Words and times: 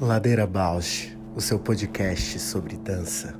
Ladeira 0.00 0.46
Bausch, 0.46 1.16
o 1.34 1.40
seu 1.40 1.58
podcast 1.58 2.38
sobre 2.38 2.76
dança. 2.76 3.34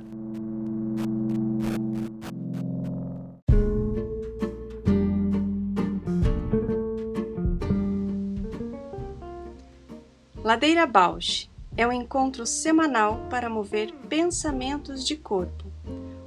Ladeira 10.43 10.87
Bausch 10.87 11.49
é 11.75 11.85
um 11.85 11.91
encontro 11.91 12.45
semanal 12.45 13.27
para 13.29 13.49
mover 13.49 13.93
pensamentos 14.09 15.05
de 15.05 15.15
corpo. 15.15 15.65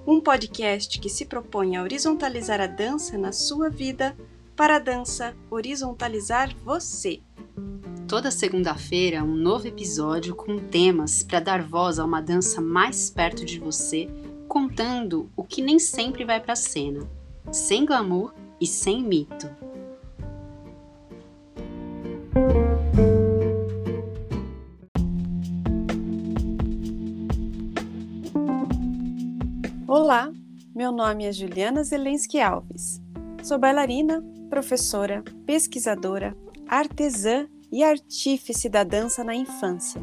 Um 0.06 0.20
podcast 0.20 1.00
que 1.00 1.08
se 1.08 1.24
propõe 1.24 1.76
a 1.76 1.82
horizontalizar 1.82 2.60
a 2.60 2.66
dança 2.66 3.18
na 3.18 3.32
sua 3.32 3.68
vida 3.68 4.16
para 4.60 4.76
a 4.76 4.78
dança 4.78 5.34
horizontalizar 5.50 6.54
você. 6.62 7.22
Toda 8.06 8.30
segunda-feira, 8.30 9.24
um 9.24 9.34
novo 9.34 9.66
episódio 9.66 10.36
com 10.36 10.58
temas 10.58 11.22
para 11.22 11.40
dar 11.40 11.62
voz 11.62 11.98
a 11.98 12.04
uma 12.04 12.20
dança 12.20 12.60
mais 12.60 13.08
perto 13.08 13.42
de 13.42 13.58
você, 13.58 14.06
contando 14.46 15.30
o 15.34 15.44
que 15.44 15.62
nem 15.62 15.78
sempre 15.78 16.26
vai 16.26 16.38
para 16.38 16.52
a 16.52 16.56
cena, 16.56 17.08
sem 17.50 17.86
glamour 17.86 18.34
e 18.60 18.66
sem 18.66 19.02
mito. 19.02 19.48
Olá, 29.88 30.30
meu 30.74 30.92
nome 30.92 31.24
é 31.24 31.32
Juliana 31.32 31.82
Zelensky 31.82 32.38
Alves. 32.38 33.00
Sou 33.42 33.58
bailarina, 33.58 34.22
professora, 34.50 35.22
pesquisadora, 35.46 36.36
artesã 36.68 37.46
e 37.72 37.84
artífice 37.84 38.68
da 38.68 38.82
dança 38.82 39.22
na 39.22 39.34
infância. 39.34 40.02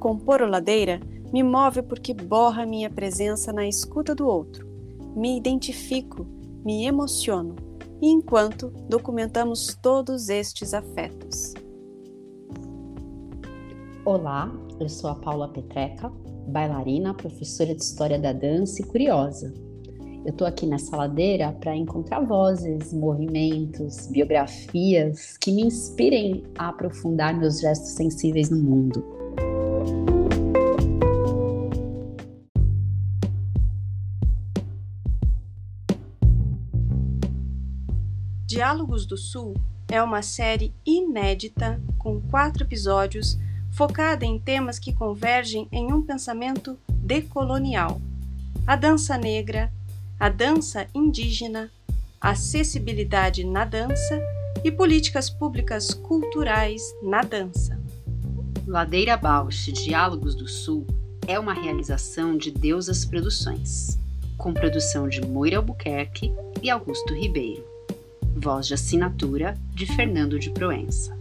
Compor 0.00 0.40
o 0.40 0.48
Ladeira 0.48 0.98
me 1.30 1.42
move 1.42 1.82
porque 1.82 2.14
borra 2.14 2.66
minha 2.66 2.90
presença 2.90 3.52
na 3.52 3.68
escuta 3.68 4.14
do 4.14 4.26
outro. 4.26 4.66
Me 5.14 5.36
identifico, 5.36 6.26
me 6.64 6.86
emociono, 6.86 7.54
e 8.00 8.08
enquanto 8.08 8.70
documentamos 8.88 9.78
todos 9.80 10.30
estes 10.30 10.72
afetos. 10.72 11.52
Olá, 14.04 14.50
eu 14.80 14.88
sou 14.88 15.10
a 15.10 15.14
Paula 15.14 15.48
Petreca, 15.48 16.10
bailarina, 16.48 17.14
professora 17.14 17.74
de 17.74 17.82
História 17.82 18.18
da 18.18 18.32
Dança 18.32 18.82
e 18.82 18.84
curiosa. 18.84 19.52
Eu 20.24 20.30
estou 20.30 20.46
aqui 20.46 20.66
nessa 20.66 20.96
ladeira 20.96 21.50
para 21.50 21.74
encontrar 21.74 22.20
vozes, 22.20 22.92
movimentos, 22.92 24.06
biografias 24.06 25.36
que 25.36 25.50
me 25.50 25.62
inspirem 25.62 26.44
a 26.56 26.68
aprofundar 26.68 27.36
meus 27.36 27.60
gestos 27.60 27.90
sensíveis 27.90 28.48
no 28.48 28.58
mundo. 28.58 29.04
Diálogos 38.46 39.04
do 39.06 39.16
Sul 39.16 39.54
é 39.90 40.00
uma 40.00 40.22
série 40.22 40.72
inédita 40.86 41.82
com 41.98 42.20
quatro 42.20 42.62
episódios 42.62 43.36
focada 43.72 44.24
em 44.24 44.38
temas 44.38 44.78
que 44.78 44.92
convergem 44.92 45.66
em 45.72 45.92
um 45.92 46.00
pensamento 46.00 46.78
decolonial. 46.88 48.00
A 48.64 48.76
dança 48.76 49.18
negra, 49.18 49.72
a 50.22 50.28
dança 50.28 50.86
indígena, 50.94 51.68
acessibilidade 52.20 53.42
na 53.42 53.64
dança 53.64 54.22
e 54.62 54.70
políticas 54.70 55.28
públicas 55.28 55.94
culturais 55.94 56.80
na 57.02 57.22
dança. 57.22 57.76
Ladeira 58.64 59.16
Bausch 59.16 59.72
Diálogos 59.72 60.36
do 60.36 60.46
Sul 60.46 60.86
é 61.26 61.40
uma 61.40 61.52
realização 61.52 62.36
de 62.36 62.52
Deusas 62.52 63.04
Produções, 63.04 63.98
com 64.38 64.54
produção 64.54 65.08
de 65.08 65.20
Moira 65.22 65.56
Albuquerque 65.56 66.32
e 66.62 66.70
Augusto 66.70 67.12
Ribeiro. 67.12 67.64
Voz 68.36 68.68
de 68.68 68.74
assinatura 68.74 69.58
de 69.74 69.86
Fernando 69.86 70.38
de 70.38 70.52
Proença. 70.52 71.18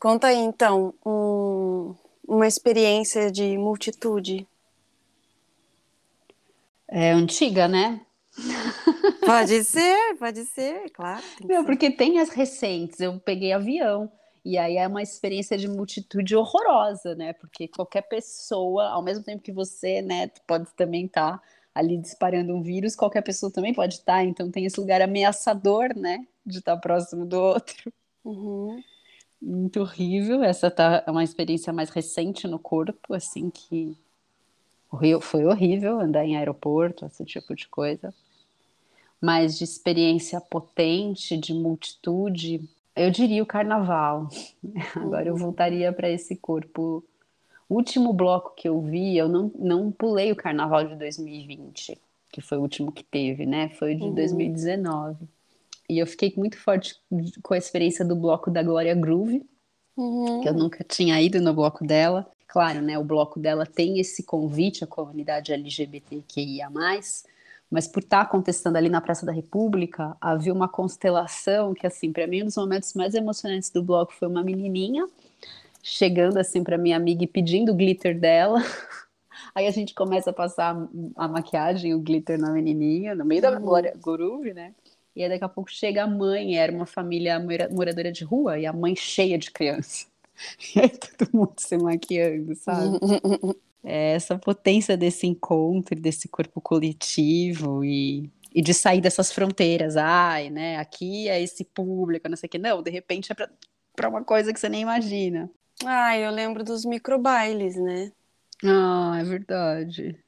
Conta 0.00 0.26
aí 0.26 0.38
então 0.38 0.92
um, 1.06 1.94
uma 2.32 2.46
experiência 2.46 3.30
de 3.30 3.58
multitude? 3.58 4.48
É 6.88 7.10
antiga, 7.10 7.68
né? 7.68 8.00
Pode 9.26 9.62
ser, 9.62 10.16
pode 10.18 10.44
ser, 10.46 10.90
claro. 10.90 11.22
Meu, 11.44 11.60
ser. 11.60 11.66
porque 11.66 11.90
tem 11.90 12.18
as 12.18 12.30
recentes. 12.30 12.98
Eu 12.98 13.20
peguei 13.20 13.52
avião 13.52 14.10
e 14.44 14.56
aí 14.56 14.78
é 14.78 14.88
uma 14.88 15.02
experiência 15.02 15.56
de 15.58 15.68
multitude 15.68 16.34
horrorosa, 16.34 17.14
né? 17.14 17.34
Porque 17.34 17.68
qualquer 17.68 18.02
pessoa, 18.02 18.88
ao 18.88 19.02
mesmo 19.02 19.22
tempo 19.22 19.42
que 19.42 19.52
você, 19.52 20.00
né, 20.02 20.28
pode 20.46 20.72
também 20.74 21.04
estar 21.06 21.38
tá 21.38 21.42
ali 21.74 21.98
disparando 21.98 22.54
um 22.54 22.62
vírus, 22.62 22.96
qualquer 22.96 23.22
pessoa 23.22 23.52
também 23.52 23.74
pode 23.74 23.96
estar. 23.96 24.14
Tá, 24.14 24.24
então 24.24 24.50
tem 24.50 24.64
esse 24.64 24.80
lugar 24.80 25.02
ameaçador, 25.02 25.96
né, 25.96 26.26
de 26.44 26.58
estar 26.58 26.74
tá 26.74 26.80
próximo 26.80 27.26
do 27.26 27.38
outro. 27.38 27.92
Uhum 28.24 28.82
muito 29.42 29.80
horrível. 29.80 30.42
Essa 30.42 30.70
tá 30.70 31.02
é 31.06 31.10
uma 31.10 31.24
experiência 31.24 31.72
mais 31.72 31.90
recente 31.90 32.46
no 32.46 32.58
corpo, 32.58 33.12
assim 33.12 33.50
que 33.50 33.96
foi 35.20 35.44
horrível 35.46 35.98
andar 35.98 36.24
em 36.24 36.36
aeroporto, 36.36 37.06
esse 37.06 37.24
tipo 37.24 37.54
de 37.54 37.66
coisa. 37.66 38.14
Mas 39.20 39.58
de 39.58 39.64
experiência 39.64 40.40
potente, 40.40 41.36
de 41.36 41.54
multitude, 41.54 42.68
eu 42.94 43.10
diria 43.10 43.42
o 43.42 43.46
carnaval. 43.46 44.28
Agora 44.94 45.26
eu 45.26 45.34
uhum. 45.34 45.40
voltaria 45.40 45.92
para 45.92 46.10
esse 46.10 46.36
corpo. 46.36 47.04
O 47.68 47.76
último 47.76 48.12
bloco 48.12 48.54
que 48.54 48.68
eu 48.68 48.80
vi, 48.80 49.16
eu 49.16 49.28
não, 49.28 49.50
não 49.58 49.90
pulei 49.90 50.30
o 50.30 50.36
carnaval 50.36 50.86
de 50.86 50.94
2020, 50.96 51.98
que 52.30 52.40
foi 52.40 52.58
o 52.58 52.62
último 52.62 52.92
que 52.92 53.02
teve, 53.02 53.46
né? 53.46 53.70
Foi 53.70 53.94
o 53.94 53.96
de 53.96 54.04
uhum. 54.04 54.14
2019. 54.14 55.16
E 55.92 55.98
eu 55.98 56.06
fiquei 56.06 56.32
muito 56.36 56.58
forte 56.58 56.96
com 57.42 57.52
a 57.54 57.58
experiência 57.58 58.04
do 58.04 58.16
bloco 58.16 58.50
da 58.50 58.62
Glória 58.62 58.94
Groove, 58.94 59.44
uhum. 59.96 60.40
que 60.40 60.48
eu 60.48 60.54
nunca 60.54 60.82
tinha 60.82 61.20
ido 61.20 61.40
no 61.40 61.52
bloco 61.52 61.86
dela. 61.86 62.26
Claro, 62.48 62.80
né, 62.80 62.98
o 62.98 63.04
bloco 63.04 63.38
dela 63.38 63.66
tem 63.66 63.98
esse 63.98 64.22
convite 64.22 64.84
à 64.84 64.86
comunidade 64.86 65.52
LGBTQIA+, 65.52 66.70
mas 67.70 67.88
por 67.88 68.02
estar 68.02 68.20
acontecendo 68.20 68.76
ali 68.76 68.90
na 68.90 69.00
Praça 69.00 69.24
da 69.24 69.32
República, 69.32 70.14
havia 70.20 70.52
uma 70.52 70.68
constelação 70.68 71.72
que, 71.72 71.86
assim, 71.86 72.12
para 72.12 72.26
mim, 72.26 72.42
um 72.42 72.46
dos 72.46 72.56
momentos 72.56 72.92
mais 72.92 73.14
emocionantes 73.14 73.70
do 73.70 73.82
bloco 73.82 74.12
foi 74.12 74.28
uma 74.28 74.42
menininha 74.42 75.06
chegando, 75.82 76.38
assim, 76.38 76.62
para 76.62 76.78
minha 76.78 76.96
amiga 76.96 77.24
e 77.24 77.26
pedindo 77.26 77.72
o 77.72 77.74
glitter 77.74 78.18
dela. 78.18 78.62
Aí 79.54 79.66
a 79.66 79.70
gente 79.70 79.94
começa 79.94 80.30
a 80.30 80.32
passar 80.32 80.76
a 81.16 81.28
maquiagem, 81.28 81.94
o 81.94 81.98
glitter 81.98 82.38
na 82.38 82.50
menininha, 82.52 83.14
no 83.14 83.24
meio 83.24 83.42
da 83.42 83.50
uhum. 83.50 83.60
Glória 83.60 83.94
Groove, 84.00 84.54
né? 84.54 84.74
E 85.14 85.22
aí 85.22 85.28
daqui 85.28 85.44
a 85.44 85.48
pouco 85.48 85.70
chega 85.70 86.04
a 86.04 86.06
mãe, 86.06 86.56
era 86.56 86.72
uma 86.72 86.86
família 86.86 87.38
moradora 87.70 88.10
de 88.10 88.24
rua, 88.24 88.58
e 88.58 88.66
a 88.66 88.72
mãe 88.72 88.96
cheia 88.96 89.38
de 89.38 89.50
criança. 89.50 90.06
E 90.74 90.80
aí 90.80 90.88
todo 90.88 91.28
mundo 91.32 91.52
se 91.58 91.76
maquiando, 91.76 92.56
sabe? 92.56 92.98
é 93.84 94.14
essa 94.14 94.38
potência 94.38 94.96
desse 94.96 95.26
encontro, 95.26 95.94
desse 95.94 96.26
corpo 96.26 96.60
coletivo 96.60 97.84
e, 97.84 98.30
e 98.52 98.62
de 98.62 98.72
sair 98.72 99.00
dessas 99.00 99.30
fronteiras. 99.30 99.96
Ai, 99.96 100.50
né? 100.50 100.78
Aqui 100.78 101.28
é 101.28 101.40
esse 101.40 101.64
público, 101.64 102.28
não 102.28 102.36
sei 102.36 102.46
o 102.46 102.50
que. 102.50 102.58
Não, 102.58 102.82
de 102.82 102.90
repente 102.90 103.30
é 103.30 103.36
para 103.94 104.08
uma 104.08 104.24
coisa 104.24 104.52
que 104.52 104.58
você 104.58 104.68
nem 104.68 104.82
imagina. 104.82 105.50
Ah, 105.84 106.16
eu 106.16 106.30
lembro 106.30 106.64
dos 106.64 106.84
microbailes, 106.84 107.76
né? 107.76 108.10
Ah, 108.64 109.18
é 109.20 109.24
verdade. 109.24 110.18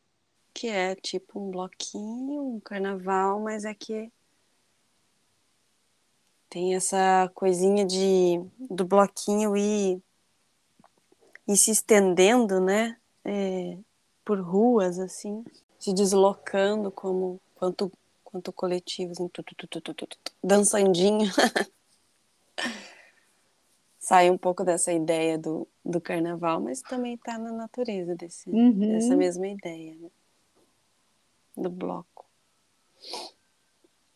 Que 0.52 0.68
é 0.68 0.94
tipo 0.94 1.40
um 1.40 1.50
bloquinho, 1.50 2.54
um 2.54 2.60
carnaval, 2.60 3.40
mas 3.40 3.64
é 3.64 3.74
que 3.74 4.10
tem 6.54 6.76
essa 6.76 7.28
coisinha 7.34 7.84
de 7.84 8.40
do 8.70 8.84
bloquinho 8.84 9.56
ir, 9.56 10.00
ir 11.48 11.56
se 11.56 11.72
estendendo, 11.72 12.60
né? 12.60 12.96
É, 13.24 13.76
por 14.24 14.38
ruas, 14.40 15.00
assim, 15.00 15.44
se 15.80 15.92
deslocando 15.92 16.92
como 16.92 17.40
quanto, 17.56 17.90
quanto 18.22 18.52
coletivo, 18.52 19.10
assim, 19.10 19.26
tu, 19.26 19.42
tu, 19.42 19.66
tu, 19.66 20.08
dançandinho. 20.44 21.28
Sai 23.98 24.30
um 24.30 24.38
pouco 24.38 24.62
dessa 24.62 24.92
ideia 24.92 25.36
do, 25.36 25.66
do 25.84 26.00
carnaval, 26.00 26.60
mas 26.60 26.80
também 26.82 27.14
está 27.14 27.36
na 27.36 27.50
natureza 27.50 28.14
desse, 28.14 28.48
uhum. 28.48 28.78
dessa 28.78 29.16
mesma 29.16 29.48
ideia, 29.48 29.96
né? 29.96 30.08
Do 31.56 31.68
bloco 31.68 32.24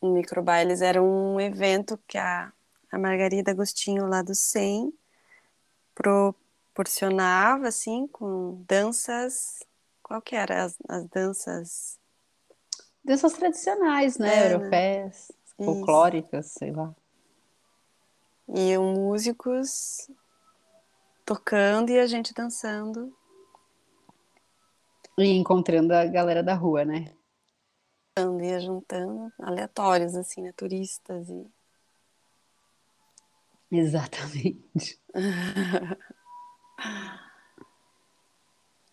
Microbailes 0.03 0.81
era 0.81 1.03
um 1.03 1.41
evento 1.41 1.99
que 2.07 2.17
a, 2.17 2.53
a 2.91 2.99
Margarida 2.99 3.51
Agostinho 3.51 4.07
lá 4.07 4.23
do 4.23 4.35
SEM 4.35 4.93
proporcionava, 5.95 7.69
assim, 7.69 8.07
com 8.07 8.63
danças, 8.69 9.65
qual 10.03 10.23
que 10.23 10.37
era? 10.37 10.65
As, 10.65 10.77
as 10.89 11.05
danças... 11.09 11.99
danças 13.05 13.33
tradicionais, 13.33 14.17
né? 14.17 14.29
É, 14.29 14.37
né? 14.37 14.55
Europeias, 14.55 15.33
folclóricas, 15.57 16.47
sei 16.53 16.71
lá. 16.71 16.95
E 18.49 18.79
músicos 18.79 20.09
tocando 21.27 21.91
e 21.91 21.99
a 21.99 22.07
gente 22.07 22.33
dançando. 22.33 23.13
E 25.19 25.37
encontrando 25.37 25.93
a 25.93 26.07
galera 26.07 26.43
da 26.43 26.55
rua, 26.55 26.85
né? 26.85 27.13
Ia 28.43 28.61
juntando 28.61 29.33
aleatórios, 29.39 30.15
assim, 30.15 30.43
né? 30.43 30.53
Turistas 30.57 31.29
e. 31.29 31.47
Exatamente. 33.71 34.99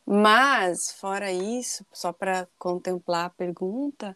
Mas, 0.06 0.92
fora 0.92 1.32
isso, 1.32 1.84
só 1.92 2.14
para 2.14 2.48
contemplar 2.60 3.26
a 3.26 3.30
pergunta, 3.30 4.16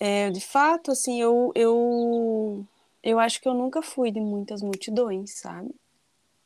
é, 0.00 0.30
de 0.30 0.40
fato, 0.40 0.90
assim, 0.90 1.20
eu, 1.20 1.52
eu, 1.54 2.66
eu 3.02 3.18
acho 3.18 3.40
que 3.40 3.48
eu 3.48 3.54
nunca 3.54 3.82
fui 3.82 4.10
de 4.10 4.20
muitas 4.20 4.62
multidões, 4.62 5.38
sabe? 5.38 5.74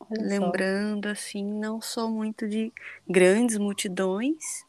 Olha 0.01 0.27
Lembrando, 0.27 1.07
assim, 1.07 1.45
não 1.45 1.81
sou 1.81 2.11
muito 2.11 2.49
de 2.49 2.73
grandes 3.09 3.57
multidões. 3.57 4.67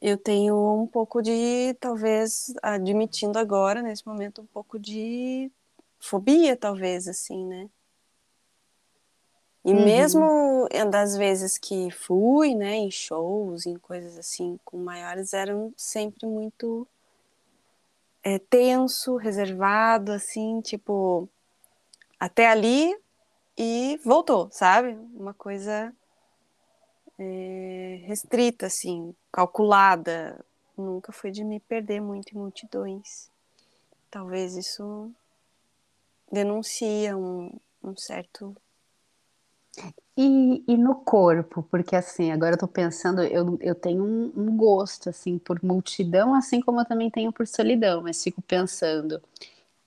Eu 0.00 0.16
tenho 0.16 0.56
um 0.82 0.86
pouco 0.86 1.20
de, 1.20 1.74
talvez, 1.78 2.54
admitindo 2.62 3.38
agora, 3.38 3.82
nesse 3.82 4.06
momento, 4.06 4.40
um 4.40 4.46
pouco 4.46 4.78
de 4.78 5.50
fobia, 5.98 6.56
talvez, 6.56 7.06
assim, 7.06 7.44
né? 7.46 7.68
E 9.62 9.74
Uhum. 9.74 9.84
mesmo 9.84 10.68
das 10.90 11.16
vezes 11.16 11.58
que 11.58 11.90
fui, 11.90 12.54
né, 12.54 12.76
em 12.76 12.90
shows, 12.90 13.66
em 13.66 13.76
coisas 13.76 14.16
assim, 14.16 14.58
com 14.64 14.78
maiores, 14.78 15.34
eram 15.34 15.72
sempre 15.76 16.26
muito 16.26 16.88
é, 18.22 18.38
tenso, 18.38 19.16
reservado, 19.16 20.12
assim, 20.12 20.60
tipo, 20.62 21.28
até 22.18 22.48
ali 22.48 22.96
e 23.56 24.00
voltou, 24.04 24.48
sabe? 24.50 24.90
Uma 25.14 25.34
coisa 25.34 25.94
é, 27.20 28.00
restrita, 28.06 28.66
assim, 28.66 29.14
calculada. 29.30 30.42
Nunca 30.76 31.12
foi 31.12 31.30
de 31.30 31.44
me 31.44 31.60
perder 31.60 32.00
muito 32.00 32.32
em 32.32 32.38
multidões. 32.38 33.30
Talvez 34.10 34.56
isso 34.56 35.12
denuncia 36.32 37.16
um, 37.16 37.52
um 37.82 37.96
certo 37.96 38.56
E, 40.16 40.64
e 40.68 40.76
no 40.76 40.96
corpo, 40.96 41.62
porque 41.70 41.96
assim, 41.96 42.30
agora 42.30 42.54
eu 42.54 42.58
tô 42.58 42.68
pensando, 42.68 43.22
eu, 43.22 43.56
eu 43.60 43.74
tenho 43.74 44.04
um, 44.04 44.32
um 44.36 44.56
gosto, 44.56 45.08
assim, 45.08 45.38
por 45.38 45.62
multidão, 45.62 46.34
assim 46.34 46.60
como 46.60 46.80
eu 46.80 46.84
também 46.84 47.10
tenho 47.10 47.32
por 47.32 47.46
solidão, 47.46 48.02
mas 48.02 48.22
fico 48.22 48.42
pensando 48.42 49.22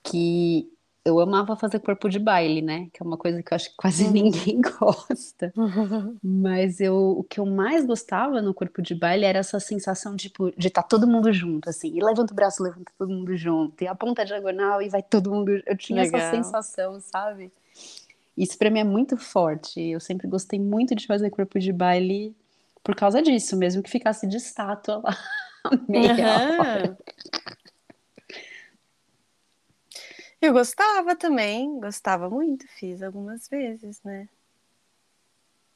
que 0.04 0.73
eu 1.06 1.20
amava 1.20 1.56
fazer 1.56 1.80
corpo 1.80 2.08
de 2.08 2.18
baile, 2.18 2.62
né? 2.62 2.88
Que 2.94 3.04
é 3.04 3.06
uma 3.06 3.18
coisa 3.18 3.44
que 3.44 3.54
eu 3.54 3.56
acho 3.56 3.70
que 3.70 3.76
quase 3.76 4.08
ninguém 4.10 4.62
gosta. 4.80 5.54
Mas 6.24 6.80
eu, 6.80 6.96
o 6.96 7.24
que 7.24 7.40
eu 7.40 7.46
mais 7.46 7.86
gostava 7.86 8.42
no 8.42 8.54
corpo 8.54 8.82
de 8.82 8.96
baile 8.96 9.26
era 9.26 9.40
essa 9.40 9.60
sensação 9.60 10.16
tipo, 10.16 10.52
de 10.58 10.70
estar 10.70 10.84
todo 10.84 11.06
mundo 11.06 11.32
junto, 11.34 11.70
assim. 11.70 11.96
E 11.96 12.02
levanta 12.02 12.32
o 12.32 12.36
braço, 12.36 12.64
levanta 12.64 12.92
todo 12.98 13.10
mundo 13.10 13.36
junto. 13.36 13.84
E 13.84 13.88
aponta 13.88 14.22
a 14.22 14.26
diagonal 14.26 14.82
e 14.82 14.88
vai 14.88 15.04
todo 15.04 15.30
mundo. 15.30 15.52
Eu 15.66 15.78
tinha 15.78 16.04
essa 16.04 16.16
Legal. 16.16 16.32
sensação, 16.32 17.00
sabe? 17.02 17.52
Isso 18.38 18.58
pra 18.58 18.70
mim 18.70 18.80
é 18.80 18.84
muito 18.86 19.18
forte. 19.18 19.82
Eu 19.82 20.00
sempre 20.00 20.28
gostei 20.28 20.60
muito 20.60 20.96
de 20.96 21.06
fazer 21.06 21.30
corpo 21.30 21.60
de 21.60 21.74
baile 21.74 22.34
por 22.82 22.96
causa 22.96 23.22
disso, 23.22 23.58
mesmo 23.58 23.84
que 23.84 23.90
ficasse 23.90 24.26
de 24.26 24.38
estátua 24.38 25.02
lá. 25.04 25.18
Meia 25.88 26.60
hora. 26.60 26.98
Eu 30.44 30.52
gostava 30.52 31.16
também, 31.16 31.80
gostava 31.80 32.30
muito, 32.30 32.68
fiz 32.68 33.02
algumas 33.02 33.48
vezes, 33.48 34.02
né? 34.04 34.28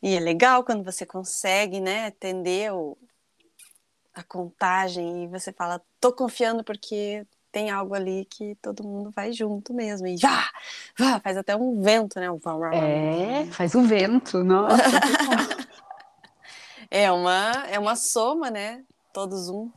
E 0.03 0.13
é 0.13 0.19
legal 0.19 0.61
quando 0.61 0.83
você 0.83 1.05
consegue, 1.05 1.79
né, 1.79 2.07
atender 2.07 2.73
o, 2.73 2.97
a 4.13 4.21
contagem 4.23 5.23
e 5.23 5.27
você 5.27 5.53
fala, 5.53 5.81
tô 6.01 6.11
confiando 6.11 6.65
porque 6.65 7.25
tem 7.49 7.71
algo 7.71 7.95
ali 7.95 8.25
que 8.25 8.55
todo 8.61 8.83
mundo 8.83 9.09
vai 9.09 9.31
junto 9.31 9.73
mesmo. 9.73 10.05
E 10.05 10.17
vá, 10.17 10.49
vá, 10.99 11.17
faz 11.21 11.37
até 11.37 11.55
um 11.55 11.81
vento, 11.81 12.19
né? 12.19 12.29
um 12.29 12.37
vá, 12.37 12.57
vá, 12.57 12.69
vá. 12.71 12.75
É, 12.75 13.45
faz 13.45 13.73
o 13.73 13.81
vento, 13.83 14.43
nossa. 14.43 14.75
É 16.89 17.11
uma, 17.11 17.51
é 17.67 17.77
uma 17.77 17.97
soma, 17.97 18.49
né? 18.49 18.81
Todos 19.11 19.49
um, 19.49 19.69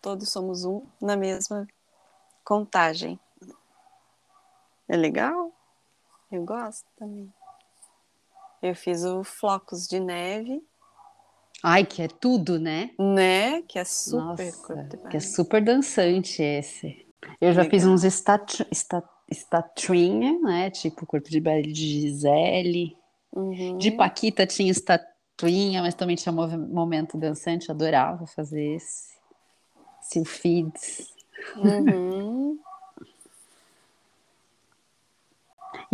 todos 0.00 0.28
somos 0.28 0.64
um 0.64 0.86
na 1.00 1.16
mesma 1.16 1.66
contagem. 2.44 3.18
É 4.88 4.96
legal? 4.96 5.52
Eu 6.30 6.44
gosto 6.44 6.86
também. 6.96 7.32
Eu 8.62 8.74
fiz 8.74 9.04
o 9.04 9.22
Flocos 9.22 9.86
de 9.86 10.00
Neve, 10.00 10.62
Ai, 11.66 11.82
que 11.86 12.02
é 12.02 12.08
tudo, 12.08 12.60
né? 12.60 12.90
né? 12.98 13.62
Que 13.62 13.78
é 13.78 13.84
super 13.84 14.18
Nossa, 14.18 14.52
que 14.52 14.72
é 14.72 14.96
baile. 14.98 15.20
super 15.22 15.64
dançante 15.64 16.42
esse. 16.42 17.06
Eu 17.40 17.54
já 17.54 17.62
Legal. 17.62 17.70
fiz 17.70 17.86
uns 17.86 18.04
estatu, 18.04 18.66
esta, 18.70 19.02
estatuinha, 19.30 20.38
né? 20.40 20.68
Tipo 20.70 21.06
corpo 21.06 21.30
de 21.30 21.40
baile 21.40 21.72
de 21.72 22.02
Gisele. 22.02 22.94
Uhum. 23.32 23.78
De 23.78 23.90
Paquita 23.92 24.46
tinha 24.46 24.70
estatuinha, 24.70 25.80
mas 25.80 25.94
também 25.94 26.16
tinha 26.16 26.32
momento 26.32 27.16
dançante, 27.16 27.70
adorava 27.70 28.26
fazer 28.26 28.76
esse. 28.76 29.14
Silfides. 30.02 31.14
Uhum. 31.56 32.58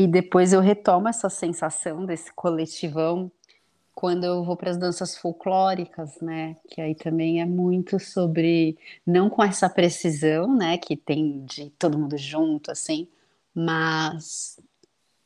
E 0.00 0.06
depois 0.06 0.54
eu 0.54 0.62
retomo 0.62 1.08
essa 1.08 1.28
sensação 1.28 2.06
desse 2.06 2.32
coletivão 2.32 3.30
quando 3.94 4.24
eu 4.24 4.42
vou 4.42 4.56
para 4.56 4.70
as 4.70 4.78
danças 4.78 5.14
folclóricas, 5.14 6.18
né? 6.22 6.56
Que 6.70 6.80
aí 6.80 6.94
também 6.94 7.42
é 7.42 7.44
muito 7.44 8.00
sobre, 8.00 8.78
não 9.06 9.28
com 9.28 9.44
essa 9.44 9.68
precisão, 9.68 10.56
né? 10.56 10.78
Que 10.78 10.96
tem 10.96 11.44
de 11.44 11.68
todo 11.78 11.98
mundo 11.98 12.16
junto, 12.16 12.70
assim, 12.70 13.08
mas 13.54 14.58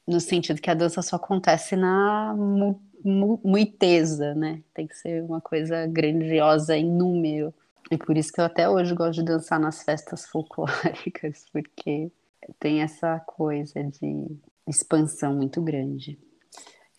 no 0.05 0.19
sentido 0.19 0.61
que 0.61 0.69
a 0.69 0.75
dança 0.75 1.03
só 1.03 1.15
acontece 1.15 1.77
na 1.77 2.35
mu 2.37 2.83
mu 3.05 3.41
muiteza, 3.45 4.35
né? 4.35 4.61
Tem 4.75 4.89
que 4.89 4.97
ser 4.97 5.23
uma 5.23 5.41
coisa 5.41 5.87
grandiosa 5.87 6.77
em 6.77 6.91
número. 6.91 7.55
E 7.93 7.97
por 7.97 8.17
isso 8.17 8.33
que 8.33 8.41
eu 8.41 8.45
até 8.45 8.69
hoje 8.69 8.93
gosto 8.93 9.21
de 9.21 9.25
dançar 9.25 9.61
nas 9.61 9.85
festas 9.85 10.27
folclóricas, 10.27 11.47
porque 11.53 12.11
tem 12.59 12.83
essa 12.83 13.21
coisa 13.21 13.85
de 13.85 14.27
expansão 14.67 15.35
muito 15.35 15.61
grande. 15.63 16.19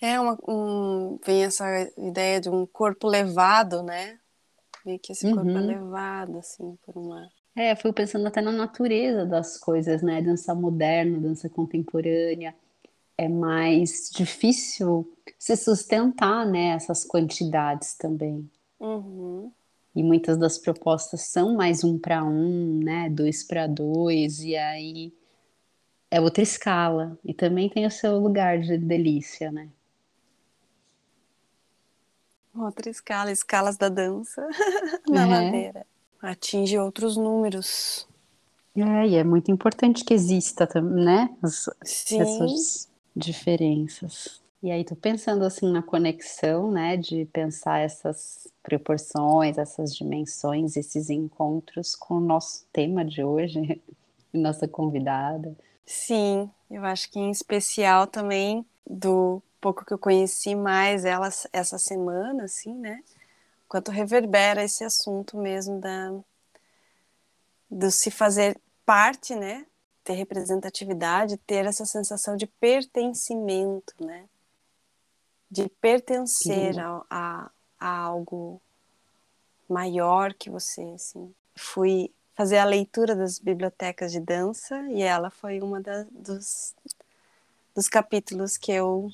É 0.01 0.19
uma, 0.19 0.37
um, 0.47 1.17
vem 1.25 1.43
essa 1.43 1.65
ideia 1.97 2.39
de 2.41 2.49
um 2.49 2.65
corpo 2.65 3.07
levado, 3.07 3.81
né? 3.81 4.19
Vem 4.85 4.99
que 4.99 5.11
esse 5.13 5.25
corpo 5.33 5.49
é 5.49 5.53
Uhum. 5.53 5.67
levado, 5.67 6.37
assim, 6.37 6.77
por 6.85 6.97
uma. 6.97 7.27
É, 7.55 7.71
eu 7.71 7.77
fui 7.77 7.93
pensando 7.93 8.27
até 8.27 8.41
na 8.41 8.51
natureza 8.51 9.25
das 9.25 9.57
coisas, 9.57 10.01
né? 10.01 10.21
Dança 10.21 10.53
moderna, 10.53 11.19
dança 11.19 11.49
contemporânea. 11.49 12.53
É 13.17 13.29
mais 13.29 14.11
difícil 14.13 15.09
se 15.39 15.55
sustentar, 15.55 16.45
né? 16.45 16.69
Essas 16.71 17.05
quantidades 17.05 17.95
também. 17.95 18.49
Uhum. 18.79 19.51
E 19.95 20.03
muitas 20.03 20.37
das 20.37 20.57
propostas 20.57 21.21
são 21.21 21.55
mais 21.55 21.83
um 21.83 21.97
para 21.97 22.23
um, 22.25 22.79
né? 22.83 23.09
Dois 23.09 23.43
para 23.43 23.65
dois, 23.65 24.41
e 24.41 24.55
aí 24.55 25.13
é 26.15 26.21
outra 26.21 26.41
escala. 26.43 27.17
E 27.23 27.33
também 27.33 27.69
tem 27.69 27.85
o 27.85 27.91
seu 27.91 28.17
lugar 28.19 28.59
de 28.59 28.77
delícia, 28.77 29.51
né? 29.51 29.69
Outra 32.55 32.89
escala, 32.89 33.31
escalas 33.31 33.75
da 33.77 33.89
dança 33.89 34.41
na 35.09 35.23
É. 35.23 35.25
ladeira. 35.25 35.85
Atinge 36.21 36.77
outros 36.79 37.17
números. 37.17 38.07
É, 38.75 39.07
e 39.07 39.15
é 39.15 39.23
muito 39.23 39.51
importante 39.51 40.03
que 40.03 40.13
exista 40.13 40.65
também, 40.65 41.03
né? 41.05 41.29
As- 41.41 41.69
Sim. 41.83 42.21
essas 42.21 42.89
diferenças. 43.15 44.41
E 44.63 44.71
aí, 44.71 44.83
tô 44.83 44.95
pensando 44.95 45.43
assim 45.45 45.71
na 45.71 45.83
conexão, 45.83 46.71
né, 46.71 46.97
de 46.97 47.25
pensar 47.25 47.79
essas 47.79 48.47
proporções, 48.63 49.57
essas 49.57 49.95
dimensões, 49.95 50.75
esses 50.75 51.09
encontros 51.09 51.95
com 51.95 52.15
o 52.15 52.19
nosso 52.19 52.65
tema 52.73 53.05
de 53.05 53.23
hoje, 53.23 53.59
e 54.33 54.37
nossa 54.37 54.67
convidada. 54.67 55.55
Sim, 55.85 56.49
eu 56.69 56.83
acho 56.83 57.09
que 57.11 57.19
em 57.19 57.29
especial 57.29 58.07
também 58.07 58.65
do 58.89 59.41
pouco 59.61 59.85
que 59.85 59.93
eu 59.93 59.99
conheci 59.99 60.55
mais 60.55 61.05
ela 61.05 61.29
essa 61.53 61.77
semana, 61.77 62.45
assim, 62.45 62.73
né? 62.73 63.03
Quanto 63.67 63.91
reverbera 63.91 64.63
esse 64.63 64.83
assunto 64.83 65.37
mesmo 65.37 65.79
da 65.79 66.13
do 67.69 67.91
se 67.91 68.09
fazer 68.09 68.59
parte, 68.85 69.35
né? 69.35 69.65
Ter 70.03 70.13
representatividade, 70.13 71.37
ter 71.37 71.65
essa 71.65 71.85
sensação 71.85 72.35
de 72.35 72.47
pertencimento, 72.47 73.93
né? 73.99 74.27
De 75.49 75.67
pertencer 75.81 76.79
a, 76.79 77.01
a, 77.09 77.51
a 77.79 77.97
algo 77.97 78.61
maior 79.67 80.33
que 80.33 80.49
você, 80.49 80.83
assim. 80.93 81.33
Fui 81.55 82.11
fazer 82.35 82.57
a 82.57 82.65
leitura 82.65 83.15
das 83.15 83.39
bibliotecas 83.39 84.11
de 84.11 84.19
dança 84.19 84.77
e 84.91 85.01
ela 85.01 85.29
foi 85.29 85.61
uma 85.61 85.81
dos, 86.11 86.75
dos 87.73 87.87
capítulos 87.87 88.57
que 88.57 88.71
eu 88.71 89.09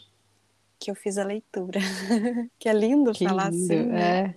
que 0.79 0.89
eu 0.89 0.95
fiz 0.95 1.19
a 1.19 1.23
leitura. 1.23 1.79
que 2.57 2.67
é 2.67 2.73
lindo 2.73 3.11
que 3.11 3.23
falar 3.23 3.51
lindo, 3.51 3.71
assim. 3.71 3.83
Né? 3.83 4.35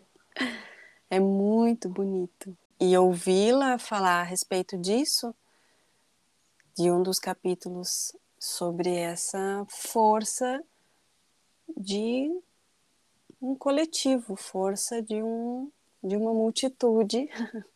É. 1.09 1.17
é 1.17 1.21
muito 1.21 1.89
bonito. 1.89 2.55
E 2.79 2.95
ouvi-la 2.99 3.79
falar 3.79 4.21
a 4.21 4.25
respeito 4.25 4.77
disso, 4.77 5.35
de 6.77 6.91
um 6.91 7.03
dos 7.03 7.19
capítulos 7.19 8.15
sobre 8.39 8.95
essa 8.95 9.65
força 9.71 10.63
de 11.75 12.31
um 13.41 13.55
coletivo, 13.55 14.37
força 14.37 15.01
de, 15.01 15.23
um, 15.23 15.73
de 16.03 16.15
uma 16.15 16.35
multitude 16.35 17.31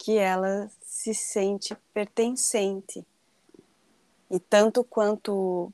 que 0.00 0.16
ela 0.16 0.70
se 0.80 1.12
sente 1.12 1.76
pertencente. 1.92 3.06
E 4.30 4.40
tanto 4.40 4.82
quanto 4.82 5.70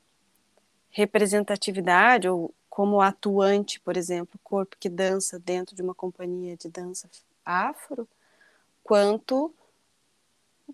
representatividade, 0.89 2.27
ou 2.27 2.53
como 2.69 2.99
atuante, 2.99 3.79
por 3.79 3.95
exemplo, 3.95 4.37
corpo 4.43 4.75
que 4.77 4.89
dança 4.89 5.39
dentro 5.39 5.73
de 5.73 5.81
uma 5.81 5.95
companhia 5.95 6.57
de 6.57 6.67
dança 6.67 7.09
afro, 7.45 8.05
quanto 8.83 9.55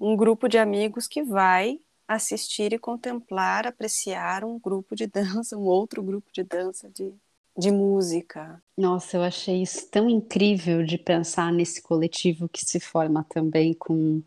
um 0.02 0.18
grupo 0.18 0.48
de 0.48 0.58
amigos 0.58 1.08
que 1.08 1.22
vai 1.22 1.80
assistir 2.08 2.74
e 2.74 2.80
contemplar, 2.80 3.68
apreciar 3.68 4.44
um 4.44 4.58
grupo 4.58 4.96
de 4.96 5.06
dança, 5.06 5.56
um 5.56 5.66
outro 5.66 6.02
grupo 6.02 6.28
de 6.34 6.42
dança 6.42 6.90
de, 6.90 7.14
de 7.58 7.72
música. 7.72 8.62
Nossa, 8.78 9.18
eu 9.18 9.24
achei 9.24 9.62
isso 9.62 9.88
tão 9.90 10.10
incrível 10.10 10.84
de 10.84 10.98
pensar 10.98 11.52
nesse 11.52 11.82
coletivo 11.82 12.50
que 12.50 12.66
se 12.66 12.80
forma 12.80 13.26
também 13.30 13.74
com, 13.74 14.22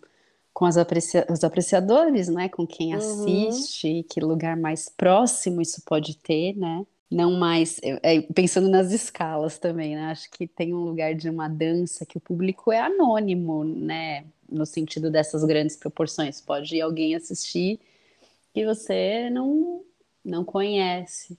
com 0.55 0.65
as 0.65 0.77
aprecia 0.77 1.27
os 1.29 1.43
apreciadores, 1.43 2.29
né? 2.29 2.49
Com 2.49 2.67
quem 2.67 2.93
uhum. 2.93 2.99
assiste, 2.99 4.05
que 4.09 4.21
lugar 4.21 4.57
mais 4.57 4.89
próximo 4.89 5.61
isso 5.61 5.83
pode 5.85 6.17
ter, 6.19 6.57
né? 6.57 6.87
Não 7.11 7.33
mais 7.33 7.81
é, 7.83 8.21
pensando 8.21 8.69
nas 8.69 8.93
escalas 8.93 9.59
também, 9.59 9.97
né? 9.97 10.11
Acho 10.11 10.31
que 10.31 10.47
tem 10.47 10.73
um 10.73 10.85
lugar 10.85 11.15
de 11.15 11.29
uma 11.29 11.49
dança 11.49 12.07
que 12.07 12.19
o 12.19 12.21
público 12.21 12.71
é 12.71 12.81
anônimo, 12.81 13.65
né? 13.65 14.25
No 14.49 14.65
sentido 14.65 15.11
dessas 15.11 15.45
grandes 15.45 15.77
proporções. 15.77 16.41
Pode 16.41 16.77
ir 16.77 16.81
alguém 16.81 17.17
assistir 17.17 17.81
que 18.55 18.65
você 18.65 19.29
não, 19.31 19.83
não 20.25 20.45
conhece 20.45 21.37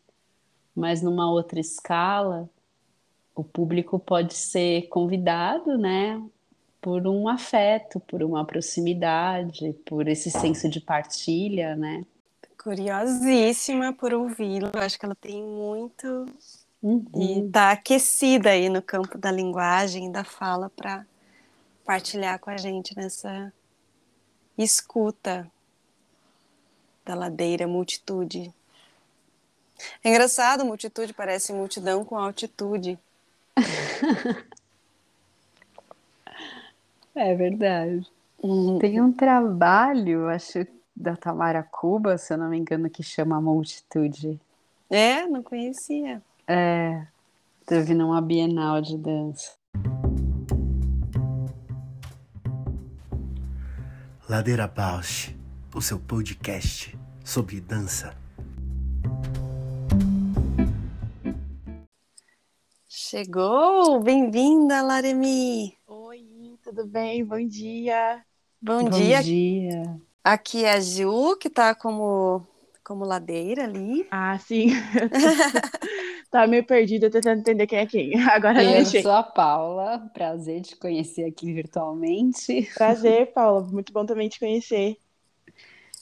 mas 0.77 1.01
numa 1.01 1.29
outra 1.29 1.59
escala, 1.59 2.47
o 3.33 3.43
público 3.43 3.97
pode 3.97 4.35
ser 4.35 4.83
convidado, 4.89 5.75
né, 5.75 6.23
por 6.79 7.07
um 7.07 7.27
afeto, 7.27 7.99
por 7.99 8.21
uma 8.21 8.45
proximidade, 8.45 9.73
por 9.87 10.07
esse 10.07 10.29
senso 10.29 10.69
de 10.69 10.79
partilha, 10.79 11.75
né? 11.75 12.05
Curiosíssima 12.63 13.91
por 13.91 14.13
ouvi-lo. 14.13 14.69
Acho 14.75 14.99
que 14.99 15.05
ela 15.05 15.15
tem 15.15 15.41
muito 15.41 16.25
uhum. 16.81 17.05
e 17.15 17.39
está 17.39 17.71
aquecida 17.71 18.51
aí 18.51 18.69
no 18.69 18.81
campo 18.81 19.17
da 19.17 19.31
linguagem, 19.31 20.11
da 20.11 20.23
fala 20.23 20.69
para 20.69 21.05
partilhar 21.83 22.37
com 22.39 22.51
a 22.51 22.57
gente 22.57 22.95
nessa 22.95 23.51
escuta 24.55 25.49
da 27.03 27.15
ladeira 27.15 27.67
multitude 27.67 28.53
é 30.03 30.09
engraçado, 30.09 30.65
multitude 30.65 31.13
parece 31.13 31.53
multidão 31.53 32.03
com 32.03 32.17
altitude. 32.17 32.97
é 37.15 37.35
verdade. 37.35 38.07
Uhum. 38.41 38.79
Tem 38.79 39.01
um 39.01 39.11
trabalho, 39.11 40.27
acho, 40.29 40.65
da 40.95 41.15
Tamara 41.15 41.63
Cuba, 41.63 42.17
se 42.17 42.33
eu 42.33 42.37
não 42.37 42.49
me 42.49 42.57
engano, 42.57 42.89
que 42.89 43.03
chama 43.03 43.39
Multitude. 43.39 44.39
É, 44.89 45.25
não 45.27 45.43
conhecia. 45.43 46.21
É, 46.47 47.05
teve 47.65 47.93
numa 47.93 48.21
Bienal 48.21 48.81
de 48.81 48.97
dança. 48.97 49.55
Ladeira 54.29 54.67
Bausch, 54.67 55.35
o 55.73 55.81
seu 55.81 55.99
podcast 55.99 56.97
sobre 57.23 57.61
dança. 57.61 58.26
Chegou! 63.09 64.01
Bem-vinda, 64.01 64.81
Laremi! 64.81 65.77
Oi, 65.87 66.59
tudo 66.61 66.85
bem? 66.85 67.23
Bom 67.23 67.47
dia! 67.47 68.21
Bom, 68.61 68.83
Bom 68.83 68.89
dia. 68.89 69.23
dia! 69.23 69.97
Aqui 70.21 70.65
é 70.65 70.73
a 70.73 70.81
Ju, 70.81 71.37
que 71.37 71.47
está 71.47 71.73
como, 71.73 72.45
como 72.83 73.05
ladeira 73.05 73.63
ali. 73.63 74.05
Ah, 74.11 74.37
sim! 74.37 74.71
tá 76.29 76.45
meio 76.47 76.65
perdida, 76.65 77.09
tentando 77.09 77.39
entender 77.39 77.65
quem 77.65 77.79
é 77.79 77.85
quem. 77.85 78.21
Agora 78.27 78.61
eu 78.61 78.83
sou 78.83 79.11
a 79.11 79.23
Paula, 79.23 79.99
prazer 80.13 80.63
te 80.63 80.75
conhecer 80.75 81.23
aqui 81.23 81.53
virtualmente. 81.53 82.69
Prazer, 82.73 83.31
Paula, 83.31 83.65
muito 83.71 83.93
bom 83.93 84.05
também 84.05 84.27
te 84.27 84.37
conhecer. 84.37 84.97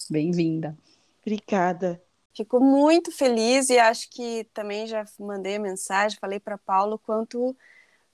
Bem-vinda. 0.10 0.76
Obrigada. 1.22 2.02
Fico 2.36 2.60
muito 2.60 3.12
feliz 3.12 3.70
e 3.70 3.80
acho 3.80 4.10
que 4.10 4.44
também 4.54 4.86
já 4.88 5.06
mandei 5.20 5.58
mensagem, 5.58 6.20
falei 6.20 6.39
para 6.39 6.58
Paulo 6.58 7.00
quanto 7.00 7.56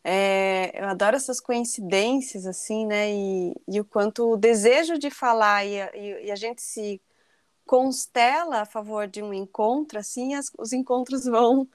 é, 0.03 0.71
eu 0.79 0.87
adoro 0.87 1.15
essas 1.15 1.39
coincidências 1.39 2.45
assim, 2.45 2.85
né? 2.85 3.11
E, 3.11 3.53
e 3.67 3.79
o 3.79 3.85
quanto 3.85 4.33
o 4.33 4.37
desejo 4.37 4.97
de 4.97 5.11
falar 5.11 5.65
e 5.65 5.81
a, 5.81 5.95
e 5.95 6.31
a, 6.31 6.35
gente 6.35 6.61
se 6.61 7.01
constela 7.65 8.61
a 8.61 8.65
favor 8.65 9.07
de 9.07 9.21
um 9.21 9.33
encontro, 9.33 9.99
assim, 9.99 10.35
as, 10.35 10.51
os 10.57 10.73
encontros 10.73 11.25
vão, 11.25 11.67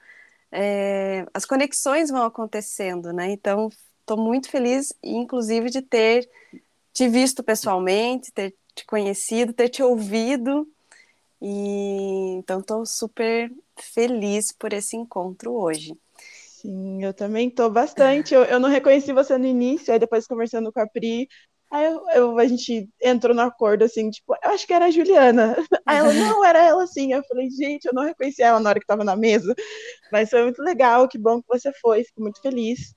é, 0.51 1.25
as 1.33 1.45
conexões 1.45 2.09
vão 2.09 2.23
acontecendo, 2.25 3.13
né? 3.13 3.31
Então, 3.31 3.69
estou 4.01 4.17
muito 4.17 4.49
feliz, 4.49 4.93
inclusive, 5.03 5.69
de 5.69 5.81
ter 5.81 6.29
te 6.93 7.07
visto 7.07 7.43
pessoalmente, 7.43 8.31
ter 8.31 8.55
te 8.75 8.85
conhecido, 8.85 9.53
ter 9.53 9.69
te 9.69 9.83
ouvido. 9.83 10.67
E 11.41 12.35
então 12.37 12.59
estou 12.61 12.85
super 12.85 13.51
feliz 13.79 14.51
por 14.51 14.73
esse 14.73 14.95
encontro 14.97 15.53
hoje. 15.53 15.93
Sim, 16.61 17.03
eu 17.03 17.13
também 17.13 17.49
estou 17.49 17.69
bastante. 17.71 18.33
Eu, 18.33 18.43
eu 18.45 18.59
não 18.59 18.69
reconheci 18.69 19.13
você 19.13 19.37
no 19.37 19.45
início, 19.45 19.93
aí 19.93 19.99
depois 19.99 20.25
conversando 20.27 20.71
com 20.71 20.79
a 20.81 20.87
Pri, 20.87 21.27
aí 21.71 21.85
eu, 21.85 22.09
eu, 22.09 22.39
a 22.39 22.45
gente 22.47 22.89
entrou 23.01 23.35
no 23.35 23.41
acordo 23.41 23.83
assim, 23.85 24.09
tipo, 24.09 24.33
eu 24.43 24.49
acho 24.51 24.65
que 24.65 24.73
era 24.73 24.85
a 24.85 24.91
Juliana. 24.91 25.55
Aí 25.85 25.97
ela, 25.97 26.11
não, 26.13 26.43
era 26.43 26.59
ela 26.63 26.87
sim. 26.87 27.13
Eu 27.13 27.23
falei, 27.25 27.49
gente, 27.51 27.85
eu 27.85 27.93
não 27.93 28.03
reconheci 28.03 28.41
ela 28.41 28.59
na 28.59 28.69
hora 28.69 28.79
que 28.79 28.85
estava 28.85 29.03
na 29.03 29.15
mesa. 29.15 29.53
Mas 30.11 30.29
foi 30.29 30.43
muito 30.43 30.61
legal, 30.63 31.07
que 31.07 31.17
bom 31.17 31.41
que 31.41 31.47
você 31.47 31.71
foi, 31.81 32.03
fico 32.03 32.21
muito 32.21 32.41
feliz. 32.41 32.96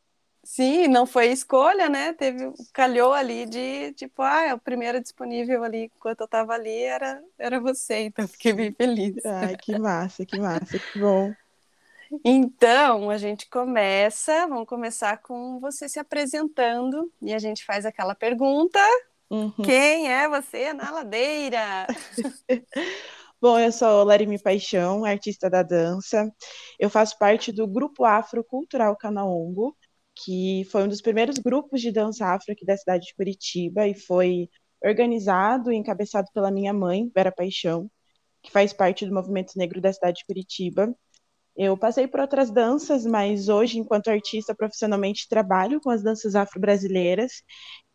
Sim, 0.50 0.88
não 0.88 1.07
foi 1.07 1.28
escolha, 1.28 1.88
né? 1.88 2.12
Teve, 2.12 2.52
calhou 2.73 3.12
ali 3.12 3.47
de 3.47 3.92
tipo, 3.92 4.21
ah, 4.21 4.47
é 4.47 4.52
o 4.52 4.59
primeiro 4.59 5.00
disponível 5.00 5.62
ali 5.62 5.85
enquanto 5.85 6.23
eu 6.23 6.25
estava 6.25 6.54
ali 6.54 6.76
era, 6.76 7.23
era 7.38 7.61
você, 7.61 8.00
então 8.00 8.26
fiquei 8.26 8.52
bem 8.52 8.73
feliz. 8.73 9.25
Ai, 9.25 9.57
que 9.57 9.78
massa, 9.78 10.26
que 10.26 10.40
massa, 10.40 10.76
que 10.76 10.99
bom. 10.99 11.33
Então, 12.25 13.11
a 13.11 13.16
gente 13.16 13.49
começa, 13.49 14.49
vamos 14.49 14.66
começar 14.66 15.19
com 15.19 15.61
você 15.61 15.88
se 15.88 16.00
apresentando 16.00 17.12
e 17.23 17.33
a 17.33 17.38
gente 17.38 17.64
faz 17.64 17.87
aquela 17.87 18.16
pergunta: 18.16 18.80
uhum. 19.30 19.52
quem 19.62 20.12
é 20.12 20.28
você 20.28 20.73
na 20.73 20.90
ladeira? 20.90 21.87
Bom, 23.40 23.59
eu 23.59 23.73
sou 23.73 24.04
Larimi 24.04 24.38
Paixão, 24.38 25.02
artista 25.02 25.49
da 25.49 25.62
dança. 25.62 26.30
Eu 26.78 26.90
faço 26.90 27.16
parte 27.19 27.50
do 27.50 27.66
Grupo 27.66 28.04
Afro 28.04 28.45
Cultural 28.45 28.95
Canaongo, 28.97 29.75
que 30.25 30.65
foi 30.71 30.85
um 30.85 30.89
dos 30.89 31.00
primeiros 31.00 31.39
grupos 31.39 31.81
de 31.81 31.91
dança 31.93 32.27
afro 32.27 32.53
aqui 32.53 32.65
da 32.65 32.77
cidade 32.77 33.07
de 33.07 33.15
Curitiba 33.15 33.87
e 33.87 33.95
foi 33.95 34.49
organizado 34.83 35.73
e 35.73 35.77
encabeçado 35.77 36.29
pela 36.33 36.50
minha 36.50 36.73
mãe, 36.73 37.11
Vera 37.15 37.33
Paixão, 37.33 37.91
que 38.43 38.50
faz 38.50 38.73
parte 38.73 39.07
do 39.07 39.15
movimento 39.15 39.53
negro 39.57 39.81
da 39.81 39.93
cidade 39.93 40.19
de 40.19 40.27
Curitiba. 40.27 40.95
Eu 41.57 41.77
passei 41.77 42.07
por 42.07 42.21
outras 42.21 42.50
danças, 42.50 43.05
mas 43.05 43.49
hoje, 43.49 43.79
enquanto 43.79 44.09
artista, 44.09 44.55
profissionalmente 44.55 45.29
trabalho 45.29 45.81
com 45.81 45.91
as 45.91 46.03
danças 46.03 46.35
afro-brasileiras 46.35 47.43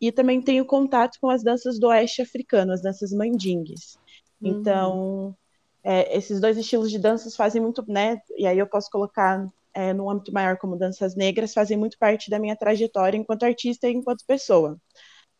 e 0.00 0.12
também 0.12 0.40
tenho 0.40 0.64
contato 0.64 1.18
com 1.20 1.28
as 1.30 1.42
danças 1.42 1.78
do 1.78 1.88
oeste 1.88 2.22
africano, 2.22 2.72
as 2.72 2.82
danças 2.82 3.10
mandingues. 3.12 3.98
Uhum. 4.40 4.48
Então, 4.50 5.36
é, 5.82 6.16
esses 6.16 6.40
dois 6.40 6.56
estilos 6.56 6.90
de 6.90 6.98
danças 6.98 7.34
fazem 7.34 7.60
muito, 7.60 7.84
né? 7.88 8.20
E 8.36 8.46
aí 8.46 8.58
eu 8.58 8.66
posso 8.66 8.90
colocar 8.90 9.48
é, 9.76 9.92
no 9.92 10.10
âmbito 10.10 10.32
maior 10.32 10.56
como 10.56 10.76
danças 10.76 11.14
negras 11.14 11.52
fazem 11.52 11.76
muito 11.76 11.98
parte 11.98 12.30
da 12.30 12.38
minha 12.38 12.56
trajetória 12.56 13.18
enquanto 13.18 13.44
artista 13.44 13.86
e 13.88 13.92
enquanto 13.92 14.24
pessoa. 14.26 14.80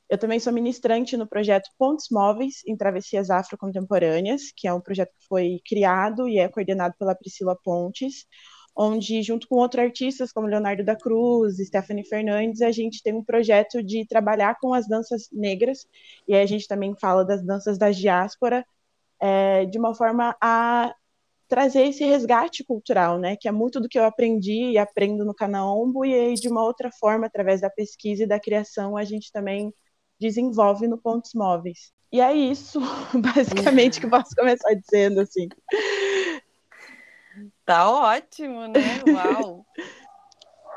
Eu 0.09 0.19
também 0.19 0.38
sou 0.38 0.52
ministrante 0.52 1.16
no 1.16 1.26
projeto 1.26 1.71
Pontes 1.78 2.09
Móveis 2.11 2.62
em 2.66 2.76
Travessias 2.76 3.31
Afrocontemporâneas, 3.31 4.52
que 4.55 4.69
é 4.69 4.75
um 4.75 4.81
projeto 4.81 5.11
que 5.19 5.26
foi 5.26 5.61
criado 5.66 6.28
e 6.28 6.38
é 6.38 6.49
coordenado 6.49 6.95
pela 6.99 7.14
Priscila 7.14 7.57
Pontes, 7.64 8.26
onde, 8.76 9.23
junto 9.23 9.49
com 9.49 9.57
outros 9.57 9.83
artistas, 9.83 10.33
como 10.33 10.47
Leonardo 10.47 10.85
da 10.85 10.95
Cruz, 10.95 11.57
Stephanie 11.57 12.05
Fernandes, 12.05 12.61
a 12.61 12.71
gente 12.71 13.02
tem 13.02 13.14
um 13.14 13.25
projeto 13.25 13.83
de 13.83 14.07
trabalhar 14.07 14.59
com 14.61 14.75
as 14.75 14.87
danças 14.87 15.28
negras, 15.33 15.87
e 16.28 16.35
aí 16.35 16.43
a 16.43 16.47
gente 16.47 16.69
também 16.69 16.95
fala 16.95 17.25
das 17.25 17.43
danças 17.43 17.78
da 17.78 17.90
diáspora, 17.90 18.64
é, 19.21 19.64
de 19.64 19.78
uma 19.78 19.95
forma 19.95 20.37
a 20.40 20.95
trazer 21.48 21.86
esse 21.86 22.04
resgate 22.04 22.64
cultural, 22.64 23.18
né, 23.18 23.36
que 23.36 23.48
é 23.48 23.52
muito 23.52 23.80
do 23.80 23.88
que 23.88 23.98
eu 23.98 24.04
aprendi 24.04 24.72
e 24.72 24.78
aprendo 24.78 25.24
no 25.24 25.34
Canaombo, 25.34 26.04
e 26.04 26.12
aí 26.12 26.34
de 26.34 26.48
uma 26.48 26.62
outra 26.62 26.90
forma, 26.90 27.26
através 27.26 27.60
da 27.60 27.70
pesquisa 27.70 28.24
e 28.24 28.26
da 28.26 28.40
criação, 28.40 28.96
a 28.96 29.04
gente 29.04 29.30
também 29.30 29.72
desenvolve 30.18 30.88
no 30.88 30.98
Pontos 30.98 31.32
Móveis. 31.34 31.92
E 32.12 32.20
é 32.20 32.32
isso, 32.32 32.80
basicamente, 33.14 34.00
que 34.00 34.06
eu 34.06 34.10
posso 34.10 34.34
começar 34.34 34.74
dizendo, 34.74 35.20
assim. 35.20 35.48
Tá 37.64 37.90
ótimo, 37.90 38.66
né? 38.68 39.02
Uau! 39.08 39.66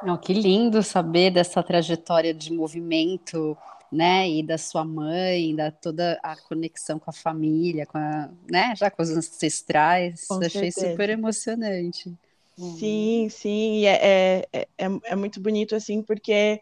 Não, 0.04 0.18
que 0.18 0.34
lindo 0.34 0.82
saber 0.82 1.32
dessa 1.32 1.62
trajetória 1.62 2.34
de 2.34 2.54
movimento, 2.54 3.58
né? 3.92 4.30
E 4.30 4.44
da 4.44 4.58
sua 4.58 4.84
mãe, 4.84 5.56
da 5.56 5.72
toda 5.72 6.20
a 6.24 6.36
conexão 6.36 7.00
com 7.00 7.10
a 7.10 7.14
família, 7.14 7.86
com 7.86 7.98
a, 7.98 8.30
né? 8.50 8.74
Já 8.76 8.90
com 8.90 9.02
os 9.02 9.10
ancestrais. 9.10 10.26
Com 10.28 10.36
Achei 10.36 10.72
certeza. 10.72 10.92
super 10.92 11.10
emocionante. 11.10 12.14
Sim, 12.58 13.30
sim, 13.30 13.86
é, 13.86 14.46
é, 14.52 14.68
é, 14.78 14.88
é 15.06 15.16
muito 15.16 15.40
bonito 15.40 15.76
assim, 15.76 16.02
porque 16.02 16.60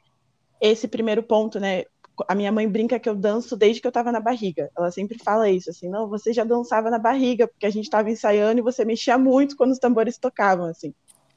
esse 0.61 0.87
primeiro 0.87 1.23
ponto, 1.23 1.59
né? 1.59 1.85
a 2.27 2.33
minha 2.33 2.51
mãe 2.51 2.67
brinca 2.67 2.99
que 2.99 3.09
eu 3.09 3.15
danço 3.15 3.55
desde 3.55 3.81
que 3.81 3.87
eu 3.87 3.89
estava 3.89 4.11
na 4.11 4.19
barriga. 4.19 4.71
Ela 4.75 4.89
sempre 4.91 5.19
fala 5.19 5.49
isso, 5.49 5.69
assim, 5.69 5.89
não, 5.89 6.07
você 6.07 6.33
já 6.33 6.43
dançava 6.43 6.89
na 6.89 6.97
barriga, 6.97 7.47
porque 7.47 7.65
a 7.65 7.69
gente 7.69 7.85
estava 7.85 8.09
ensaiando 8.09 8.59
e 8.59 8.63
você 8.63 8.85
mexia 8.85 9.17
muito 9.17 9.55
quando 9.55 9.71
os 9.71 9.79
tambores 9.79 10.17
tocavam, 10.17 10.65
assim. 10.65 10.93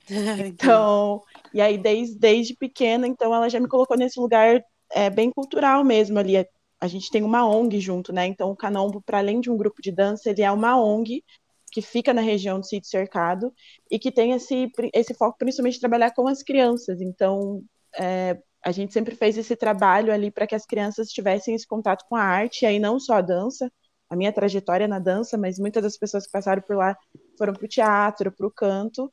então, 0.47 1.23
e 1.53 1.61
aí 1.61 1.77
desde, 1.77 2.19
desde 2.19 2.57
pequena, 2.57 3.07
então 3.07 3.35
ela 3.35 3.49
já 3.49 3.61
me 3.61 3.69
colocou 3.69 3.97
nesse 3.97 4.19
lugar 4.19 4.65
é, 4.93 5.11
bem 5.11 5.31
cultural 5.31 5.85
mesmo 5.85 6.19
ali. 6.19 6.37
A 6.81 6.87
gente 6.87 7.11
tem 7.11 7.23
uma 7.23 7.47
ONG 7.47 7.81
junto, 7.81 8.13
né? 8.13 8.27
Então 8.27 8.51
o 8.51 8.57
Canombo, 8.57 9.03
para 9.03 9.19
além 9.19 9.41
de 9.41 9.51
um 9.51 9.57
grupo 9.57 9.83
de 9.83 9.93
dança, 9.93 10.31
ele 10.31 10.43
é 10.43 10.51
uma 10.51 10.81
ONG 10.81 11.23
que 11.71 11.83
fica 11.83 12.13
na 12.13 12.21
região 12.21 12.59
do 12.59 12.67
sítio 12.67 12.91
cercado 12.91 13.53
e 13.91 13.99
que 13.99 14.11
tem 14.11 14.33
esse, 14.33 14.71
esse 14.93 15.15
foco 15.15 15.39
principalmente 15.39 15.75
de 15.75 15.81
trabalhar 15.81 16.13
com 16.13 16.27
as 16.27 16.43
crianças. 16.43 17.01
Então, 17.01 17.63
é, 17.99 18.39
a 18.65 18.73
gente 18.73 18.93
sempre 18.93 19.15
fez 19.15 19.39
esse 19.39 19.57
trabalho 19.57 20.13
ali 20.13 20.31
para 20.31 20.47
que 20.47 20.55
as 20.55 20.67
crianças 20.67 21.09
tivessem 21.09 21.55
esse 21.55 21.67
contato 21.67 22.05
com 22.09 22.17
a 22.17 22.23
arte, 22.23 22.63
e 22.63 22.67
aí 22.67 22.79
não 22.79 22.99
só 22.99 23.15
a 23.15 23.21
dança, 23.21 23.71
a 24.09 24.17
minha 24.17 24.33
trajetória 24.33 24.89
na 24.89 24.99
dança, 24.99 25.39
mas 25.39 25.59
muitas 25.59 25.83
das 25.83 25.97
pessoas 25.97 26.27
que 26.27 26.33
passaram 26.33 26.63
por 26.63 26.77
lá 26.77 26.97
foram 27.39 27.53
para 27.53 27.65
o 27.65 27.69
teatro, 27.69 28.33
para 28.33 28.47
o 28.47 28.51
canto, 28.51 29.11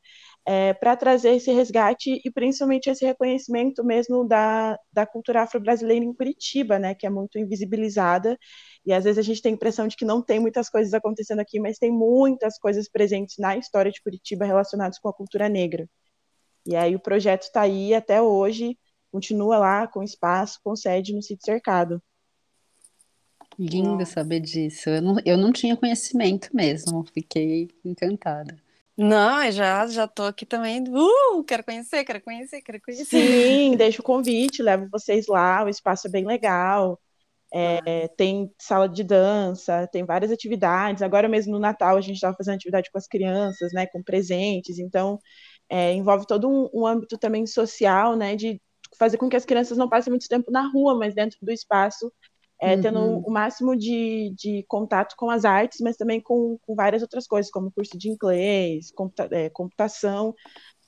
é, 0.50 0.72
para 0.72 0.96
trazer 0.96 1.34
esse 1.34 1.52
resgate 1.52 2.22
e 2.24 2.30
principalmente 2.30 2.88
esse 2.88 3.04
reconhecimento 3.04 3.84
mesmo 3.84 4.26
da, 4.26 4.78
da 4.90 5.04
cultura 5.04 5.42
afro-brasileira 5.42 6.02
em 6.02 6.14
Curitiba, 6.14 6.78
né, 6.78 6.94
que 6.94 7.06
é 7.06 7.10
muito 7.10 7.38
invisibilizada, 7.38 8.34
e 8.82 8.90
às 8.90 9.04
vezes 9.04 9.18
a 9.18 9.22
gente 9.22 9.42
tem 9.42 9.52
a 9.52 9.54
impressão 9.54 9.86
de 9.86 9.94
que 9.94 10.06
não 10.06 10.22
tem 10.22 10.40
muitas 10.40 10.70
coisas 10.70 10.94
acontecendo 10.94 11.40
aqui, 11.40 11.60
mas 11.60 11.76
tem 11.76 11.92
muitas 11.92 12.58
coisas 12.58 12.88
presentes 12.88 13.36
na 13.36 13.58
história 13.58 13.92
de 13.92 14.02
Curitiba 14.02 14.46
relacionadas 14.46 14.98
com 14.98 15.10
a 15.10 15.12
cultura 15.12 15.50
negra. 15.50 15.86
E 16.64 16.74
aí 16.74 16.96
o 16.96 17.00
projeto 17.00 17.42
está 17.42 17.60
aí 17.60 17.92
até 17.92 18.22
hoje, 18.22 18.78
continua 19.12 19.58
lá 19.58 19.86
com 19.86 20.02
espaço, 20.02 20.60
com 20.64 20.74
sede 20.74 21.12
no 21.12 21.20
sítio 21.20 21.44
cercado. 21.44 22.02
Lindo 23.58 24.06
saber 24.06 24.40
disso. 24.40 24.88
Eu 24.88 25.02
não, 25.02 25.16
eu 25.26 25.36
não 25.36 25.52
tinha 25.52 25.76
conhecimento 25.76 26.48
mesmo, 26.56 27.04
fiquei 27.12 27.68
encantada. 27.84 28.56
Não, 28.98 29.48
já 29.52 29.86
já 29.86 30.08
tô 30.08 30.24
aqui 30.24 30.44
também. 30.44 30.82
Uh, 30.88 31.44
quero 31.44 31.62
conhecer, 31.62 32.04
quero 32.04 32.20
conhecer, 32.20 32.60
quero 32.60 32.80
conhecer. 32.80 33.04
Sim, 33.04 33.76
deixo 33.78 34.00
o 34.02 34.04
convite, 34.04 34.60
levo 34.60 34.88
vocês 34.90 35.28
lá, 35.28 35.64
o 35.64 35.68
espaço 35.68 36.08
é 36.08 36.10
bem 36.10 36.26
legal. 36.26 37.00
É, 37.54 37.78
ah. 38.04 38.08
Tem 38.16 38.52
sala 38.58 38.88
de 38.88 39.04
dança, 39.04 39.86
tem 39.92 40.04
várias 40.04 40.32
atividades. 40.32 41.00
Agora 41.00 41.28
mesmo 41.28 41.52
no 41.52 41.60
Natal 41.60 41.96
a 41.96 42.00
gente 42.00 42.16
estava 42.16 42.36
fazendo 42.36 42.56
atividade 42.56 42.90
com 42.90 42.98
as 42.98 43.06
crianças, 43.06 43.72
né, 43.72 43.86
com 43.86 44.02
presentes. 44.02 44.80
Então 44.80 45.20
é, 45.68 45.92
envolve 45.94 46.26
todo 46.26 46.48
um, 46.48 46.68
um, 46.74 46.86
âmbito 46.86 47.16
também 47.18 47.46
social, 47.46 48.16
né, 48.16 48.34
de 48.36 48.60
fazer 48.98 49.16
com 49.18 49.28
que 49.28 49.36
as 49.36 49.44
crianças 49.44 49.78
não 49.78 49.88
passem 49.88 50.10
muito 50.10 50.28
tempo 50.28 50.50
na 50.50 50.68
rua, 50.72 50.96
mas 50.98 51.14
dentro 51.14 51.38
do 51.42 51.52
espaço, 51.52 52.12
é, 52.60 52.74
uhum. 52.74 52.80
tendo 52.80 53.00
o 53.20 53.30
máximo 53.30 53.76
de, 53.76 54.34
de 54.36 54.64
contato 54.68 55.14
com 55.16 55.30
as 55.30 55.44
artes, 55.44 55.80
mas 55.80 55.96
também 55.96 56.20
com, 56.20 56.58
com 56.62 56.74
várias 56.74 57.02
outras 57.02 57.26
coisas, 57.26 57.50
como 57.50 57.72
curso 57.72 57.96
de 57.96 58.08
inglês, 58.10 58.90
computa, 58.90 59.28
é, 59.30 59.48
computação, 59.50 60.34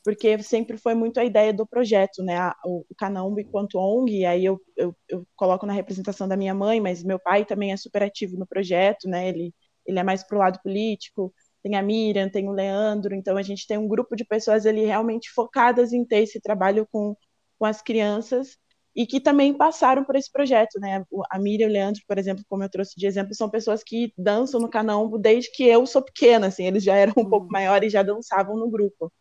porque 0.04 0.42
sempre 0.42 0.76
foi 0.76 0.94
muito 0.94 1.20
a 1.20 1.24
ideia 1.24 1.52
do 1.52 1.66
projeto, 1.66 2.22
né? 2.22 2.50
O, 2.64 2.85
o 2.88 2.94
Canambo 2.96 3.38
enquanto 3.40 3.78
ONG, 3.78 4.20
e 4.20 4.24
aí 4.26 4.44
eu, 4.44 4.61
eu, 4.76 4.96
eu, 5.09 5.26
coloco 5.37 5.66
na 5.66 5.72
representação 5.72 6.26
da 6.26 6.37
minha 6.37 6.54
mãe, 6.54 6.80
mas 6.80 7.04
meu 7.04 7.18
pai 7.18 7.44
também 7.44 7.72
é 7.72 7.76
super 7.76 8.02
ativo 8.02 8.37
no 8.37 8.46
projeto, 8.46 9.09
né? 9.09 9.28
Ele, 9.28 9.54
ele 9.87 9.98
é 9.98 10.02
mais 10.02 10.24
pro 10.24 10.38
lado 10.38 10.61
político, 10.62 11.33
tem 11.62 11.76
a 11.76 11.83
Miriam, 11.83 12.30
tem 12.30 12.48
o 12.48 12.52
Leandro, 12.52 13.14
então 13.14 13.37
a 13.37 13.42
gente 13.42 13.66
tem 13.66 13.78
um 13.78 13.88
grupo 13.88 14.16
de 14.16 14.24
pessoas 14.24 14.66
ali 14.66 14.85
realmente 14.87 15.30
focadas 15.30 15.92
em 15.92 16.04
ter 16.04 16.20
esse 16.22 16.40
trabalho 16.40 16.87
com 16.90 17.14
com 17.61 17.66
as 17.66 17.83
crianças 17.83 18.56
e 18.94 19.07
que 19.07 19.20
também 19.20 19.55
passaram 19.55 20.05
por 20.05 20.16
esse 20.16 20.31
projeto, 20.31 20.81
né? 20.81 21.05
A 21.31 21.38
Miriam 21.38 21.66
e 21.66 21.70
o 21.70 21.72
Leandro, 21.72 22.03
por 22.07 22.18
exemplo, 22.18 22.44
como 22.48 22.64
eu 22.64 22.68
trouxe 22.68 22.94
de 22.96 23.07
exemplo, 23.07 23.35
são 23.35 23.48
pessoas 23.48 23.83
que 23.85 24.12
dançam 24.18 24.61
no 24.61 24.68
Canaumbo 24.68 25.18
desde 25.18 25.50
que 25.53 25.64
eu 25.64 25.87
sou 25.87 26.03
pequena, 26.03 26.48
assim, 26.48 26.64
eles 26.64 26.83
já 26.83 26.94
eram 26.96 27.14
um 27.16 27.22
uhum. 27.22 27.31
pouco 27.31 27.48
maiores 27.50 27.88
e 27.88 27.92
já 27.92 28.03
dançavam 28.03 28.57
no 28.57 28.68
grupo. 28.68 29.12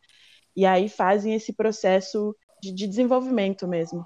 E 0.55 0.65
aí 0.65 0.89
fazem 0.89 1.35
esse 1.35 1.53
processo 1.53 2.35
de, 2.61 2.73
de 2.73 2.87
desenvolvimento 2.87 3.67
mesmo. 3.67 4.05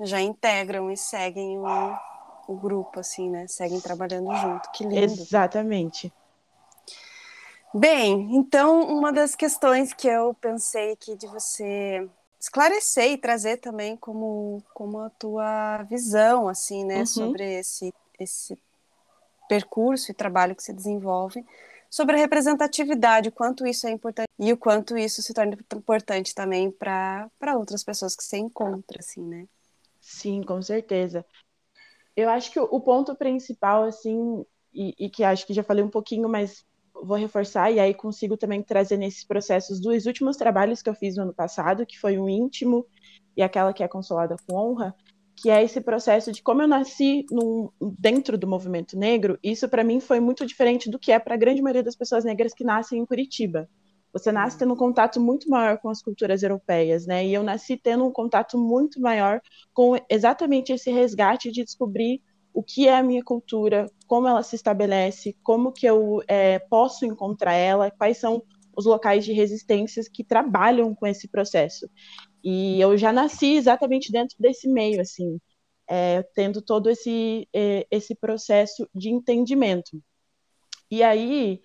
Já 0.00 0.20
integram 0.20 0.90
e 0.90 0.96
seguem 0.96 1.58
o, 1.58 1.98
o 2.48 2.56
grupo, 2.56 3.00
assim, 3.00 3.30
né? 3.30 3.46
Seguem 3.46 3.80
trabalhando 3.80 4.34
junto. 4.36 4.70
Que 4.72 4.84
lindo. 4.84 4.96
Exatamente. 4.96 6.12
Bem, 7.74 8.36
então 8.36 8.82
uma 8.88 9.12
das 9.12 9.34
questões 9.34 9.92
que 9.92 10.08
eu 10.08 10.34
pensei 10.34 10.92
aqui 10.92 11.14
de 11.16 11.26
você 11.26 12.08
esclarecer 12.38 13.12
e 13.12 13.18
trazer 13.18 13.58
também 13.58 13.96
como, 13.96 14.62
como 14.74 15.00
a 15.00 15.10
tua 15.10 15.82
visão, 15.84 16.48
assim, 16.48 16.84
né, 16.84 17.00
uhum. 17.00 17.06
sobre 17.06 17.58
esse, 17.58 17.92
esse 18.18 18.58
percurso 19.48 20.10
e 20.10 20.14
trabalho 20.14 20.54
que 20.54 20.62
se 20.62 20.72
desenvolve, 20.72 21.44
sobre 21.88 22.16
a 22.16 22.18
representatividade, 22.18 23.28
o 23.28 23.32
quanto 23.32 23.66
isso 23.66 23.86
é 23.86 23.90
importante 23.90 24.28
e 24.38 24.52
o 24.52 24.56
quanto 24.56 24.96
isso 24.98 25.22
se 25.22 25.32
torna 25.32 25.56
importante 25.74 26.34
também 26.34 26.70
para 26.70 27.30
outras 27.54 27.82
pessoas 27.82 28.14
que 28.14 28.24
se 28.24 28.36
encontram, 28.36 28.98
assim, 28.98 29.22
né? 29.22 29.46
Sim, 30.00 30.42
com 30.42 30.60
certeza. 30.60 31.24
Eu 32.16 32.28
acho 32.30 32.50
que 32.50 32.60
o 32.60 32.80
ponto 32.80 33.14
principal, 33.14 33.84
assim, 33.84 34.44
e, 34.72 34.94
e 34.98 35.10
que 35.10 35.24
acho 35.24 35.46
que 35.46 35.54
já 35.54 35.62
falei 35.62 35.82
um 35.82 35.90
pouquinho, 35.90 36.28
mas 36.28 36.64
vou 37.02 37.16
reforçar 37.16 37.70
e 37.70 37.80
aí 37.80 37.94
consigo 37.94 38.36
também 38.36 38.62
trazer 38.62 38.96
nesses 38.96 39.24
processos 39.24 39.80
dos 39.80 40.06
últimos 40.06 40.36
trabalhos 40.36 40.82
que 40.82 40.90
eu 40.90 40.94
fiz 40.94 41.16
no 41.16 41.24
ano 41.24 41.34
passado, 41.34 41.86
que 41.86 41.98
foi 41.98 42.18
o 42.18 42.28
íntimo 42.28 42.86
e 43.36 43.42
aquela 43.42 43.72
que 43.72 43.82
é 43.82 43.88
consolada 43.88 44.36
com 44.46 44.56
honra, 44.56 44.94
que 45.34 45.50
é 45.50 45.62
esse 45.62 45.80
processo 45.80 46.32
de 46.32 46.42
como 46.42 46.62
eu 46.62 46.68
nasci 46.68 47.26
dentro 47.98 48.38
do 48.38 48.46
movimento 48.46 48.98
negro, 48.98 49.38
isso 49.42 49.68
para 49.68 49.84
mim 49.84 50.00
foi 50.00 50.18
muito 50.18 50.46
diferente 50.46 50.90
do 50.90 50.98
que 50.98 51.12
é 51.12 51.18
para 51.18 51.34
a 51.34 51.38
grande 51.38 51.60
maioria 51.60 51.82
das 51.82 51.94
pessoas 51.94 52.24
negras 52.24 52.54
que 52.54 52.64
nascem 52.64 53.00
em 53.00 53.06
Curitiba. 53.06 53.68
Você 54.12 54.32
nasce 54.32 54.56
tendo 54.56 54.72
um 54.72 54.76
contato 54.76 55.20
muito 55.20 55.50
maior 55.50 55.76
com 55.76 55.90
as 55.90 56.00
culturas 56.00 56.42
europeias, 56.42 57.06
né? 57.06 57.26
E 57.26 57.34
eu 57.34 57.42
nasci 57.42 57.76
tendo 57.76 58.02
um 58.02 58.10
contato 58.10 58.56
muito 58.56 58.98
maior 58.98 59.42
com 59.74 59.94
exatamente 60.08 60.72
esse 60.72 60.90
resgate 60.90 61.52
de 61.52 61.62
descobrir 61.62 62.22
o 62.56 62.62
que 62.62 62.88
é 62.88 62.96
a 62.96 63.02
minha 63.02 63.22
cultura, 63.22 63.86
como 64.06 64.26
ela 64.26 64.42
se 64.42 64.56
estabelece, 64.56 65.36
como 65.42 65.70
que 65.70 65.84
eu 65.84 66.22
é, 66.26 66.58
posso 66.58 67.04
encontrar 67.04 67.52
ela, 67.52 67.90
quais 67.90 68.16
são 68.16 68.42
os 68.74 68.86
locais 68.86 69.26
de 69.26 69.32
resistências 69.34 70.08
que 70.08 70.24
trabalham 70.24 70.94
com 70.94 71.06
esse 71.06 71.28
processo. 71.28 71.86
E 72.42 72.80
eu 72.80 72.96
já 72.96 73.12
nasci 73.12 73.56
exatamente 73.56 74.10
dentro 74.10 74.38
desse 74.40 74.66
meio, 74.70 75.02
assim, 75.02 75.38
é, 75.86 76.22
tendo 76.34 76.62
todo 76.62 76.88
esse, 76.88 77.46
é, 77.52 77.86
esse 77.90 78.14
processo 78.14 78.88
de 78.94 79.10
entendimento. 79.10 80.02
E 80.90 81.02
aí, 81.02 81.60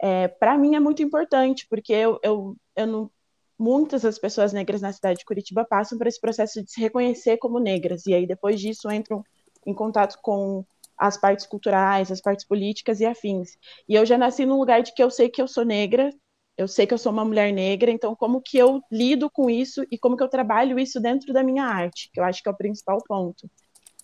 é, 0.00 0.26
para 0.26 0.58
mim 0.58 0.74
é 0.74 0.80
muito 0.80 1.04
importante, 1.04 1.68
porque 1.70 1.92
eu, 1.92 2.18
eu, 2.20 2.56
eu 2.74 2.86
não, 2.88 3.10
muitas 3.56 4.02
das 4.02 4.18
pessoas 4.18 4.52
negras 4.52 4.82
na 4.82 4.92
cidade 4.92 5.20
de 5.20 5.24
Curitiba 5.24 5.64
passam 5.64 5.96
por 5.96 6.08
esse 6.08 6.20
processo 6.20 6.64
de 6.64 6.72
se 6.72 6.80
reconhecer 6.80 7.36
como 7.36 7.60
negras, 7.60 8.06
e 8.06 8.14
aí 8.14 8.26
depois 8.26 8.60
disso 8.60 8.90
entram 8.90 9.22
em 9.66 9.74
contato 9.74 10.18
com 10.22 10.64
as 10.96 11.16
partes 11.16 11.46
culturais, 11.46 12.10
as 12.10 12.20
partes 12.20 12.46
políticas 12.46 13.00
e 13.00 13.06
afins. 13.06 13.56
E 13.88 13.94
eu 13.94 14.06
já 14.06 14.16
nasci 14.16 14.46
num 14.46 14.58
lugar 14.58 14.82
de 14.82 14.94
que 14.94 15.02
eu 15.02 15.10
sei 15.10 15.28
que 15.28 15.42
eu 15.42 15.48
sou 15.48 15.64
negra, 15.64 16.10
eu 16.56 16.68
sei 16.68 16.86
que 16.86 16.94
eu 16.94 16.98
sou 16.98 17.12
uma 17.12 17.24
mulher 17.24 17.52
negra, 17.52 17.90
então 17.90 18.14
como 18.14 18.40
que 18.40 18.58
eu 18.58 18.80
lido 18.90 19.30
com 19.30 19.48
isso 19.48 19.84
e 19.90 19.98
como 19.98 20.16
que 20.16 20.22
eu 20.22 20.28
trabalho 20.28 20.78
isso 20.78 21.00
dentro 21.00 21.32
da 21.32 21.42
minha 21.42 21.64
arte, 21.64 22.10
que 22.12 22.20
eu 22.20 22.24
acho 22.24 22.42
que 22.42 22.48
é 22.48 22.52
o 22.52 22.56
principal 22.56 22.98
ponto. 23.06 23.50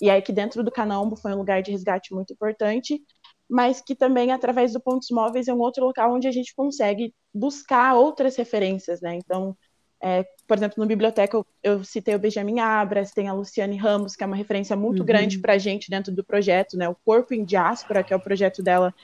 E 0.01 0.11
aí 0.11 0.23
que 0.23 0.33
dentro 0.33 0.63
do 0.65 0.71
Canambo 0.71 1.17
foi 1.17 1.33
um 1.33 1.39
lugar 1.39 1.63
de 1.63 1.71
resgate 1.71 2.15
muito 2.15 2.33
importante, 2.33 3.01
mas 3.49 3.81
que 3.81 3.95
também 3.95 4.33
através 4.33 4.73
do 4.73 4.81
Pontos 4.81 5.09
Móveis 5.11 5.49
é 5.49 5.55
um 5.55 5.61
outro 5.61 5.85
local 5.85 6.15
onde 6.15 6.29
a 6.29 6.33
gente 6.33 6.55
consegue 6.55 7.15
buscar 7.33 7.95
outras 7.95 8.37
referências, 8.37 9.01
né? 9.01 9.15
Então, 9.15 9.57
É, 10.01 10.25
por 10.47 10.57
exemplo, 10.57 10.77
no 10.79 10.87
biblioteca 10.87 11.37
eu, 11.37 11.47
eu, 11.63 11.85
citei 11.85 12.15
o 12.15 12.19
Benjamin 12.19 12.61
Abras, 12.61 13.11
tem 13.11 13.27
a 13.29 13.33
Luciane 13.33 13.77
Ramos, 13.77 14.15
que 14.15 14.23
é 14.23 14.27
uma 14.27 14.37
referência 14.37 14.77
muito 14.77 15.01
uhum. 15.01 15.07
grande 15.07 15.39
para 15.41 15.55
a 15.55 15.59
gente 15.59 15.91
dentro 15.91 16.15
do 16.15 16.25
projeto, 16.25 16.77
né? 16.77 16.89
O 16.89 16.95
Corpo 16.95 17.35
em 17.35 17.45
Diáspora, 17.45 18.05
que 18.05 18.13
é 18.13 18.17
o 18.17 18.21
projeto 18.21 18.63
dela, 18.63 18.95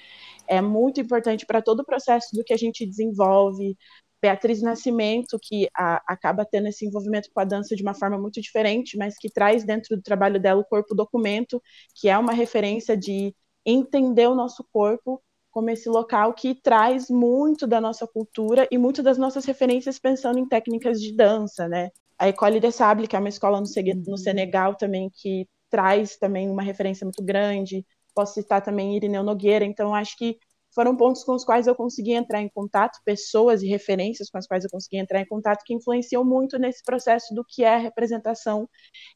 é 0.46 0.60
muito 0.60 1.00
importante 1.00 1.44
para 1.44 1.60
todo 1.60 1.80
o 1.80 1.84
processo 1.84 2.34
do 2.34 2.44
que 2.44 2.52
a 2.52 2.56
gente 2.56 2.86
desenvolve. 2.86 3.76
Beatriz 4.22 4.62
Nascimento, 4.62 5.38
que 5.42 5.68
a, 5.76 6.02
acaba 6.06 6.46
tendo 6.46 6.68
esse 6.68 6.86
envolvimento 6.86 7.28
com 7.30 7.40
a 7.40 7.44
dança 7.44 7.76
de 7.76 7.82
uma 7.82 7.92
forma 7.92 8.16
muito 8.16 8.40
diferente, 8.40 8.96
mas 8.96 9.18
que 9.18 9.28
traz 9.28 9.64
dentro 9.64 9.96
do 9.96 10.02
trabalho 10.02 10.40
dela 10.40 10.60
o 10.60 10.64
corpo 10.64 10.94
documento, 10.94 11.62
que 11.94 12.08
é 12.08 12.16
uma 12.16 12.32
referência 12.32 12.96
de 12.96 13.34
entender 13.66 14.26
o 14.26 14.34
nosso 14.34 14.64
corpo 14.72 15.22
como 15.54 15.70
esse 15.70 15.88
local 15.88 16.34
que 16.34 16.52
traz 16.52 17.08
muito 17.08 17.64
da 17.64 17.80
nossa 17.80 18.08
cultura 18.08 18.66
e 18.72 18.76
muito 18.76 19.04
das 19.04 19.16
nossas 19.16 19.44
referências 19.44 20.00
pensando 20.00 20.36
em 20.40 20.48
técnicas 20.48 21.00
de 21.00 21.14
dança, 21.14 21.68
né? 21.68 21.90
A 22.18 22.26
École 22.26 22.58
de 22.58 22.72
Sable, 22.72 23.06
que 23.06 23.14
é 23.14 23.20
uma 23.20 23.28
escola 23.28 23.60
no, 23.60 23.66
no 24.08 24.18
Senegal 24.18 24.74
também, 24.74 25.08
que 25.14 25.48
traz 25.70 26.16
também 26.16 26.50
uma 26.50 26.62
referência 26.62 27.04
muito 27.04 27.22
grande. 27.22 27.86
Posso 28.12 28.34
citar 28.34 28.62
também 28.62 28.96
Irineu 28.96 29.22
Nogueira. 29.22 29.64
Então, 29.64 29.94
acho 29.94 30.16
que 30.18 30.36
foram 30.74 30.96
pontos 30.96 31.22
com 31.22 31.32
os 31.32 31.44
quais 31.44 31.68
eu 31.68 31.74
consegui 31.76 32.12
entrar 32.12 32.40
em 32.40 32.48
contato, 32.48 32.98
pessoas 33.04 33.62
e 33.62 33.68
referências 33.68 34.28
com 34.28 34.38
as 34.38 34.46
quais 34.46 34.64
eu 34.64 34.70
consegui 34.70 34.96
entrar 34.96 35.20
em 35.20 35.26
contato 35.26 35.62
que 35.64 35.72
influenciam 35.72 36.24
muito 36.24 36.58
nesse 36.58 36.82
processo 36.82 37.32
do 37.32 37.44
que 37.44 37.62
é 37.62 37.76
representação 37.76 38.68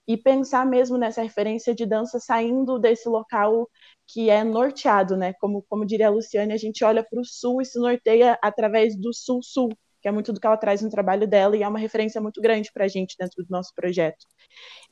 e 0.07 0.17
pensar 0.17 0.65
mesmo 0.65 0.97
nessa 0.97 1.21
referência 1.21 1.75
de 1.75 1.85
dança 1.85 2.21
saindo 2.21 2.79
desse 2.79 3.09
local 3.09 3.69
que 4.09 4.31
é 4.31 4.43
norteado, 4.43 5.17
né? 5.17 5.35
Como, 5.35 5.63
como 5.69 5.85
diria 5.85 6.09
a 6.09 6.11
Luciane, 6.11 6.55
a 6.55 6.57
gente 6.57 6.83
olha 6.83 7.05
para 7.05 7.21
o 7.21 7.25
sul 7.25 7.61
e 7.61 7.65
se 7.67 7.79
norteia 7.79 8.39
através 8.43 8.97
do 8.97 9.13
sul-sul, 9.13 9.69
que 10.01 10.09
é 10.09 10.13
muito 10.13 10.33
do 10.33 10.41
que 10.41 10.47
ela 10.47 10.57
traz 10.57 10.81
no 10.81 10.89
trabalho 10.89 11.29
dela 11.29 11.57
e 11.57 11.63
é 11.63 11.69
uma 11.69 11.79
referência 11.79 12.21
muito 12.21 12.41
grande 12.41 12.73
para 12.73 12.87
a 12.87 12.89
gente 12.89 13.17
dentro 13.19 13.45
do 13.45 13.51
nosso 13.51 13.75
projeto. 13.75 14.27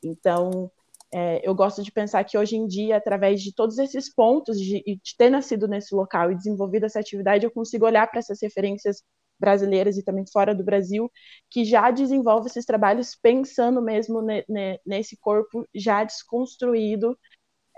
Então, 0.04 0.70
é, 1.12 1.40
eu 1.48 1.54
gosto 1.54 1.82
de 1.82 1.90
pensar 1.90 2.24
que 2.24 2.36
hoje 2.36 2.56
em 2.56 2.66
dia, 2.66 2.96
através 2.98 3.42
de 3.42 3.54
todos 3.54 3.78
esses 3.78 4.12
pontos, 4.12 4.60
de, 4.60 4.82
de 4.84 5.16
ter 5.16 5.30
nascido 5.30 5.66
nesse 5.66 5.94
local 5.94 6.30
e 6.30 6.36
desenvolvido 6.36 6.84
essa 6.84 7.00
atividade, 7.00 7.44
eu 7.44 7.50
consigo 7.50 7.86
olhar 7.86 8.06
para 8.08 8.18
essas 8.18 8.38
referências 8.42 9.02
brasileiras 9.38 9.96
e 9.96 10.02
também 10.02 10.24
fora 10.30 10.54
do 10.54 10.64
Brasil, 10.64 11.10
que 11.50 11.64
já 11.64 11.90
desenvolve 11.90 12.48
esses 12.48 12.64
trabalhos 12.64 13.14
pensando 13.14 13.82
mesmo 13.82 14.22
ne, 14.22 14.44
ne, 14.48 14.80
nesse 14.84 15.16
corpo 15.18 15.66
já 15.74 16.04
desconstruído 16.04 17.16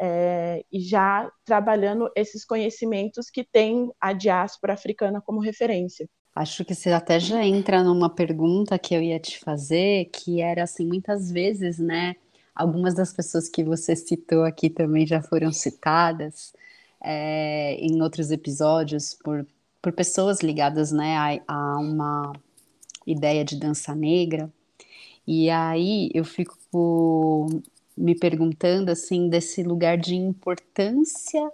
é, 0.00 0.64
e 0.72 0.80
já 0.80 1.30
trabalhando 1.44 2.10
esses 2.14 2.44
conhecimentos 2.44 3.30
que 3.30 3.44
tem 3.44 3.90
a 4.00 4.12
diáspora 4.12 4.74
africana 4.74 5.20
como 5.20 5.40
referência. 5.40 6.08
Acho 6.34 6.64
que 6.64 6.74
você 6.74 6.90
até 6.90 7.18
já 7.18 7.44
entra 7.44 7.82
numa 7.82 8.08
pergunta 8.08 8.78
que 8.78 8.94
eu 8.94 9.02
ia 9.02 9.18
te 9.18 9.40
fazer, 9.40 10.04
que 10.12 10.40
era 10.40 10.62
assim, 10.62 10.86
muitas 10.86 11.30
vezes, 11.32 11.78
né? 11.78 12.14
Algumas 12.54 12.94
das 12.94 13.12
pessoas 13.12 13.48
que 13.48 13.64
você 13.64 13.96
citou 13.96 14.44
aqui 14.44 14.70
também 14.70 15.06
já 15.06 15.20
foram 15.20 15.52
citadas 15.52 16.52
é, 17.02 17.74
em 17.74 18.00
outros 18.02 18.30
episódios 18.30 19.14
por, 19.14 19.46
por 19.82 19.92
pessoas 19.92 20.40
ligadas 20.40 20.92
né, 20.92 21.16
a, 21.16 21.54
a 21.54 21.78
uma 21.78 22.32
ideia 23.06 23.44
de 23.44 23.56
dança 23.58 23.94
negra. 23.94 24.52
E 25.26 25.50
aí 25.50 26.10
eu 26.14 26.24
fico 26.24 27.46
me 27.98 28.14
perguntando 28.14 28.90
assim 28.90 29.28
desse 29.28 29.62
lugar 29.62 29.98
de 29.98 30.14
importância 30.14 31.50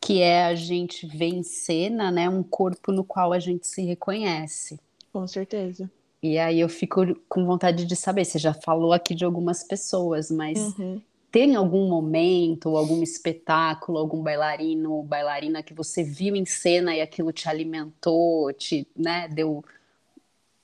que 0.00 0.20
é 0.20 0.44
a 0.44 0.54
gente 0.54 1.06
ver 1.06 1.28
em 1.28 1.42
cena, 1.42 2.10
né, 2.10 2.28
um 2.28 2.42
corpo 2.42 2.92
no 2.92 3.02
qual 3.02 3.32
a 3.32 3.40
gente 3.40 3.66
se 3.66 3.82
reconhece. 3.82 4.78
Com 5.12 5.26
certeza. 5.26 5.90
E 6.22 6.38
aí 6.38 6.60
eu 6.60 6.68
fico 6.68 7.02
com 7.28 7.44
vontade 7.44 7.84
de 7.84 7.96
saber, 7.96 8.24
você 8.24 8.38
já 8.38 8.54
falou 8.54 8.92
aqui 8.92 9.14
de 9.14 9.24
algumas 9.24 9.64
pessoas, 9.64 10.30
mas 10.30 10.58
uhum. 10.78 11.00
tem 11.30 11.56
algum 11.56 11.88
momento, 11.88 12.76
algum 12.76 13.02
espetáculo, 13.02 13.98
algum 13.98 14.22
bailarino 14.22 14.92
ou 14.92 15.02
bailarina 15.02 15.62
que 15.62 15.74
você 15.74 16.04
viu 16.04 16.36
em 16.36 16.44
cena 16.44 16.94
e 16.94 17.00
aquilo 17.00 17.32
te 17.32 17.48
alimentou, 17.48 18.52
te, 18.52 18.86
né, 18.96 19.28
deu 19.28 19.64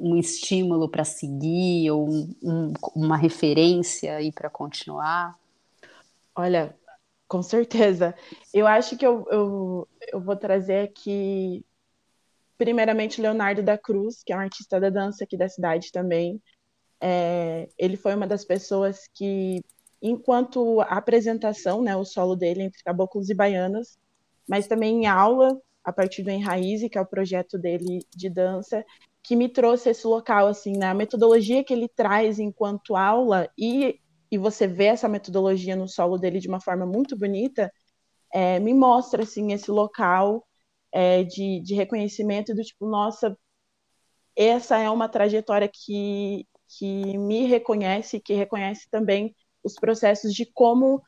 um 0.02 0.16
estímulo 0.16 0.88
para 0.88 1.04
seguir 1.04 1.88
ou 1.92 2.10
um, 2.10 2.34
um, 2.42 2.72
uma 2.96 3.16
referência 3.16 4.16
aí 4.16 4.32
para 4.32 4.50
continuar? 4.50 5.38
Olha, 6.34 6.74
com 7.28 7.40
certeza. 7.42 8.14
Eu 8.52 8.66
acho 8.66 8.96
que 8.96 9.06
eu, 9.06 9.24
eu, 9.30 9.88
eu 10.12 10.20
vou 10.20 10.34
trazer 10.34 10.88
aqui 10.88 11.64
primeiramente 12.58 13.20
Leonardo 13.20 13.62
da 13.62 13.78
Cruz, 13.78 14.22
que 14.24 14.32
é 14.32 14.36
um 14.36 14.40
artista 14.40 14.80
da 14.80 14.90
dança 14.90 15.22
aqui 15.22 15.36
da 15.36 15.48
cidade 15.48 15.92
também. 15.92 16.42
É, 17.00 17.68
ele 17.78 17.96
foi 17.96 18.14
uma 18.14 18.26
das 18.26 18.44
pessoas 18.44 19.08
que, 19.14 19.62
enquanto 20.00 20.80
a 20.80 20.96
apresentação, 20.96 21.80
né, 21.80 21.96
o 21.96 22.04
solo 22.04 22.34
dele 22.34 22.62
entre 22.62 22.82
caboclos 22.82 23.30
e 23.30 23.34
baianas, 23.34 23.98
mas 24.48 24.66
também 24.66 25.02
em 25.02 25.06
aula, 25.06 25.60
a 25.84 25.92
partir 25.92 26.22
do 26.22 26.30
Enraize, 26.30 26.88
que 26.88 26.98
é 26.98 27.00
o 27.00 27.06
projeto 27.06 27.58
dele 27.58 28.04
de 28.14 28.28
dança, 28.28 28.84
que 29.22 29.36
me 29.36 29.48
trouxe 29.48 29.90
esse 29.90 30.06
local, 30.06 30.48
assim, 30.48 30.76
né, 30.76 30.86
a 30.86 30.94
metodologia 30.94 31.64
que 31.64 31.72
ele 31.72 31.88
traz 31.88 32.38
enquanto 32.38 32.96
aula 32.96 33.48
e, 33.56 34.00
e 34.30 34.38
você 34.38 34.66
vê 34.66 34.86
essa 34.86 35.08
metodologia 35.08 35.76
no 35.76 35.88
solo 35.88 36.18
dele 36.18 36.40
de 36.40 36.48
uma 36.48 36.60
forma 36.60 36.84
muito 36.86 37.16
bonita, 37.16 37.72
é, 38.32 38.58
me 38.60 38.74
mostra, 38.74 39.22
assim, 39.22 39.52
esse 39.52 39.70
local 39.70 40.46
é, 40.92 41.22
de, 41.24 41.60
de 41.60 41.74
reconhecimento 41.74 42.54
do 42.54 42.62
tipo, 42.62 42.86
nossa, 42.86 43.36
essa 44.36 44.78
é 44.78 44.90
uma 44.90 45.08
trajetória 45.08 45.68
que, 45.72 46.46
que 46.78 47.18
me 47.18 47.46
reconhece, 47.46 48.20
que 48.20 48.34
reconhece 48.34 48.88
também 48.90 49.34
os 49.62 49.74
processos 49.74 50.32
de 50.34 50.46
como 50.52 51.02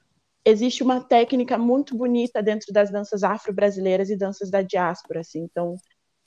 existe 0.45 0.83
uma 0.83 1.03
técnica 1.03 1.57
muito 1.59 1.97
bonita 1.97 2.43
dentro 2.43 2.73
das 2.73 2.91
danças 2.91 3.23
afro-brasileiras 3.25 4.11
e 4.11 4.17
danças 4.17 4.51
da 4.51 4.63
diáspora, 4.63 5.21
assim. 5.21 5.41
Então, 5.41 5.77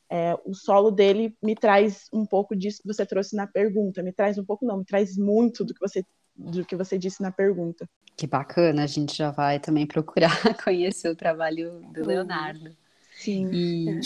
é, 0.09 0.37
o 0.45 0.53
solo 0.53 0.89
dele 0.91 1.35
me 1.41 1.55
traz 1.55 2.07
um 2.13 2.25
pouco 2.25 2.55
disso 2.55 2.81
que 2.81 2.87
você 2.87 3.05
trouxe 3.05 3.35
na 3.35 3.45
pergunta. 3.45 4.01
Me 4.01 4.13
traz 4.13 4.37
um 4.37 4.45
pouco, 4.45 4.65
não, 4.65 4.77
me 4.77 4.85
traz 4.85 5.17
muito 5.17 5.65
do 5.65 5.73
que 5.73 5.79
você 5.79 6.03
do 6.37 6.63
que 6.63 6.75
você 6.75 6.99
disse 6.99 7.21
na 7.21 7.31
pergunta. 7.31 7.89
Que 8.15 8.27
bacana, 8.27 8.83
a 8.83 8.87
gente 8.87 9.15
já 9.15 9.31
vai 9.31 9.59
também 9.59 9.87
procurar 9.87 10.31
conhecer 10.63 11.09
o 11.09 11.15
trabalho 11.15 11.81
do 11.91 12.05
Leonardo. 12.05 12.75
Sim. 13.17 13.49
E... 13.51 13.99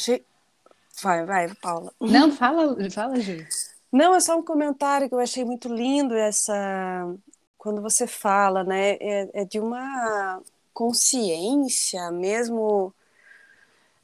Vai, 1.04 1.26
vai, 1.26 1.54
Paula. 1.56 1.92
Não, 2.00 2.32
fala, 2.32 2.78
fala, 2.90 3.20
Ju. 3.20 3.46
Não, 3.92 4.16
é 4.16 4.20
só 4.22 4.38
um 4.38 4.44
comentário 4.44 5.10
que 5.10 5.16
eu 5.16 5.20
achei 5.20 5.44
muito 5.44 5.74
lindo 5.74 6.16
essa 6.16 7.14
quando 7.58 7.82
você 7.82 8.08
fala, 8.08 8.64
né? 8.64 8.92
É, 9.02 9.42
é 9.42 9.46
de 9.46 9.60
uma 9.60 10.42
consciência 10.74 12.10
mesmo 12.12 12.94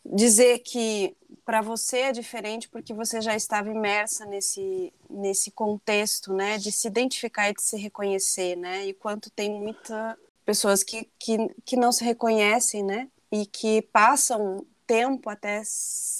dizer 0.06 0.60
que 0.60 1.16
para 1.48 1.62
você 1.62 2.00
é 2.00 2.12
diferente 2.12 2.68
porque 2.68 2.94
você 2.94 3.22
já 3.22 3.34
estava 3.34 3.70
imersa 3.70 4.26
nesse 4.26 4.92
nesse 5.10 5.50
contexto, 5.50 6.34
né, 6.34 6.58
de 6.58 6.74
se 6.74 6.90
identificar 6.90 7.50
e 7.50 7.54
de 7.54 7.62
se 7.62 7.78
reconhecer, 7.78 8.58
né? 8.58 8.86
E 8.86 8.94
quanto 8.94 9.30
tem 9.32 9.50
muitas 9.50 10.18
pessoas 10.46 10.84
que, 10.84 11.10
que, 11.18 11.38
que 11.64 11.78
não 11.78 11.94
se 11.94 12.04
reconhecem, 12.04 12.84
né? 12.84 13.08
E 13.32 13.46
que 13.46 13.82
passam 13.82 14.66
tempo 14.86 15.30
até 15.30 15.62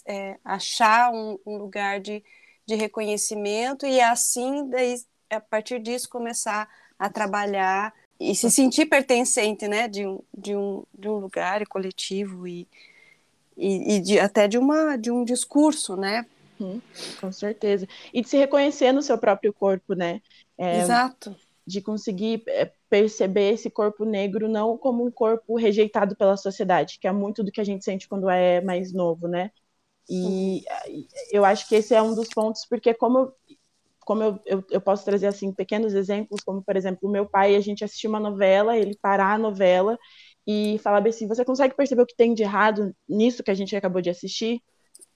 é, 0.06 0.38
achar 0.46 1.12
um, 1.12 1.38
um, 1.46 1.58
lugar 1.58 2.00
de, 2.00 2.24
de 2.66 2.76
reconhecimento 2.76 3.86
e 3.86 4.00
assim, 4.00 4.70
daí, 4.70 4.96
a 5.30 5.42
partir 5.42 5.80
disso, 5.82 6.08
começar 6.10 6.70
a 6.98 7.10
trabalhar 7.10 7.94
e 8.18 8.34
se 8.34 8.50
sentir 8.50 8.86
pertencente 8.86 9.68
né, 9.68 9.90
de, 9.90 10.08
um, 10.08 10.20
de, 10.36 10.56
um, 10.56 10.84
de 10.98 11.10
um 11.10 11.18
lugar 11.18 11.66
coletivo 11.68 12.48
e, 12.48 12.66
e, 13.58 13.96
e 13.96 14.00
de, 14.00 14.20
até 14.20 14.48
de, 14.48 14.58
uma, 14.58 14.96
de 14.96 15.10
um 15.10 15.26
discurso, 15.26 15.96
né? 15.96 16.26
Hum, 16.62 16.80
com 17.20 17.32
certeza. 17.32 17.88
E 18.14 18.22
de 18.22 18.30
se 18.30 18.38
reconhecer 18.38 18.92
no 18.92 19.02
seu 19.02 19.18
próprio 19.18 19.52
corpo, 19.54 19.94
né? 19.94 20.22
É, 20.58 20.80
Exato. 20.80 21.36
De 21.66 21.82
conseguir 21.82 22.44
é, 22.48 22.72
perceber 22.90 23.54
esse 23.54 23.70
corpo 23.70 24.06
negro 24.06 24.48
não 24.48 24.78
como 24.78 25.06
um 25.06 25.12
corpo 25.12 25.58
rejeitado 25.58 26.16
pela 26.16 26.38
sociedade, 26.38 27.00
que 27.00 27.08
é 27.08 27.12
muito 27.12 27.44
do 27.44 27.52
que 27.52 27.60
a 27.60 27.64
gente 27.64 27.84
sente 27.84 28.08
quando 28.08 28.30
é 28.30 28.62
mais 28.62 28.94
novo, 28.94 29.28
né? 29.28 29.52
E 30.10 30.64
eu 31.32 31.44
acho 31.44 31.68
que 31.68 31.76
esse 31.76 31.94
é 31.94 32.02
um 32.02 32.16
dos 32.16 32.30
pontos, 32.30 32.66
porque 32.66 32.94
como, 32.94 33.34
como 34.06 34.24
eu, 34.24 34.40
eu, 34.46 34.64
eu, 34.72 34.80
posso 34.80 35.04
trazer 35.04 35.28
assim 35.28 35.52
pequenos 35.52 35.94
exemplos, 35.94 36.42
como 36.46 36.64
por 36.64 36.78
exemplo, 36.78 37.10
o 37.10 37.12
meu 37.12 37.26
pai, 37.26 37.58
a 37.58 37.60
gente 37.60 37.84
assistiu 37.84 38.10
uma 38.10 38.20
novela, 38.20 38.78
ele 38.78 38.98
parar 39.02 39.34
a 39.34 39.38
novela 39.38 40.00
e 40.48 40.80
falar 40.80 41.06
assim, 41.08 41.28
você 41.28 41.46
consegue 41.46 41.76
perceber 41.76 42.04
o 42.04 42.06
que 42.08 42.16
tem 42.16 42.34
de 42.34 42.44
errado 42.44 42.96
nisso 43.08 43.44
que 43.44 43.52
a 43.52 43.56
gente 43.56 43.76
acabou 43.76 44.02
de 44.02 44.10
assistir? 44.10 44.62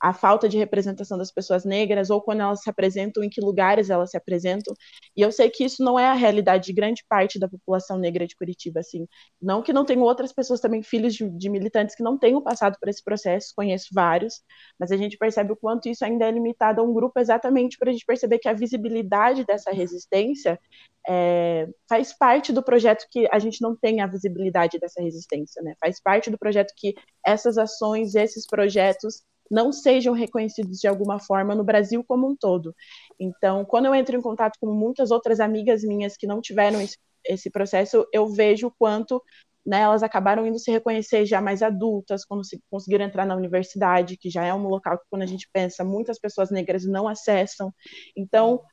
A 0.02 0.14
falta 0.14 0.50
de 0.50 0.58
representação 0.58 1.18
das 1.18 1.32
pessoas 1.32 1.64
negras 1.64 2.10
ou 2.10 2.20
quando 2.22 2.42
elas 2.42 2.62
se 2.64 2.70
apresentam, 2.70 3.24
em 3.24 3.30
que 3.30 3.40
lugares 3.40 3.90
elas 3.90 4.10
se 4.10 4.18
apresentam. 4.18 4.74
E 5.16 5.22
eu 5.22 5.32
sei 5.32 5.50
que 5.50 5.64
isso 5.64 5.84
não 5.84 6.00
é 6.00 6.08
a 6.08 6.14
realidade 6.14 6.66
de 6.66 6.74
grande 6.74 7.04
parte 7.08 7.38
da 7.40 7.48
população 7.48 8.00
negra 8.00 8.26
de 8.26 8.36
Curitiba, 8.36 8.80
assim. 8.80 9.08
Não 9.40 9.62
que 9.62 9.72
não 9.72 9.86
tenham 9.86 10.02
outras 10.02 10.34
pessoas 10.34 10.60
também, 10.60 10.82
filhos 10.82 11.14
de, 11.14 11.30
de 11.30 11.50
militantes 11.50 11.96
que 11.96 12.02
não 12.02 12.18
tenham 12.18 12.42
passado 12.42 12.78
por 12.80 12.90
esse 12.90 13.04
processo, 13.04 13.54
conheço 13.56 13.90
vários, 13.94 14.42
mas 14.80 14.92
a 14.92 14.98
gente 14.98 15.18
percebe 15.18 15.54
o 15.54 15.56
quanto 15.56 15.88
isso 15.88 16.04
ainda 16.04 16.26
é 16.26 16.32
limitado 16.32 16.82
a 16.82 16.84
um 16.84 16.94
grupo 16.94 17.20
exatamente 17.20 17.78
para 17.78 17.90
a 17.90 17.94
gente 17.94 18.06
perceber 18.06 18.40
que 18.40 18.50
a 18.50 18.54
visibilidade 18.54 19.46
dessa 19.46 19.72
resistência 19.72 20.60
é, 21.08 21.68
faz 21.88 22.14
parte 22.14 22.52
do 22.52 22.64
projeto 22.64 23.06
que 23.12 23.28
a 23.32 23.40
gente 23.40 23.62
não 23.62 23.76
tem 23.76 24.02
a 24.02 24.08
visibilidade 24.08 24.80
dessa 24.80 25.02
resistência, 25.02 25.62
né? 25.62 25.76
Faz 25.80 26.02
parte 26.02 26.30
do 26.30 26.38
projeto 26.38 26.74
que 26.76 26.96
essas 27.26 27.58
ações, 27.58 28.16
esses 28.16 28.48
projetos 28.48 29.24
não 29.52 29.74
sejam 29.74 30.14
reconhecidos 30.14 30.80
de 30.80 30.88
alguma 30.88 31.20
forma 31.20 31.54
no 31.54 31.64
Brasil 31.64 32.04
como 32.08 32.28
um 32.30 32.36
todo. 32.36 32.74
Então, 33.20 33.66
quando 33.66 33.88
eu 33.88 33.94
entro 33.94 34.16
em 34.16 34.22
contato 34.22 34.58
com 34.60 34.74
muitas 34.74 35.12
outras 35.12 35.42
amigas 35.42 35.84
minhas 35.84 36.16
que 36.16 36.26
não 36.26 36.40
tiveram 36.40 36.80
esse, 36.80 36.98
esse 37.26 37.52
processo, 37.52 38.08
eu 38.14 38.28
vejo 38.30 38.68
o 38.68 38.72
quanto 38.72 39.22
né, 39.66 39.82
elas 39.82 40.02
acabaram 40.04 40.48
indo 40.48 40.58
se 40.58 40.72
reconhecer 40.72 41.26
já 41.26 41.42
mais 41.42 41.62
adultas, 41.62 42.26
quando 42.26 42.46
se, 42.46 42.60
conseguiram 42.70 43.06
entrar 43.06 43.26
na 43.26 43.36
universidade, 43.36 44.18
que 44.18 44.30
já 44.30 44.44
é 44.46 44.54
um 44.54 44.68
local 44.68 44.98
que, 44.98 45.06
quando 45.10 45.22
a 45.24 45.28
gente 45.28 45.48
pensa, 45.52 45.84
muitas 45.84 46.18
pessoas 46.18 46.50
negras 46.50 46.86
não 46.86 47.08
acessam. 47.08 47.74
Então, 48.16 48.64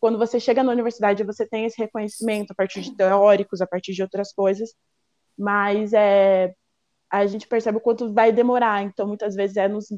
quando 0.00 0.16
você 0.16 0.38
chega 0.38 0.62
na 0.62 0.72
universidade, 0.72 1.24
você 1.24 1.46
tem 1.46 1.64
esse 1.66 1.76
reconhecimento 1.78 2.52
a 2.52 2.54
partir 2.54 2.80
de 2.80 2.96
teóricos, 2.96 3.60
a 3.60 3.66
partir 3.66 3.92
de 3.92 4.02
outras 4.02 4.32
coisas, 4.32 4.72
mas 5.36 5.92
é, 5.92 6.54
a 7.10 7.26
gente 7.26 7.46
percebe 7.46 7.78
o 7.78 7.80
quanto 7.80 8.12
vai 8.12 8.32
demorar. 8.32 8.82
Então, 8.82 9.06
muitas 9.06 9.34
vezes 9.34 9.56
é 9.56 9.68
nos 9.68 9.88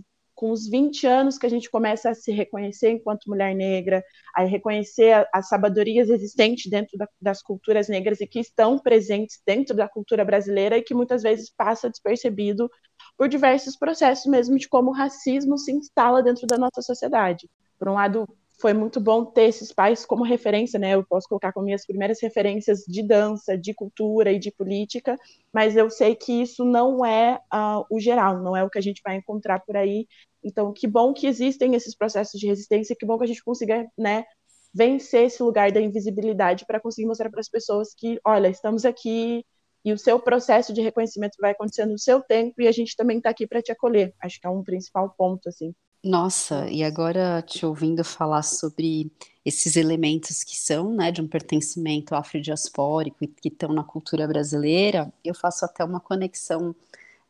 com 0.41 0.53
os 0.53 0.67
20 0.67 1.07
anos 1.07 1.37
que 1.37 1.45
a 1.45 1.51
gente 1.51 1.71
começa 1.71 2.09
a 2.09 2.15
se 2.15 2.33
reconhecer 2.33 2.89
enquanto 2.89 3.29
mulher 3.29 3.55
negra, 3.55 4.03
a 4.35 4.43
reconhecer 4.43 5.29
as 5.35 5.49
sabedorias 5.49 6.09
existentes 6.09 6.71
dentro 6.71 6.97
da, 6.97 7.07
das 7.21 7.43
culturas 7.43 7.91
negras 7.91 8.23
e 8.23 8.27
que 8.27 8.41
estão 8.41 8.79
presentes 8.79 9.39
dentro 9.45 9.77
da 9.77 9.87
cultura 9.87 10.25
brasileira 10.25 10.79
e 10.79 10.83
que 10.83 10.95
muitas 10.95 11.23
vezes 11.23 11.51
passa 11.55 11.91
despercebido 11.91 12.71
por 13.19 13.29
diversos 13.29 13.77
processos 13.77 14.25
mesmo 14.25 14.57
de 14.57 14.67
como 14.67 14.89
o 14.89 14.95
racismo 14.95 15.59
se 15.59 15.73
instala 15.73 16.23
dentro 16.23 16.47
da 16.47 16.57
nossa 16.57 16.81
sociedade. 16.81 17.47
Por 17.79 17.91
um 17.91 17.95
lado, 17.95 18.27
foi 18.61 18.75
muito 18.75 19.01
bom 19.01 19.25
ter 19.25 19.45
esses 19.45 19.73
pais 19.73 20.05
como 20.05 20.23
referência, 20.23 20.79
né? 20.79 20.95
Eu 20.95 21.05
posso 21.05 21.27
colocar 21.27 21.51
como 21.53 21.65
minhas 21.65 21.87
primeiras 21.87 22.21
referências 22.21 22.81
de 22.87 23.03
dança, 23.03 23.57
de 23.57 23.73
cultura 23.73 24.31
e 24.31 24.39
de 24.39 24.53
política, 24.53 25.17
mas 25.53 25.77
eu 25.77 25.89
sei 25.91 26.15
que 26.15 26.43
isso 26.43 26.63
não 26.63 27.05
é 27.05 27.41
uh, 27.53 27.85
o 27.91 27.99
geral, 27.99 28.43
não 28.43 28.55
é 28.55 28.63
o 28.63 28.69
que 28.69 28.79
a 28.79 28.83
gente 28.83 29.01
vai 29.03 29.17
encontrar 29.17 29.61
por 29.61 29.77
aí. 29.77 30.07
Então, 30.43 30.73
que 30.73 30.87
bom 30.87 31.13
que 31.13 31.27
existem 31.27 31.75
esses 31.75 31.95
processos 31.95 32.41
de 32.41 32.47
resistência, 32.47 32.97
que 32.99 33.07
bom 33.07 33.19
que 33.19 33.25
a 33.25 33.27
gente 33.27 33.45
consiga, 33.45 33.87
né, 33.99 34.25
vencer 34.73 35.27
esse 35.27 35.43
lugar 35.43 35.73
da 35.73 35.81
invisibilidade 35.81 36.65
para 36.67 36.81
conseguir 36.81 37.07
mostrar 37.07 37.31
para 37.31 37.41
as 37.41 37.49
pessoas 37.49 37.95
que, 37.95 38.19
olha, 38.25 38.49
estamos 38.49 38.85
aqui 38.85 39.45
e 39.85 39.93
o 39.93 39.99
seu 39.99 40.19
processo 40.21 40.73
de 40.73 40.81
reconhecimento 40.81 41.37
vai 41.41 41.53
acontecer 41.53 41.87
no 41.87 41.99
seu 41.99 42.21
tempo 42.21 42.61
e 42.61 42.69
a 42.69 42.73
gente 42.73 42.97
também 42.97 43.19
está 43.19 43.31
aqui 43.31 43.47
para 43.47 43.63
te 43.63 43.73
acolher. 43.73 44.15
Acho 44.23 44.41
que 44.41 44.47
é 44.47 44.51
um 44.51 44.63
principal 44.63 45.15
ponto, 45.17 45.49
assim. 45.49 45.75
Nossa, 46.03 46.67
e 46.71 46.83
agora 46.83 47.43
te 47.43 47.67
ouvindo 47.67 48.03
falar 48.03 48.43
sobre 48.43 49.13
esses 49.45 49.77
elementos 49.77 50.43
que 50.43 50.57
são, 50.57 50.95
né, 50.95 51.11
de 51.11 51.21
um 51.21 51.29
pertencimento 51.29 52.15
afrodiaspórico 52.15 53.23
e 53.23 53.29
que 53.29 53.49
estão 53.49 53.73
na 53.73 53.85
cultura 53.85 54.27
brasileira, 54.27 55.13
eu 55.23 55.35
faço 55.35 55.65
até 55.65 55.85
uma 55.85 56.01
conexão 56.01 56.75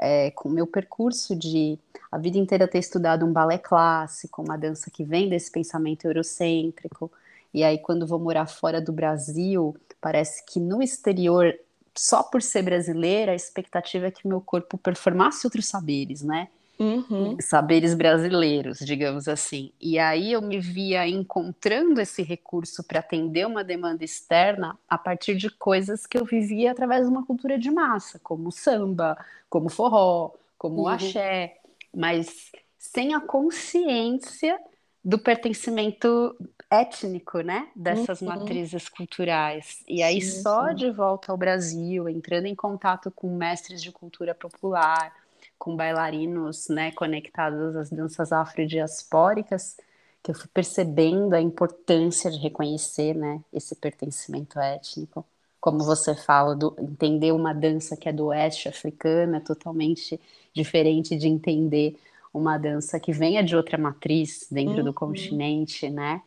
é, 0.00 0.30
com 0.30 0.48
o 0.48 0.52
meu 0.52 0.66
percurso 0.66 1.36
de 1.36 1.78
a 2.10 2.18
vida 2.18 2.38
inteira 2.38 2.66
ter 2.66 2.78
estudado 2.78 3.24
um 3.24 3.32
balé 3.32 3.58
clássico, 3.58 4.42
uma 4.42 4.56
dança 4.56 4.90
que 4.90 5.04
vem 5.04 5.28
desse 5.28 5.52
pensamento 5.52 6.06
eurocêntrico, 6.06 7.12
e 7.52 7.62
aí 7.62 7.78
quando 7.78 8.06
vou 8.06 8.18
morar 8.18 8.46
fora 8.46 8.80
do 8.80 8.92
Brasil, 8.92 9.76
parece 10.00 10.44
que 10.46 10.58
no 10.58 10.82
exterior, 10.82 11.54
só 11.94 12.22
por 12.22 12.40
ser 12.40 12.62
brasileira, 12.62 13.32
a 13.32 13.36
expectativa 13.36 14.06
é 14.06 14.10
que 14.10 14.26
meu 14.26 14.40
corpo 14.40 14.78
performasse 14.78 15.46
outros 15.46 15.66
saberes, 15.66 16.22
né? 16.22 16.48
Uhum. 16.80 17.36
saberes 17.42 17.92
brasileiros, 17.92 18.78
digamos 18.78 19.28
assim. 19.28 19.70
E 19.78 19.98
aí 19.98 20.32
eu 20.32 20.40
me 20.40 20.58
via 20.58 21.06
encontrando 21.06 22.00
esse 22.00 22.22
recurso 22.22 22.82
para 22.82 23.00
atender 23.00 23.46
uma 23.46 23.62
demanda 23.62 24.02
externa 24.02 24.78
a 24.88 24.96
partir 24.96 25.36
de 25.36 25.50
coisas 25.50 26.06
que 26.06 26.16
eu 26.16 26.24
vivia 26.24 26.70
através 26.72 27.04
de 27.04 27.12
uma 27.12 27.26
cultura 27.26 27.58
de 27.58 27.70
massa, 27.70 28.18
como 28.20 28.50
samba, 28.50 29.14
como 29.50 29.68
forró, 29.68 30.32
como 30.56 30.82
uhum. 30.82 30.88
axé, 30.88 31.58
mas 31.94 32.50
sem 32.78 33.14
a 33.14 33.20
consciência 33.20 34.58
do 35.04 35.18
pertencimento 35.18 36.34
étnico, 36.70 37.40
né, 37.40 37.68
dessas 37.76 38.22
uhum. 38.22 38.28
matrizes 38.28 38.88
culturais. 38.88 39.82
E 39.86 40.02
aí 40.02 40.22
sim, 40.22 40.42
só 40.42 40.68
sim. 40.68 40.76
de 40.76 40.90
volta 40.90 41.30
ao 41.30 41.36
Brasil, 41.36 42.08
entrando 42.08 42.46
em 42.46 42.54
contato 42.54 43.10
com 43.10 43.36
mestres 43.36 43.82
de 43.82 43.92
cultura 43.92 44.34
popular, 44.34 45.12
com 45.60 45.76
bailarinos, 45.76 46.68
né, 46.70 46.90
conectados 46.92 47.76
às 47.76 47.90
danças 47.90 48.32
afrodiaspóricas, 48.32 49.76
que 50.22 50.30
eu 50.30 50.34
fui 50.34 50.48
percebendo 50.52 51.34
a 51.34 51.40
importância 51.40 52.30
de 52.30 52.38
reconhecer, 52.38 53.14
né, 53.14 53.44
esse 53.52 53.76
pertencimento 53.76 54.58
étnico. 54.58 55.22
Como 55.60 55.84
você 55.84 56.14
fala, 56.14 56.56
do, 56.56 56.74
entender 56.78 57.32
uma 57.32 57.52
dança 57.52 57.94
que 57.94 58.08
é 58.08 58.12
do 58.12 58.28
oeste 58.28 58.70
africano 58.70 59.36
é 59.36 59.40
totalmente 59.40 60.18
diferente 60.54 61.14
de 61.14 61.28
entender 61.28 61.94
uma 62.32 62.56
dança 62.56 62.98
que 62.98 63.12
venha 63.12 63.44
de 63.44 63.54
outra 63.54 63.76
matriz 63.76 64.46
dentro 64.50 64.78
uhum. 64.78 64.84
do 64.84 64.94
continente, 64.94 65.90
né? 65.90 66.22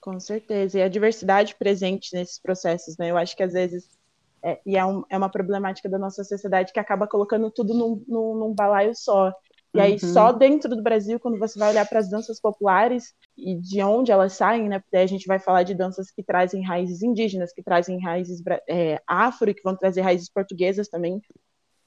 Com 0.00 0.18
certeza. 0.18 0.78
E 0.78 0.82
a 0.82 0.88
diversidade 0.88 1.54
presente 1.56 2.14
nesses 2.14 2.38
processos, 2.38 2.96
né? 2.96 3.10
Eu 3.10 3.18
acho 3.18 3.36
que 3.36 3.42
às 3.42 3.52
vezes 3.52 3.97
é, 4.42 4.60
e 4.64 4.76
é, 4.76 4.84
um, 4.84 5.02
é, 5.10 5.16
uma 5.16 5.30
problemática 5.30 5.88
da 5.88 5.98
nossa 5.98 6.24
sociedade 6.24 6.72
que 6.72 6.80
acaba 6.80 7.06
colocando 7.06 7.50
tudo 7.50 7.74
num, 7.74 8.04
num, 8.06 8.34
num 8.34 8.54
balaio 8.54 8.94
só. 8.94 9.32
E 9.74 9.80
aí, 9.80 9.92
uhum. 9.92 9.98
só 9.98 10.32
dentro 10.32 10.74
do 10.74 10.82
Brasil, 10.82 11.20
quando 11.20 11.38
você 11.38 11.58
vai 11.58 11.70
olhar 11.70 11.86
para 11.86 11.98
as 11.98 12.08
danças 12.08 12.40
populares 12.40 13.14
e 13.36 13.54
de 13.54 13.82
onde 13.82 14.10
elas 14.10 14.32
saem, 14.32 14.68
né? 14.68 14.78
Porque 14.78 14.96
a 14.96 15.06
gente 15.06 15.26
vai 15.26 15.38
falar 15.38 15.62
de 15.62 15.74
danças 15.74 16.10
que 16.10 16.22
trazem 16.22 16.64
raízes 16.64 17.02
indígenas, 17.02 17.52
que 17.52 17.62
trazem 17.62 18.00
raízes 18.00 18.42
é, 18.68 19.00
afro 19.06 19.50
e 19.50 19.54
que 19.54 19.62
vão 19.62 19.76
trazer 19.76 20.00
raízes 20.00 20.30
portuguesas 20.30 20.88
também. 20.88 21.20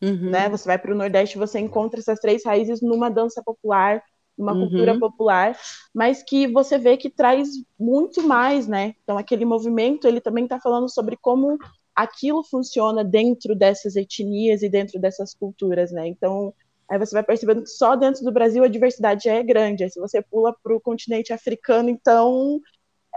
Uhum. 0.01 0.29
Né? 0.29 0.47
Você 0.49 0.65
vai 0.67 0.77
para 0.77 0.93
o 0.93 0.97
Nordeste, 0.97 1.37
você 1.37 1.59
encontra 1.59 1.99
essas 1.99 2.19
três 2.19 2.45
raízes 2.45 2.81
numa 2.81 3.09
dança 3.09 3.41
popular, 3.43 4.01
numa 4.37 4.53
uhum. 4.53 4.61
cultura 4.61 4.97
popular, 4.99 5.57
mas 5.93 6.23
que 6.23 6.47
você 6.47 6.77
vê 6.77 6.97
que 6.97 7.09
traz 7.09 7.49
muito 7.79 8.23
mais, 8.23 8.67
né? 8.67 8.95
Então, 9.03 9.17
aquele 9.17 9.45
movimento, 9.45 10.07
ele 10.07 10.21
também 10.21 10.45
está 10.45 10.59
falando 10.59 10.89
sobre 10.89 11.17
como 11.17 11.57
aquilo 11.95 12.43
funciona 12.43 13.03
dentro 13.03 13.55
dessas 13.55 13.95
etnias 13.95 14.61
e 14.61 14.69
dentro 14.69 14.99
dessas 14.99 15.33
culturas, 15.33 15.91
né? 15.91 16.07
Então, 16.07 16.53
aí 16.89 16.97
você 16.97 17.13
vai 17.13 17.23
percebendo 17.23 17.63
que 17.63 17.69
só 17.69 17.95
dentro 17.95 18.23
do 18.23 18.31
Brasil 18.31 18.63
a 18.63 18.67
diversidade 18.67 19.25
já 19.25 19.33
é 19.33 19.43
grande. 19.43 19.83
Aí, 19.83 19.89
se 19.89 19.99
você 19.99 20.21
pula 20.21 20.55
para 20.63 20.75
o 20.75 20.81
continente 20.81 21.33
africano, 21.33 21.89
então 21.89 22.59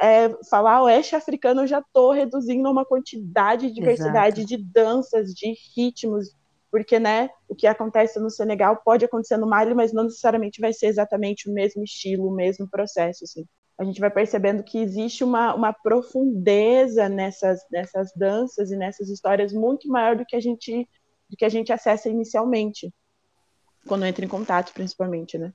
é, 0.01 0.29
falar 0.51 0.83
oeste 0.83 1.15
africano, 1.15 1.63
eu 1.63 1.67
já 1.67 1.79
estou 1.79 2.13
reduzindo 2.13 2.71
uma 2.71 2.85
quantidade 2.85 3.69
de 3.69 3.75
diversidade 3.75 4.41
Exato. 4.41 4.57
de 4.57 4.65
danças, 4.73 5.33
de 5.33 5.55
ritmos, 5.77 6.35
porque 6.71 6.99
né, 6.99 7.31
o 7.49 7.55
que 7.55 7.67
acontece 7.67 8.19
no 8.19 8.31
Senegal 8.31 8.81
pode 8.85 9.05
acontecer 9.05 9.37
no 9.37 9.47
Mali, 9.47 9.75
mas 9.75 9.93
não 9.93 10.05
necessariamente 10.05 10.61
vai 10.61 10.73
ser 10.73 10.87
exatamente 10.87 11.49
o 11.49 11.53
mesmo 11.53 11.85
estilo, 11.85 12.27
o 12.27 12.35
mesmo 12.35 12.69
processo. 12.69 13.25
Assim 13.25 13.47
a 13.79 13.85
gente 13.85 14.01
vai 14.01 14.11
percebendo 14.11 14.63
que 14.63 14.79
existe 14.79 15.25
uma, 15.25 15.55
uma 15.55 15.73
profundeza 15.73 17.09
nessas, 17.09 17.61
nessas 17.71 18.13
danças 18.15 18.71
e 18.71 18.77
nessas 18.77 19.09
histórias 19.09 19.53
muito 19.53 19.89
maior 19.89 20.17
do 20.17 20.25
que 20.25 20.37
a 20.37 20.41
gente 20.41 20.89
do 21.29 21.37
que 21.37 21.45
a 21.45 21.49
gente 21.49 21.73
acessa 21.73 22.09
inicialmente 22.09 22.93
quando 23.87 24.07
entra 24.07 24.25
em 24.25 24.29
contato, 24.29 24.73
principalmente, 24.73 25.37
né? 25.39 25.53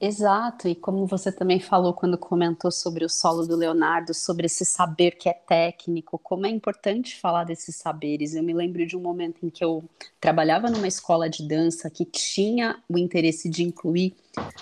Exato, 0.00 0.68
e 0.68 0.76
como 0.76 1.06
você 1.06 1.32
também 1.32 1.58
falou 1.58 1.92
quando 1.92 2.16
comentou 2.16 2.70
sobre 2.70 3.04
o 3.04 3.08
solo 3.08 3.44
do 3.44 3.56
Leonardo, 3.56 4.14
sobre 4.14 4.46
esse 4.46 4.64
saber 4.64 5.16
que 5.16 5.28
é 5.28 5.32
técnico, 5.32 6.16
como 6.18 6.46
é 6.46 6.48
importante 6.48 7.18
falar 7.18 7.42
desses 7.42 7.74
saberes. 7.74 8.34
Eu 8.34 8.44
me 8.44 8.54
lembro 8.54 8.86
de 8.86 8.96
um 8.96 9.00
momento 9.00 9.44
em 9.44 9.50
que 9.50 9.64
eu 9.64 9.82
trabalhava 10.20 10.70
numa 10.70 10.86
escola 10.86 11.28
de 11.28 11.46
dança 11.46 11.90
que 11.90 12.04
tinha 12.04 12.80
o 12.88 12.96
interesse 12.96 13.48
de 13.48 13.64
incluir 13.64 14.14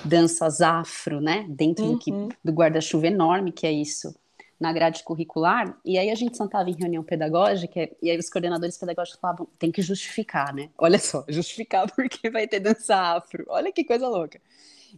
danças 0.03 0.63
afro, 0.63 1.21
né, 1.21 1.45
dentro 1.51 1.85
uhum. 1.85 2.29
do, 2.29 2.37
do 2.43 2.53
guarda-chuva 2.53 3.09
enorme 3.09 3.53
que 3.53 3.67
é 3.67 3.73
isso, 3.73 4.15
na 4.59 4.73
grade 4.73 5.05
curricular, 5.05 5.79
e 5.85 5.99
aí 5.99 6.11
a 6.11 6.15
gente 6.15 6.35
sentava 6.35 6.71
em 6.71 6.75
reunião 6.75 7.03
pedagógica, 7.03 7.91
e 8.01 8.11
aí 8.11 8.19
os 8.19 8.31
coordenadores 8.31 8.79
pedagógicos 8.79 9.21
falavam, 9.21 9.47
tem 9.59 9.71
que 9.71 9.83
justificar, 9.83 10.55
né? 10.55 10.71
Olha 10.79 10.99
só, 10.99 11.25
justificar 11.29 11.91
porque 11.93 12.31
vai 12.31 12.49
ter 12.49 12.61
dança 12.61 12.97
afro. 12.97 13.45
Olha 13.49 13.71
que 13.71 13.85
coisa 13.85 14.09
louca. 14.09 14.41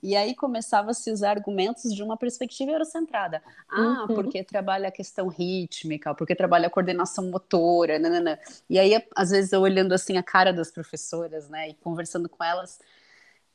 E 0.03 0.17
aí 0.17 0.35
começava 0.35 0.91
a 0.91 0.95
se 0.95 1.11
usar 1.11 1.31
argumentos 1.31 1.95
de 1.95 2.03
uma 2.03 2.17
perspectiva 2.17 2.73
eurocentrada. 2.73 3.43
Ah, 3.69 4.07
uhum. 4.09 4.15
porque 4.15 4.43
trabalha 4.43 4.89
a 4.89 4.93
questão 4.93 5.29
rítmica, 5.29 6.15
porque 6.15 6.35
trabalha 6.35 6.67
a 6.67 6.71
coordenação 6.71 7.31
motora, 7.31 7.99
nanana. 7.99 8.39
E 8.69 8.79
aí, 8.79 9.03
às 9.15 9.31
vezes, 9.31 9.53
eu 9.53 9.61
olhando 9.61 9.93
assim 9.93 10.17
a 10.17 10.23
cara 10.23 10.53
das 10.53 10.71
professoras, 10.71 11.49
né, 11.49 11.71
e 11.71 11.75
conversando 11.75 12.29
com 12.29 12.43
elas, 12.43 12.79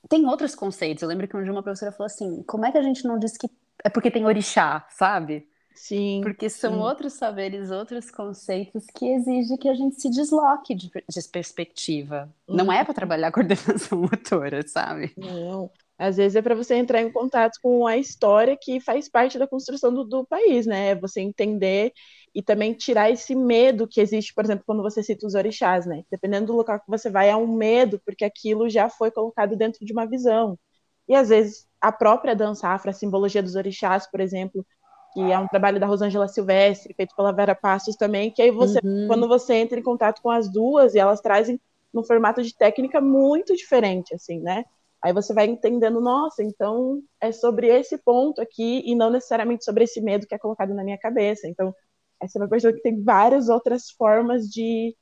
tem 0.10 0.26
outros 0.26 0.56
conceitos. 0.56 1.02
Eu 1.02 1.10
lembro 1.10 1.28
que 1.28 1.36
um 1.36 1.44
dia 1.44 1.52
uma 1.52 1.64
professora 1.64 1.92
falou 1.92 2.08
assim: 2.08 2.44
como 2.44 2.66
é 2.66 2.72
que 2.72 2.78
a 2.78 2.84
gente 2.84 3.06
não 3.06 3.18
diz 3.18 3.38
que 3.38 3.50
é 3.84 3.90
porque 3.90 4.12
tem 4.12 4.26
orixá, 4.26 4.86
sabe? 4.90 5.48
Sim. 5.76 6.22
Porque 6.24 6.50
são 6.50 6.74
sim. 6.74 6.80
outros 6.80 7.14
saberes, 7.14 7.72
outros 7.72 8.12
conceitos 8.12 8.86
que 8.94 9.06
exigem 9.06 9.58
que 9.58 9.68
a 9.68 9.74
gente 9.74 10.00
se 10.00 10.10
desloque 10.10 10.76
de, 10.76 10.90
de 10.90 11.24
perspectiva. 11.32 12.34
Uhum. 12.48 12.56
Não 12.56 12.72
é 12.72 12.84
para 12.84 12.94
trabalhar 12.94 13.32
coordenação 13.32 14.00
motora, 14.02 14.66
sabe? 14.68 15.12
Não. 15.18 15.70
Às 16.04 16.18
vezes 16.18 16.36
é 16.36 16.42
para 16.42 16.54
você 16.54 16.76
entrar 16.76 17.02
em 17.02 17.10
contato 17.10 17.58
com 17.62 17.88
a 17.88 17.96
história 17.96 18.58
que 18.60 18.82
faz 18.82 19.08
parte 19.08 19.40
da 19.40 19.48
construção 19.48 19.94
do, 19.94 20.04
do 20.04 20.26
país, 20.26 20.66
né? 20.66 20.90
É 20.90 20.96
você 20.96 21.22
entender 21.22 21.94
e 22.36 22.44
também 22.44 22.74
tirar 22.74 23.10
esse 23.10 23.34
medo 23.34 23.88
que 23.88 24.02
existe, 24.02 24.34
por 24.34 24.44
exemplo, 24.44 24.66
quando 24.66 24.84
você 24.84 25.02
cita 25.02 25.26
os 25.26 25.34
orixás, 25.34 25.86
né? 25.86 26.04
Dependendo 26.12 26.48
do 26.48 26.58
local 26.58 26.78
que 26.78 26.90
você 26.90 27.10
vai, 27.10 27.30
é 27.30 27.36
um 27.38 27.48
medo, 27.48 28.02
porque 28.06 28.26
aquilo 28.26 28.70
já 28.70 28.90
foi 28.90 29.12
colocado 29.12 29.56
dentro 29.56 29.86
de 29.86 29.94
uma 29.94 30.06
visão. 30.06 30.60
E 31.08 31.16
às 31.16 31.30
vezes 31.30 31.66
a 31.80 31.90
própria 31.90 32.36
dança 32.36 32.68
afro, 32.68 32.90
a 32.90 32.94
simbologia 32.94 33.42
dos 33.42 33.56
orixás, 33.56 34.06
por 34.06 34.20
exemplo, 34.20 34.66
que 35.14 35.22
é 35.32 35.40
um 35.40 35.48
trabalho 35.48 35.80
da 35.80 35.86
Rosângela 35.86 36.28
Silvestre, 36.28 36.94
feito 36.94 37.16
pela 37.16 37.32
Vera 37.32 37.56
Passos 37.56 37.96
também, 37.96 38.30
que 38.30 38.42
aí 38.42 38.52
você, 38.52 38.80
uhum. 38.84 39.08
quando 39.08 39.26
você 39.26 39.54
entra 39.54 39.80
em 39.80 39.84
contato 39.84 40.22
com 40.22 40.30
as 40.30 40.52
duas, 40.52 40.96
e 40.96 41.00
elas 41.00 41.22
trazem 41.22 41.62
num 41.94 42.04
formato 42.04 42.44
de 42.44 42.54
técnica 42.54 43.00
muito 43.00 43.56
diferente, 43.56 44.14
assim, 44.14 44.42
né? 44.42 44.66
Aí 45.04 45.12
você 45.12 45.34
vai 45.34 45.46
entendendo, 45.48 46.00
nossa, 46.00 46.42
então 46.42 47.02
é 47.20 47.30
sobre 47.32 47.68
esse 47.68 47.98
ponto 47.98 48.42
aqui 48.42 48.82
e 48.86 48.96
não 48.96 49.10
necessariamente 49.10 49.66
sobre 49.66 49.84
esse 49.84 50.00
medo 50.00 50.26
que 50.26 50.34
é 50.34 50.40
colocado 50.40 50.74
na 50.74 50.84
minha 50.84 50.98
cabeça. 50.98 51.46
Então, 51.46 51.76
essa 52.22 52.40
é 52.40 52.42
uma 52.42 52.50
pessoa 52.50 52.72
que 52.72 52.82
tem 52.82 53.04
várias 53.04 53.50
outras 53.50 53.90
formas 53.98 54.48
de, 54.48 54.96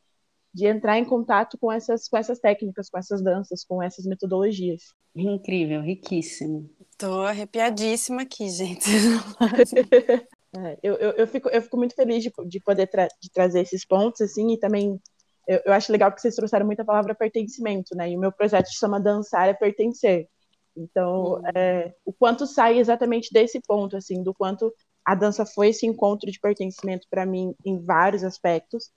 de 0.51 0.65
entrar 0.65 0.97
em 0.97 1.05
contato 1.05 1.55
com 1.59 1.71
essas, 1.71 2.07
com 2.07 2.17
essas 2.17 2.39
técnicas, 2.39 2.89
com 2.89 2.97
essas 2.97 3.23
danças, 3.23 3.63
com 3.63 3.81
essas 3.81 4.05
metodologias. 4.05 4.81
Incrível, 5.15 5.81
riquíssimo. 5.81 6.67
Tô 6.97 7.21
arrepiadíssima 7.21 8.23
aqui, 8.23 8.49
gente. 8.49 8.89
é, 10.57 10.79
eu, 10.81 10.95
eu, 10.95 11.11
eu, 11.11 11.27
fico, 11.27 11.47
eu 11.49 11.61
fico 11.61 11.77
muito 11.77 11.93
feliz 11.93 12.23
de, 12.23 12.31
de 12.47 12.59
poder 12.59 12.87
tra 12.87 13.07
de 13.21 13.29
trazer 13.31 13.61
esses 13.61 13.85
pontos, 13.85 14.21
assim, 14.21 14.51
e 14.51 14.57
também 14.57 14.99
eu, 15.51 15.61
eu, 15.65 15.73
acho 15.73 15.91
legal 15.91 16.11
que 16.11 16.21
vocês 16.21 16.35
trouxeram 16.35 16.65
muita 16.65 16.85
palavra 16.85 17.13
pertencimento, 17.13 17.95
né? 17.95 18.09
E 18.09 18.15
o 18.15 18.19
meu 18.19 18.31
projeto 18.31 18.67
se 18.67 18.77
chama 18.77 18.99
Dançar 18.99 19.49
é 19.49 19.53
Pertencer. 19.53 20.27
Então, 20.75 21.33
uhum. 21.33 21.41
é, 21.53 21.93
o 22.05 22.13
quanto 22.13 22.47
sai 22.47 22.77
exatamente 22.79 23.33
desse 23.33 23.59
ponto, 23.59 23.97
assim, 23.97 24.23
do 24.23 24.33
quanto 24.33 24.73
a 25.03 25.13
dança 25.13 25.45
foi 25.45 25.69
esse 25.69 25.85
encontro 25.85 26.31
de 26.31 26.39
pertencimento 26.39 27.05
para 27.09 27.25
mim 27.25 27.53
em 27.65 27.83
vários 27.83 28.23
aspectos, 28.23 28.91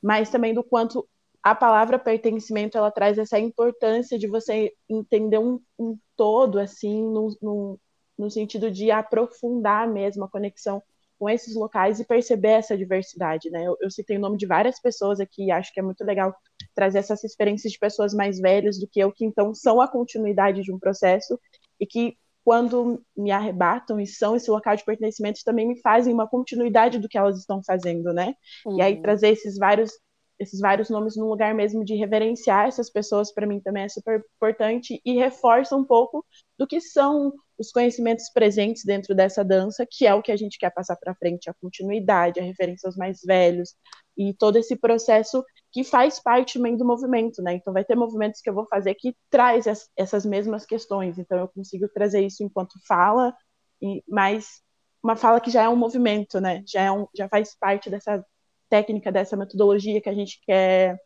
mas 0.00 0.30
também 0.30 0.54
do 0.54 0.62
quanto 0.62 1.08
a 1.42 1.54
palavra 1.54 1.98
pertencimento 1.98 2.76
ela 2.78 2.90
traz 2.90 3.18
essa 3.18 3.38
importância 3.38 4.18
de 4.18 4.28
você 4.28 4.72
entender 4.88 5.38
um, 5.38 5.60
um 5.78 5.98
todo 6.16 6.58
assim 6.58 7.02
no, 7.02 7.36
no, 7.40 7.80
no, 8.16 8.30
sentido 8.30 8.70
de 8.70 8.90
aprofundar 8.90 9.88
mesmo 9.88 10.24
a 10.24 10.28
conexão 10.28 10.82
com 11.18 11.28
esses 11.28 11.54
locais 11.54 11.98
e 11.98 12.04
perceber 12.04 12.50
essa 12.50 12.76
diversidade, 12.76 13.50
né? 13.50 13.64
Eu, 13.64 13.76
eu 13.80 13.90
citei 13.90 14.16
o 14.16 14.20
nome 14.20 14.36
de 14.36 14.46
várias 14.46 14.80
pessoas 14.80 15.18
aqui 15.18 15.46
e 15.46 15.50
acho 15.50 15.72
que 15.72 15.80
é 15.80 15.82
muito 15.82 16.04
legal 16.04 16.34
trazer 16.74 16.98
essas 16.98 17.24
experiências 17.24 17.72
de 17.72 17.78
pessoas 17.78 18.14
mais 18.14 18.38
velhas 18.38 18.78
do 18.78 18.86
que 18.86 19.00
eu 19.00 19.12
que 19.12 19.24
então 19.24 19.54
são 19.54 19.80
a 19.80 19.88
continuidade 19.88 20.62
de 20.62 20.72
um 20.72 20.78
processo 20.78 21.38
e 21.80 21.86
que 21.86 22.16
quando 22.44 23.02
me 23.16 23.30
arrebatam 23.30 24.00
e 24.00 24.06
são 24.06 24.34
esse 24.34 24.50
local 24.50 24.74
de 24.74 24.84
pertencimento, 24.84 25.40
também 25.44 25.68
me 25.68 25.78
fazem 25.80 26.14
uma 26.14 26.26
continuidade 26.26 26.98
do 26.98 27.08
que 27.08 27.18
elas 27.18 27.38
estão 27.38 27.60
fazendo, 27.62 28.12
né? 28.12 28.32
Uhum. 28.64 28.78
E 28.78 28.82
aí 28.82 29.02
trazer 29.02 29.28
esses 29.28 29.58
vários 29.58 29.90
esses 30.38 30.60
vários 30.60 30.88
nomes 30.88 31.16
num 31.16 31.26
lugar 31.26 31.52
mesmo 31.52 31.84
de 31.84 31.96
reverenciar 31.96 32.68
essas 32.68 32.88
pessoas 32.88 33.32
para 33.34 33.46
mim 33.46 33.60
também 33.60 33.82
é 33.82 33.88
super 33.88 34.24
importante 34.36 35.00
e 35.04 35.16
reforça 35.18 35.76
um 35.76 35.84
pouco 35.84 36.24
do 36.56 36.66
que 36.66 36.80
são 36.80 37.32
os 37.58 37.72
conhecimentos 37.72 38.30
presentes 38.32 38.84
dentro 38.84 39.14
dessa 39.14 39.44
dança, 39.44 39.84
que 39.90 40.06
é 40.06 40.14
o 40.14 40.22
que 40.22 40.30
a 40.30 40.36
gente 40.36 40.58
quer 40.58 40.70
passar 40.70 40.96
para 40.96 41.14
frente, 41.14 41.50
a 41.50 41.54
continuidade, 41.54 42.38
a 42.38 42.42
referência 42.42 42.86
aos 42.86 42.96
mais 42.96 43.20
velhos 43.24 43.74
e 44.16 44.32
todo 44.34 44.56
esse 44.56 44.76
processo 44.76 45.44
que 45.72 45.82
faz 45.84 46.20
parte 46.20 46.54
também 46.54 46.76
do 46.76 46.84
movimento, 46.84 47.42
né? 47.42 47.54
Então 47.54 47.72
vai 47.72 47.84
ter 47.84 47.94
movimentos 47.96 48.40
que 48.40 48.48
eu 48.48 48.54
vou 48.54 48.66
fazer 48.66 48.94
que 48.94 49.14
traz 49.30 49.66
essas 49.96 50.24
mesmas 50.24 50.64
questões, 50.64 51.18
então 51.18 51.38
eu 51.38 51.48
consigo 51.48 51.88
trazer 51.88 52.24
isso 52.24 52.42
enquanto 52.42 52.74
fala, 52.86 53.34
e 53.82 54.02
mas 54.08 54.62
uma 55.02 55.16
fala 55.16 55.40
que 55.40 55.50
já 55.50 55.62
é 55.64 55.68
um 55.68 55.76
movimento, 55.76 56.40
né? 56.40 56.62
Já 56.66 56.82
é 56.82 56.92
um, 56.92 57.06
já 57.14 57.28
faz 57.28 57.56
parte 57.58 57.90
dessa 57.90 58.24
técnica, 58.68 59.12
dessa 59.12 59.36
metodologia 59.36 60.00
que 60.00 60.08
a 60.08 60.14
gente 60.14 60.40
quer 60.44 60.98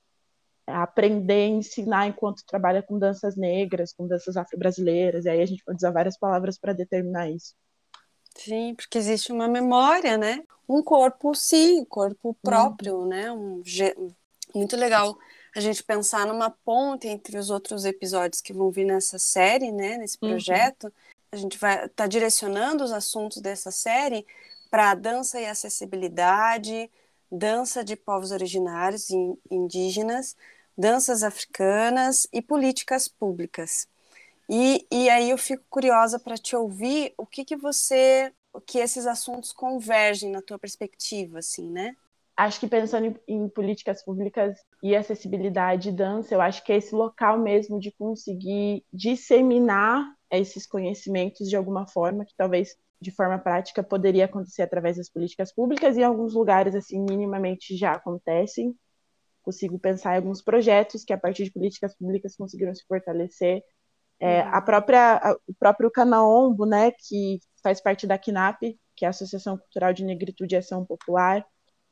aprender, 0.67 1.47
ensinar 1.47 2.07
enquanto 2.07 2.45
trabalha 2.47 2.83
com 2.83 2.99
danças 2.99 3.37
negras, 3.37 3.93
com 3.93 4.07
danças 4.07 4.37
afro-brasileiras, 4.37 5.25
e 5.25 5.29
aí 5.29 5.41
a 5.43 5.47
gente 5.47 5.65
pode 5.65 5.77
usar 5.77 5.91
várias 5.91 6.19
palavras 6.19 6.59
para 6.59 6.73
determinar 6.73 7.31
isso. 7.31 7.55
Sim, 8.37 8.75
porque 8.75 8.99
existe 8.99 9.33
uma 9.33 9.49
memória, 9.49 10.17
né? 10.17 10.43
Um 10.69 10.83
corpo, 10.83 11.35
sim, 11.35 11.85
corpo 11.85 12.35
próprio, 12.43 12.99
uhum. 12.99 13.07
né? 13.07 13.33
Um, 13.33 13.63
muito 14.55 14.77
legal 14.77 15.19
a 15.55 15.61
gente 15.61 15.83
pensar 15.83 16.27
numa 16.27 16.51
ponte 16.51 17.07
entre 17.07 17.37
os 17.37 17.51
outros 17.51 17.85
episódios 17.85 18.41
que 18.41 18.55
vão 18.55 18.71
vir 18.71 18.87
nessa 18.87 19.19
série, 19.19 19.71
né? 19.71 19.99
Nesse 19.99 20.17
uhum. 20.23 20.31
projeto. 20.31 20.85
Uhum. 20.85 20.93
A 21.33 21.37
gente 21.37 21.59
vai 21.59 21.75
estar 21.75 21.89
tá 21.89 22.07
direcionando 22.07 22.85
os 22.85 22.93
assuntos 22.93 23.41
dessa 23.41 23.71
série 23.71 24.27
para 24.71 24.95
dança 24.95 25.39
e 25.39 25.47
acessibilidade, 25.47 26.91
dança 27.33 27.83
de 27.83 27.97
povos 27.97 28.31
originários 28.31 29.09
e 29.09 29.17
indígenas, 29.51 30.37
danças 30.77 31.23
africanas 31.23 32.29
e 32.31 32.43
políticas 32.43 33.09
públicas. 33.09 33.89
E, 34.51 34.87
e 34.91 35.09
aí 35.09 35.31
eu 35.31 35.39
fico 35.39 35.65
curiosa 35.71 36.19
para 36.19 36.37
te 36.37 36.55
ouvir 36.55 37.15
o 37.17 37.25
que, 37.25 37.45
que 37.45 37.57
você, 37.57 38.31
que 38.67 38.79
esses 38.79 39.07
assuntos 39.07 39.51
convergem 39.51 40.31
na 40.31 40.43
tua 40.43 40.59
perspectiva, 40.59 41.39
assim, 41.39 41.71
né? 41.71 41.97
Acho 42.37 42.61
que 42.61 42.67
pensando 42.67 43.07
em, 43.07 43.45
em 43.45 43.49
políticas 43.49 44.05
públicas 44.05 44.59
e 44.83 44.95
acessibilidade 44.95 45.89
e 45.89 45.93
dança, 45.93 46.35
eu 46.35 46.41
acho 46.41 46.63
que 46.65 46.73
é 46.73 46.77
esse 46.77 46.95
local 46.95 47.39
mesmo 47.39 47.79
de 47.81 47.93
conseguir 47.93 48.85
disseminar 48.93 50.05
esses 50.31 50.67
conhecimentos 50.67 51.49
de 51.49 51.57
alguma 51.57 51.87
forma, 51.87 52.25
que 52.25 52.35
talvez 52.37 52.77
de 53.03 53.11
forma 53.11 53.39
prática 53.39 53.83
poderia 53.83 54.25
acontecer 54.25 54.63
através 54.63 54.97
das 54.97 55.11
políticas 55.11 55.53
públicas 55.53 55.97
e 55.97 56.01
em 56.01 56.05
alguns 56.05 56.35
lugares 56.35 56.75
assim 56.75 57.01
minimamente 57.01 57.77
já 57.77 57.93
acontecem. 57.93 58.75
Consigo 59.43 59.79
pensar 59.79 60.15
em 60.15 60.19
alguns 60.19 60.41
projetos 60.41 61.05
que 61.05 61.13
a 61.13 61.19
partir 61.19 61.45
de 61.45 61.53
políticas 61.53 61.97
públicas 61.97 62.37
conseguiram 62.37 62.75
se 62.75 62.85
fortalecer. 62.87 63.63
É, 64.21 64.41
a 64.43 64.63
própria 64.63 65.17
a, 65.17 65.37
o 65.49 65.55
próprio 65.59 65.91
Canaombo, 65.91 66.65
né, 66.65 66.93
que 66.93 67.41
faz 67.61 67.81
parte 67.81 68.07
da 68.07 68.17
CNAP, 68.17 68.79
que 68.95 69.05
é 69.05 69.09
a 69.09 69.11
Associação 69.11 69.59
Cultural 69.59 69.93
de 69.93 70.05
Negritude 70.05 70.55
e 70.55 70.59
Ação 70.59 70.87
Popular, 70.87 71.45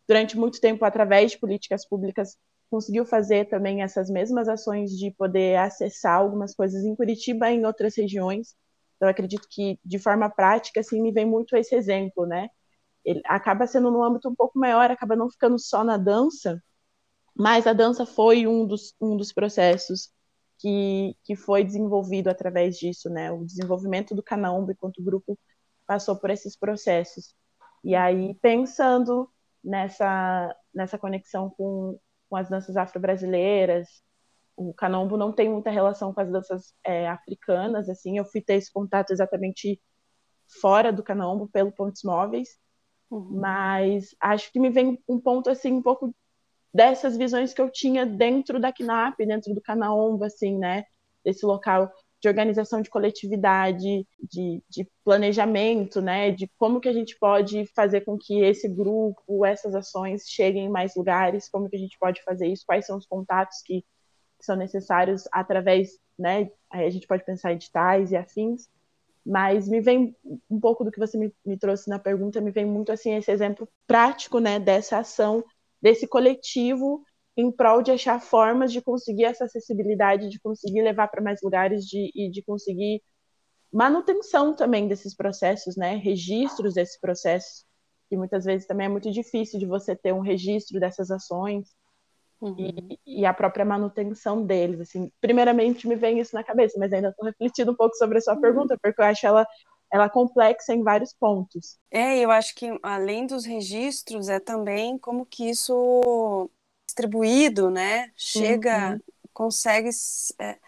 durante 0.07 0.39
muito 0.39 0.61
tempo 0.61 0.85
através 0.85 1.33
de 1.33 1.39
políticas 1.39 1.87
públicas 1.87 2.39
conseguiu 2.71 3.05
fazer 3.05 3.49
também 3.49 3.83
essas 3.83 4.09
mesmas 4.09 4.49
ações 4.49 4.93
de 4.93 5.11
poder 5.11 5.57
acessar 5.59 6.19
algumas 6.19 6.55
coisas 6.55 6.85
em 6.85 6.95
Curitiba 6.95 7.51
e 7.51 7.57
em 7.57 7.67
outras 7.67 7.97
regiões 7.97 8.55
então, 9.01 9.09
acredito 9.09 9.49
que, 9.49 9.81
de 9.83 9.99
forma 9.99 10.29
prática, 10.29 10.81
assim, 10.81 11.01
me 11.01 11.11
vem 11.11 11.25
muito 11.25 11.57
esse 11.57 11.75
exemplo, 11.75 12.27
né? 12.27 12.51
Ele 13.03 13.23
acaba 13.25 13.67
sendo 13.67 13.91
num 13.91 14.05
âmbito 14.05 14.29
um 14.29 14.35
pouco 14.35 14.59
maior, 14.59 14.91
acaba 14.91 15.17
não 15.17 15.31
ficando 15.31 15.59
só 15.59 15.83
na 15.83 15.97
dança, 15.97 16.63
mas 17.35 17.67
a 17.67 17.73
dança 17.73 18.05
foi 18.05 18.47
um 18.47 18.67
dos, 18.67 18.95
um 19.01 19.17
dos 19.17 19.33
processos 19.33 20.13
que, 20.59 21.17
que 21.25 21.35
foi 21.35 21.65
desenvolvido 21.65 22.29
através 22.29 22.77
disso, 22.79 23.09
né? 23.09 23.33
O 23.33 23.43
desenvolvimento 23.47 24.15
do 24.15 24.23
Canaumba 24.23 24.73
enquanto 24.73 25.03
grupo 25.03 25.39
passou 25.87 26.15
por 26.17 26.29
esses 26.29 26.55
processos. 26.55 27.35
E 27.83 27.95
aí, 27.95 28.35
pensando 28.43 29.31
nessa, 29.65 30.55
nessa 30.75 30.99
conexão 30.99 31.49
com, 31.49 31.99
com 32.29 32.37
as 32.37 32.51
danças 32.51 32.77
afro-brasileiras, 32.77 34.03
o 34.69 34.75
canombo 34.75 35.17
não 35.17 35.33
tem 35.33 35.49
muita 35.49 35.71
relação 35.71 36.13
com 36.13 36.21
as 36.21 36.31
danças 36.31 36.75
é, 36.85 37.09
africanas, 37.09 37.89
assim, 37.89 38.19
eu 38.19 38.27
fui 38.27 38.43
ter 38.43 38.55
esse 38.55 38.71
contato 38.71 39.11
exatamente 39.11 39.81
fora 40.61 40.93
do 40.93 41.03
canombo, 41.03 41.49
pelo 41.49 41.73
Pontos 41.73 42.03
Móveis, 42.05 42.59
uhum. 43.11 43.41
mas 43.41 44.15
acho 44.21 44.53
que 44.53 44.61
me 44.61 44.69
vem 44.69 45.03
um 45.09 45.19
ponto, 45.19 45.49
assim, 45.49 45.73
um 45.73 45.83
pouco 45.83 46.15
dessas 46.75 47.17
visões 47.17 47.55
que 47.55 47.63
eu 47.63 47.71
tinha 47.71 48.05
dentro 48.05 48.61
da 48.61 48.71
KNAP, 48.71 49.19
dentro 49.21 49.55
do 49.55 49.63
Canaombo, 49.63 50.25
assim, 50.25 50.59
né, 50.59 50.85
desse 51.25 51.47
local 51.47 51.91
de 52.21 52.29
organização 52.29 52.83
de 52.83 52.91
coletividade, 52.91 54.07
de, 54.31 54.63
de, 54.69 54.87
planejamento, 55.03 56.03
né, 56.03 56.31
de 56.31 56.47
como 56.59 56.81
que 56.81 56.89
a 56.89 56.93
gente 56.93 57.19
pode 57.19 57.65
fazer 57.75 58.03
com 58.03 58.19
que 58.19 58.43
esse 58.43 58.69
grupo, 58.69 59.43
essas 59.47 59.75
ações 59.75 60.29
cheguem 60.29 60.67
em 60.67 60.71
mais 60.71 60.95
lugares, 60.95 61.49
como 61.49 61.69
que 61.69 61.77
a 61.77 61.79
gente 61.79 61.99
pode 61.99 62.23
fazer 62.23 62.47
isso, 62.47 62.67
quais 62.67 62.85
são 62.85 62.99
os 62.99 63.07
contatos 63.07 63.63
que 63.65 63.83
que 64.41 64.47
são 64.47 64.57
necessários 64.57 65.25
através, 65.31 65.91
né? 66.19 66.51
Aí 66.71 66.87
a 66.87 66.91
gente 66.91 67.07
pode 67.07 67.25
pensar 67.25 67.53
em 67.53 67.57
editais 67.57 68.11
e 68.11 68.17
afins, 68.17 68.69
mas 69.25 69.69
me 69.69 69.81
vem 69.81 70.17
um 70.51 70.59
pouco 70.59 70.83
do 70.83 70.91
que 70.91 70.99
você 70.99 71.19
me, 71.19 71.33
me 71.45 71.59
trouxe 71.59 71.89
na 71.89 71.99
pergunta, 71.99 72.41
me 72.41 72.51
vem 72.51 72.65
muito 72.65 72.91
assim 72.91 73.15
esse 73.15 73.31
exemplo 73.31 73.69
prático, 73.87 74.41
né? 74.41 74.59
Dessa 74.59 74.99
ação, 74.99 75.45
desse 75.81 76.09
coletivo 76.09 77.05
em 77.37 77.53
prol 77.53 77.83
de 77.83 77.91
achar 77.91 78.21
formas 78.21 78.73
de 78.73 78.83
conseguir 78.83 79.25
essa 79.25 79.45
acessibilidade, 79.45 80.31
de 80.31 80.41
conseguir 80.41 80.83
levar 80.83 81.09
para 81.09 81.23
mais 81.23 81.41
lugares 81.43 81.85
de, 81.85 82.11
e 82.15 82.31
de 82.31 82.43
conseguir 82.43 83.03
manutenção 83.73 84.55
também 84.57 84.89
desses 84.89 85.15
processos, 85.15 85.77
né? 85.77 85.97
Registros 85.97 86.75
desses 86.75 86.99
processos, 86.99 87.65
que 88.09 88.17
muitas 88.17 88.45
vezes 88.45 88.67
também 88.67 88.87
é 88.87 88.91
muito 88.91 89.11
difícil 89.11 89.61
de 89.61 89.67
você 89.67 89.95
ter 89.95 90.13
um 90.13 90.21
registro 90.21 90.81
dessas 90.81 91.11
ações 91.11 91.69
uhum. 92.41 92.57
e, 92.59 93.21
e, 93.21 93.27
a 93.27 93.35
própria 93.35 93.65
manutenção 93.65 94.45
deles. 94.45 94.81
Assim, 94.81 95.11
primeiramente 95.21 95.87
me 95.87 95.97
vem 95.97 96.19
isso 96.19 96.35
na 96.35 96.45
cabeça, 96.45 96.79
mas 96.79 96.93
ainda 96.93 97.09
estou 97.09 97.27
refletindo 97.27 97.73
um 97.73 97.77
pouco 97.77 97.95
sobre 97.97 98.19
a 98.19 98.21
sua 98.21 98.35
uhum. 98.35 98.41
pergunta, 98.41 98.79
porque 98.81 99.01
eu 99.01 99.05
acho 99.05 99.27
ela 99.27 99.47
ela 99.93 100.05
é 100.05 100.09
complexa 100.09 100.73
em 100.73 100.85
vários 100.85 101.13
pontos. 101.13 101.77
É, 101.91 102.19
eu 102.19 102.31
acho 102.31 102.55
que 102.55 102.79
além 102.81 103.27
dos 103.27 103.45
registros 103.45 104.29
é 104.29 104.39
também 104.39 104.97
como 104.97 105.27
que 105.27 105.51
isso 105.51 106.49
distribuído, 106.87 107.71
né? 107.71 108.11
Chega, 108.17 108.93
uhum. 108.93 109.01
consegue. 109.33 109.91
É, 110.39 110.59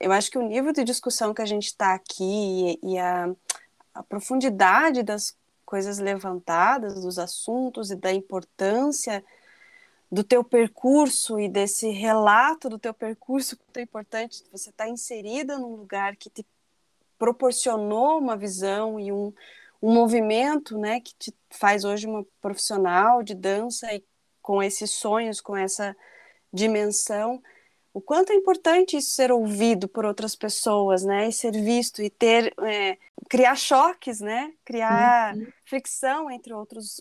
eu 0.00 0.10
acho 0.10 0.30
que 0.30 0.38
o 0.38 0.42
nível 0.42 0.72
de 0.72 0.82
discussão 0.82 1.32
que 1.32 1.42
a 1.42 1.46
gente 1.46 1.66
está 1.66 1.94
aqui 1.94 2.78
e, 2.82 2.94
e 2.94 2.98
a, 2.98 3.30
a 3.94 4.02
profundidade 4.02 5.02
das 5.04 5.36
coisas 5.64 5.98
levantadas, 5.98 7.02
dos 7.02 7.18
assuntos 7.18 7.90
e 7.90 7.96
da 7.96 8.12
importância 8.12 9.24
do 10.10 10.22
teu 10.22 10.44
percurso 10.44 11.38
e 11.40 11.48
desse 11.48 11.88
relato 11.88 12.68
do 12.68 12.78
teu 12.78 12.94
percurso 12.94 13.56
tão 13.72 13.82
importante, 13.82 14.44
você 14.52 14.70
está 14.70 14.88
inserida 14.88 15.58
num 15.58 15.74
lugar 15.74 16.16
que 16.16 16.30
te 16.30 16.46
proporcionou 17.18 18.18
uma 18.18 18.36
visão 18.36 18.98
e 19.00 19.10
um, 19.10 19.32
um 19.82 19.92
movimento, 19.92 20.78
né, 20.78 21.00
que 21.00 21.14
te 21.14 21.34
faz 21.50 21.84
hoje 21.84 22.06
uma 22.06 22.24
profissional 22.40 23.22
de 23.22 23.34
dança 23.34 23.92
e 23.94 24.04
com 24.42 24.62
esses 24.62 24.90
sonhos, 24.90 25.40
com 25.40 25.56
essa 25.56 25.96
dimensão, 26.52 27.42
o 27.94 28.00
quanto 28.00 28.32
é 28.32 28.34
importante 28.34 28.96
isso 28.96 29.10
ser 29.10 29.30
ouvido 29.30 29.86
por 29.86 30.04
outras 30.04 30.34
pessoas, 30.34 31.04
né, 31.04 31.28
e 31.28 31.32
ser 31.32 31.52
visto 31.52 32.02
e 32.02 32.10
ter 32.10 32.52
é, 32.60 32.98
criar 33.30 33.54
choques, 33.54 34.20
né, 34.20 34.52
criar 34.64 35.36
uhum. 35.36 35.46
fricção 35.64 36.28
entre 36.28 36.52
outros 36.52 37.00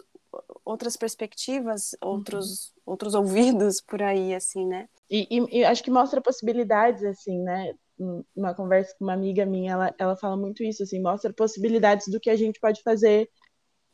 outras 0.66 0.98
perspectivas, 0.98 1.96
outros 2.02 2.68
uhum. 2.68 2.82
outros 2.86 3.14
ouvidos 3.14 3.82
por 3.82 4.02
aí, 4.02 4.34
assim, 4.34 4.66
né? 4.66 4.88
E, 5.10 5.28
e, 5.30 5.60
e, 5.60 5.66
acho 5.66 5.84
que 5.84 5.92
mostra 5.92 6.22
possibilidades, 6.22 7.04
assim, 7.04 7.40
né? 7.42 7.74
Uma 8.36 8.54
conversa 8.56 8.96
com 8.98 9.06
uma 9.06 9.14
amiga 9.14 9.46
minha, 9.46 9.74
ela, 9.74 9.96
ela 9.98 10.16
fala 10.16 10.36
muito 10.36 10.64
isso, 10.64 10.84
assim, 10.84 11.02
mostra 11.02 11.32
possibilidades 11.34 12.08
do 12.08 12.20
que 12.20 12.30
a 12.30 12.36
gente 12.36 12.60
pode 12.60 12.82
fazer 12.82 13.30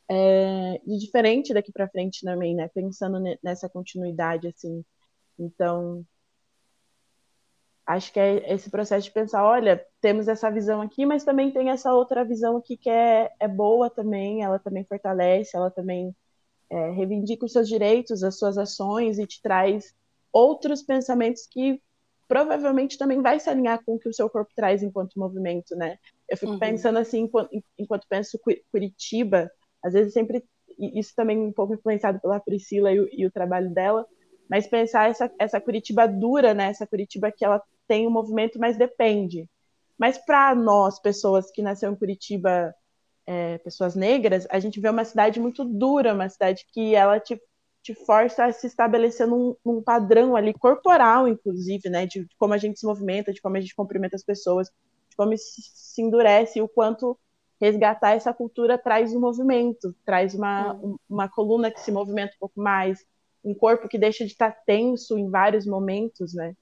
é, 0.09 0.81
de 0.85 0.97
diferente 0.97 1.53
daqui 1.53 1.71
para 1.71 1.89
frente 1.89 2.21
também, 2.23 2.55
né? 2.55 2.69
Pensando 2.69 3.19
nessa 3.43 3.69
continuidade, 3.69 4.47
assim. 4.47 4.83
Então, 5.37 6.05
acho 7.85 8.13
que 8.13 8.19
é 8.19 8.53
esse 8.53 8.69
processo 8.69 9.05
de 9.07 9.11
pensar, 9.11 9.43
olha, 9.43 9.83
temos 9.99 10.27
essa 10.27 10.49
visão 10.51 10.79
aqui, 10.81 11.05
mas 11.05 11.23
também 11.23 11.51
tem 11.51 11.69
essa 11.69 11.91
outra 11.93 12.23
visão 12.23 12.57
aqui 12.57 12.77
que 12.77 12.89
é, 12.89 13.31
é 13.39 13.47
boa 13.47 13.89
também, 13.89 14.43
ela 14.43 14.59
também 14.59 14.85
fortalece, 14.85 15.57
ela 15.57 15.71
também 15.71 16.15
é, 16.69 16.91
reivindica 16.91 17.45
os 17.45 17.51
seus 17.51 17.67
direitos, 17.67 18.23
as 18.23 18.37
suas 18.37 18.57
ações 18.57 19.17
e 19.17 19.25
te 19.25 19.41
traz 19.41 19.93
outros 20.31 20.83
pensamentos 20.83 21.47
que 21.47 21.81
provavelmente 22.27 22.97
também 22.97 23.21
vai 23.21 23.39
se 23.39 23.49
alinhar 23.49 23.83
com 23.83 23.95
o 23.95 23.99
que 23.99 24.07
o 24.07 24.13
seu 24.13 24.29
corpo 24.29 24.51
traz 24.55 24.83
enquanto 24.83 25.19
movimento, 25.19 25.75
né? 25.75 25.97
Eu 26.29 26.37
fico 26.37 26.53
uhum. 26.53 26.59
pensando 26.59 26.99
assim, 26.99 27.21
enquanto, 27.21 27.49
enquanto 27.77 28.05
penso 28.07 28.39
Curitiba, 28.71 29.49
às 29.83 29.93
vezes 29.93 30.13
sempre, 30.13 30.43
isso 30.77 31.13
também 31.15 31.39
um 31.39 31.51
pouco 31.51 31.73
influenciado 31.73 32.19
pela 32.19 32.39
Priscila 32.39 32.93
e 32.93 32.99
o, 32.99 33.09
e 33.11 33.25
o 33.25 33.31
trabalho 33.31 33.73
dela, 33.73 34.05
mas 34.47 34.67
pensar 34.67 35.09
essa, 35.09 35.31
essa 35.39 35.59
Curitiba 35.59 36.07
dura, 36.07 36.53
né? 36.53 36.65
Essa 36.69 36.85
Curitiba 36.85 37.31
que 37.31 37.43
ela 37.43 37.61
tem 37.87 38.07
um 38.07 38.11
movimento, 38.11 38.59
mas 38.59 38.77
depende. 38.77 39.49
Mas 39.97 40.17
para 40.17 40.53
nós, 40.53 40.99
pessoas 40.99 41.51
que 41.51 41.63
nasceram 41.63 41.93
em 41.93 41.97
Curitiba 41.97 42.73
é, 43.29 43.59
pessoas 43.59 43.93
negras, 43.93 44.47
a 44.49 44.59
gente 44.59 44.79
vê 44.79 44.89
uma 44.89 45.05
cidade 45.05 45.39
muito 45.39 45.63
dura, 45.63 46.15
uma 46.15 46.27
cidade 46.27 46.65
que 46.73 46.95
ela 46.95 47.19
te, 47.19 47.39
te 47.83 47.93
força 47.93 48.45
a 48.45 48.51
se 48.51 48.65
estabelecer 48.65 49.27
num, 49.27 49.55
num 49.63 49.83
padrão 49.83 50.35
ali 50.35 50.51
corporal, 50.51 51.27
inclusive, 51.27 51.89
né, 51.91 52.07
de, 52.07 52.21
de, 52.25 52.35
como 52.39 52.55
a 52.55 52.57
gente 52.57 52.79
se 52.79 52.87
movimenta, 52.87 53.31
de 53.31 53.39
como 53.39 53.55
a 53.55 53.61
gente 53.61 53.75
cumprimenta 53.75 54.15
as 54.15 54.23
pessoas, 54.23 54.67
de 55.11 55.15
como 55.15 55.37
se, 55.37 55.61
se 55.61 56.01
endurece 56.01 56.57
e 56.57 56.61
o 56.63 56.67
quanto 56.67 57.15
resgatar 57.61 58.15
essa 58.15 58.33
cultura 58.33 58.79
traz 58.79 59.13
um 59.13 59.19
movimento, 59.19 59.95
traz 60.03 60.33
uma, 60.33 60.73
hum. 60.73 60.97
uma 61.07 61.29
coluna 61.29 61.69
que 61.69 61.81
se 61.81 61.91
movimenta 61.91 62.33
um 62.33 62.39
pouco 62.39 62.59
mais, 62.59 63.05
um 63.43 63.53
corpo 63.53 63.87
que 63.87 63.99
deixa 63.99 64.25
de 64.25 64.31
estar 64.31 64.51
tenso 64.65 65.19
em 65.19 65.29
vários 65.29 65.67
momentos, 65.67 66.33
né? 66.33 66.55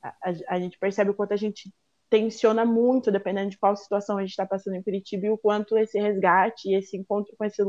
A, 0.00 0.08
a, 0.08 0.54
a 0.54 0.60
gente 0.60 0.78
percebe 0.78 1.10
o 1.10 1.14
quanto 1.14 1.32
a 1.32 1.36
gente 1.36 1.74
tensiona 2.12 2.62
muito, 2.62 3.10
dependendo 3.10 3.48
de 3.48 3.56
qual 3.56 3.74
situação 3.74 4.18
a 4.18 4.20
gente 4.20 4.32
está 4.32 4.44
passando 4.44 4.74
em 4.74 4.82
Curitiba, 4.82 5.24
e 5.24 5.30
o 5.30 5.38
quanto 5.38 5.78
esse 5.78 5.98
resgate 5.98 6.68
e 6.68 6.74
esse 6.74 6.94
encontro 6.94 7.34
com, 7.38 7.42
esse, 7.42 7.64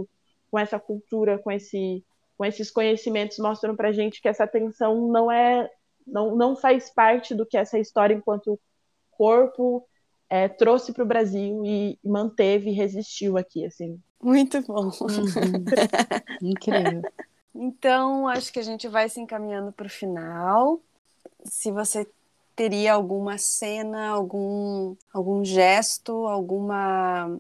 com 0.52 0.60
essa 0.60 0.78
cultura, 0.78 1.40
com, 1.40 1.50
esse, 1.50 2.04
com 2.38 2.44
esses 2.44 2.70
conhecimentos 2.70 3.40
mostram 3.40 3.74
para 3.74 3.88
a 3.88 3.92
gente 3.94 4.22
que 4.22 4.28
essa 4.28 4.46
tensão 4.46 5.08
não 5.08 5.32
é, 5.32 5.70
não, 6.06 6.36
não 6.36 6.58
faz 6.58 6.90
parte 6.90 7.34
do 7.34 7.46
que 7.46 7.56
essa 7.56 7.80
história 7.80 8.14
enquanto 8.14 8.60
corpo 9.12 9.88
é, 10.30 10.50
trouxe 10.50 10.92
para 10.92 11.06
o 11.06 11.08
Brasil 11.08 11.64
e 11.64 11.98
manteve 12.04 12.70
e 12.70 12.74
resistiu 12.74 13.38
aqui, 13.38 13.66
assim. 13.66 13.98
Muito 14.22 14.62
bom. 14.64 14.88
Uhum. 14.88 15.64
Incrível. 16.42 17.02
Então, 17.56 18.28
acho 18.28 18.52
que 18.52 18.60
a 18.60 18.64
gente 18.64 18.90
vai 18.90 19.08
se 19.08 19.22
encaminhando 19.22 19.72
para 19.72 19.88
o 19.88 19.90
final. 19.90 20.82
Se 21.46 21.72
você 21.72 22.06
teria 22.56 22.94
alguma 22.94 23.38
cena, 23.38 24.10
algum, 24.10 24.96
algum 25.14 25.44
gesto, 25.44 26.28
alguma 26.28 27.40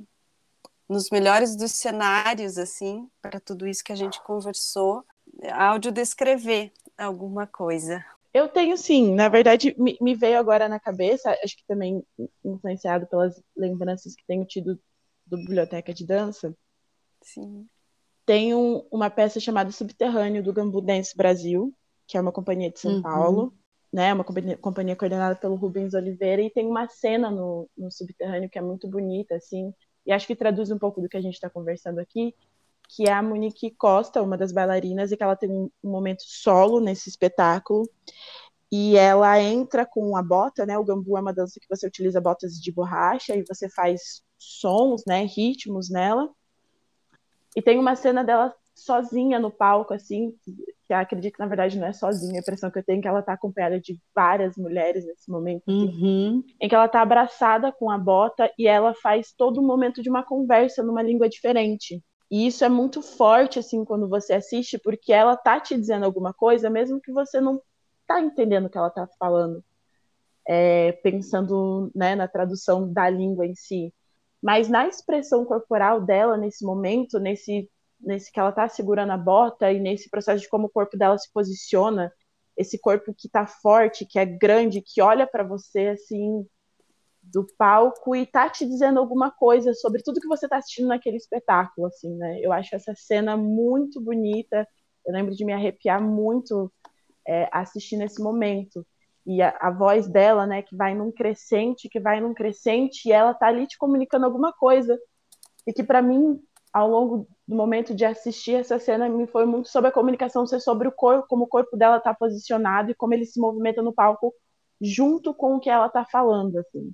nos 0.87 1.09
melhores 1.09 1.55
dos 1.55 1.71
cenários 1.71 2.57
assim, 2.57 3.09
para 3.21 3.39
tudo 3.39 3.67
isso 3.67 3.83
que 3.83 3.91
a 3.91 3.95
gente 3.95 4.21
conversou, 4.21 5.03
áudio 5.51 5.91
descrever 5.91 6.71
alguma 6.97 7.47
coisa. 7.47 8.03
Eu 8.33 8.47
tenho 8.49 8.75
sim, 8.77 9.13
na 9.13 9.29
verdade 9.29 9.75
me, 9.77 9.97
me, 10.01 10.15
veio 10.15 10.39
agora 10.39 10.67
na 10.67 10.79
cabeça, 10.79 11.35
acho 11.43 11.55
que 11.55 11.65
também 11.67 12.03
influenciado 12.43 13.05
pelas 13.07 13.39
lembranças 13.55 14.15
que 14.15 14.25
tenho 14.25 14.43
tido 14.45 14.79
do 15.25 15.37
Biblioteca 15.37 15.93
de 15.93 16.05
Dança. 16.05 16.55
Sim. 17.21 17.67
Tem 18.25 18.55
um, 18.55 18.85
uma 18.91 19.09
peça 19.09 19.39
chamada 19.39 19.71
Subterrâneo 19.71 20.43
do 20.43 20.53
Gambu 20.53 20.81
Dance 20.81 21.15
Brasil, 21.15 21.73
que 22.07 22.17
é 22.17 22.21
uma 22.21 22.31
companhia 22.31 22.71
de 22.71 22.79
São 22.79 22.93
uhum. 22.95 23.01
Paulo, 23.01 23.53
né, 23.93 24.11
uma 24.11 24.23
companhia, 24.23 24.57
companhia, 24.57 24.95
coordenada 24.95 25.35
pelo 25.35 25.53
Rubens 25.53 25.93
Oliveira, 25.93 26.41
e 26.41 26.49
tem 26.49 26.65
uma 26.65 26.87
cena 26.89 27.29
no, 27.29 27.69
no 27.77 27.91
subterrâneo 27.91 28.49
que 28.49 28.57
é 28.57 28.61
muito 28.61 28.87
bonita, 28.87 29.35
assim, 29.35 29.71
e 30.03 30.11
acho 30.11 30.25
que 30.25 30.35
traduz 30.35 30.71
um 30.71 30.79
pouco 30.79 30.99
do 30.99 31.07
que 31.07 31.15
a 31.15 31.21
gente 31.21 31.35
está 31.35 31.47
conversando 31.47 31.99
aqui, 31.99 32.33
que 32.89 33.07
é 33.07 33.13
a 33.13 33.21
Monique 33.21 33.69
Costa, 33.71 34.23
uma 34.23 34.35
das 34.35 34.51
bailarinas, 34.51 35.11
e 35.11 35.17
que 35.17 35.21
ela 35.21 35.35
tem 35.35 35.51
um, 35.51 35.69
momento 35.83 36.23
solo 36.25 36.79
nesse 36.79 37.07
espetáculo, 37.07 37.87
e 38.71 38.97
ela 38.97 39.39
entra 39.39 39.85
com 39.85 40.17
a 40.17 40.23
bota, 40.23 40.65
né, 40.65 40.75
o 40.75 40.83
gambu 40.83 41.15
é 41.15 41.21
uma 41.21 41.33
dança 41.33 41.59
que 41.59 41.69
você 41.69 41.85
utiliza 41.85 42.19
botas 42.19 42.53
de 42.53 42.71
borracha, 42.71 43.35
e 43.35 43.45
você 43.47 43.69
faz 43.69 44.23
sons, 44.39 45.03
né, 45.05 45.23
ritmos 45.23 45.91
nela, 45.91 46.27
e 47.55 47.61
tem 47.61 47.77
uma 47.77 47.95
cena 47.95 48.23
dela 48.23 48.55
sozinha 48.83 49.39
no 49.39 49.51
palco, 49.51 49.93
assim, 49.93 50.33
que 50.85 50.93
acredito 50.93 51.33
que 51.33 51.39
na 51.39 51.47
verdade 51.47 51.79
não 51.79 51.87
é 51.87 51.93
sozinha, 51.93 52.39
a 52.39 52.41
impressão 52.41 52.69
que 52.69 52.79
eu 52.79 52.83
tenho 52.83 52.99
é 52.99 53.01
que 53.01 53.07
ela 53.07 53.19
está 53.19 53.33
acompanhada 53.33 53.79
de 53.79 53.99
várias 54.13 54.55
mulheres 54.57 55.05
nesse 55.05 55.29
momento, 55.31 55.63
assim, 55.67 55.85
uhum. 55.85 56.43
em 56.59 56.67
que 56.67 56.75
ela 56.75 56.85
está 56.85 57.01
abraçada 57.01 57.71
com 57.71 57.89
a 57.89 57.97
bota 57.97 58.51
e 58.57 58.67
ela 58.67 58.93
faz 58.93 59.33
todo 59.35 59.59
o 59.59 59.65
momento 59.65 60.01
de 60.01 60.09
uma 60.09 60.23
conversa 60.23 60.83
numa 60.83 61.01
língua 61.01 61.29
diferente. 61.29 62.03
E 62.29 62.47
isso 62.47 62.65
é 62.65 62.69
muito 62.69 63.01
forte, 63.01 63.59
assim, 63.59 63.85
quando 63.85 64.09
você 64.09 64.33
assiste, 64.33 64.77
porque 64.77 65.13
ela 65.13 65.37
tá 65.37 65.59
te 65.59 65.77
dizendo 65.77 66.05
alguma 66.05 66.33
coisa, 66.33 66.69
mesmo 66.69 66.99
que 66.99 67.11
você 67.11 67.39
não 67.39 67.61
tá 68.07 68.19
entendendo 68.19 68.65
o 68.65 68.69
que 68.69 68.77
ela 68.77 68.89
tá 68.89 69.07
falando, 69.19 69.63
é, 70.47 70.91
pensando 70.93 71.91
né, 71.95 72.15
na 72.15 72.27
tradução 72.27 72.91
da 72.91 73.09
língua 73.09 73.45
em 73.45 73.55
si. 73.55 73.93
Mas 74.41 74.67
na 74.67 74.87
expressão 74.87 75.45
corporal 75.45 76.01
dela 76.01 76.35
nesse 76.35 76.65
momento, 76.65 77.19
nesse 77.19 77.69
nesse 78.03 78.31
que 78.31 78.39
ela 78.39 78.49
está 78.49 78.67
segurando 78.67 79.11
a 79.11 79.17
bota 79.17 79.71
e 79.71 79.79
nesse 79.79 80.09
processo 80.09 80.41
de 80.41 80.49
como 80.49 80.67
o 80.67 80.69
corpo 80.69 80.97
dela 80.97 81.17
se 81.17 81.31
posiciona, 81.31 82.11
esse 82.57 82.79
corpo 82.79 83.13
que 83.17 83.27
está 83.27 83.47
forte, 83.47 84.05
que 84.05 84.19
é 84.19 84.25
grande, 84.25 84.81
que 84.81 85.01
olha 85.01 85.25
para 85.25 85.43
você 85.43 85.87
assim 85.87 86.45
do 87.21 87.47
palco 87.57 88.15
e 88.15 88.25
tá 88.25 88.49
te 88.49 88.65
dizendo 88.65 88.99
alguma 88.99 89.31
coisa 89.31 89.73
sobre 89.73 90.03
tudo 90.03 90.19
que 90.19 90.27
você 90.27 90.45
está 90.45 90.57
assistindo 90.57 90.89
naquele 90.89 91.17
espetáculo, 91.17 91.87
assim, 91.87 92.13
né? 92.15 92.39
Eu 92.41 92.51
acho 92.51 92.75
essa 92.75 92.93
cena 92.95 93.37
muito 93.37 94.01
bonita. 94.01 94.67
Eu 95.05 95.13
lembro 95.13 95.33
de 95.33 95.45
me 95.45 95.53
arrepiar 95.53 96.01
muito 96.01 96.71
é, 97.27 97.49
assistindo 97.51 98.03
esse 98.03 98.21
momento 98.21 98.85
e 99.25 99.41
a, 99.41 99.55
a, 99.59 99.71
voz 99.71 100.07
dela, 100.07 100.45
né, 100.45 100.61
que 100.61 100.75
vai 100.75 100.93
num 100.93 101.11
crescente, 101.11 101.87
que 101.87 101.99
vai 101.99 102.19
num 102.19 102.33
crescente, 102.33 103.07
e 103.07 103.11
ela 103.11 103.33
tá 103.33 103.47
ali 103.47 103.65
te 103.65 103.77
comunicando 103.77 104.25
alguma 104.25 104.51
coisa 104.51 104.99
e 105.65 105.71
que 105.71 105.83
para 105.83 106.01
mim 106.01 106.41
ao 106.73 106.89
longo 106.89 107.27
do 107.47 107.55
momento 107.55 107.93
de 107.93 108.05
assistir 108.05 108.53
essa 108.53 108.79
cena 108.79 109.09
me 109.09 109.27
foi 109.27 109.45
muito 109.45 109.69
sobre 109.69 109.89
a 109.89 109.93
comunicação 109.93 110.47
ser 110.47 110.59
sobre 110.59 110.87
o 110.87 110.91
corpo, 110.91 111.27
como 111.27 111.43
o 111.43 111.47
corpo 111.47 111.75
dela 111.75 111.97
está 111.97 112.13
posicionado 112.13 112.91
e 112.91 112.95
como 112.95 113.13
ele 113.13 113.25
se 113.25 113.39
movimenta 113.39 113.81
no 113.81 113.93
palco 113.93 114.33
junto 114.81 115.33
com 115.33 115.55
o 115.55 115.59
que 115.59 115.69
ela 115.69 115.87
está 115.87 116.05
falando, 116.05 116.57
assim. 116.57 116.93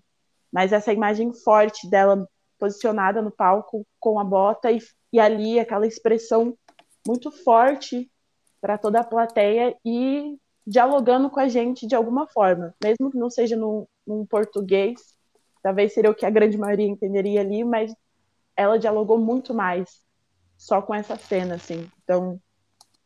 Mas 0.51 0.73
essa 0.73 0.91
imagem 0.91 1.31
forte 1.33 1.89
dela 1.89 2.27
posicionada 2.57 3.21
no 3.21 3.31
palco 3.31 3.85
com 3.99 4.19
a 4.19 4.23
bota 4.23 4.71
e, 4.71 4.79
e 5.13 5.19
ali 5.19 5.59
aquela 5.59 5.87
expressão 5.87 6.57
muito 7.07 7.31
forte 7.31 8.11
para 8.59 8.77
toda 8.77 8.99
a 8.99 9.03
plateia 9.03 9.75
e 9.85 10.37
dialogando 10.65 11.29
com 11.29 11.39
a 11.39 11.47
gente 11.47 11.87
de 11.87 11.95
alguma 11.95 12.27
forma, 12.27 12.75
mesmo 12.83 13.09
que 13.09 13.17
não 13.17 13.29
seja 13.29 13.55
num, 13.55 13.87
num 14.05 14.25
português, 14.25 14.99
talvez 15.63 15.93
seria 15.93 16.11
o 16.11 16.15
que 16.15 16.25
a 16.25 16.29
grande 16.29 16.57
maioria 16.57 16.87
entenderia 16.87 17.41
ali, 17.41 17.63
mas 17.63 17.93
ela 18.55 18.77
dialogou 18.77 19.17
muito 19.17 19.53
mais 19.53 20.03
só 20.59 20.81
com 20.81 20.93
essa 20.93 21.15
cena, 21.15 21.55
assim. 21.55 21.89
Então, 22.03 22.37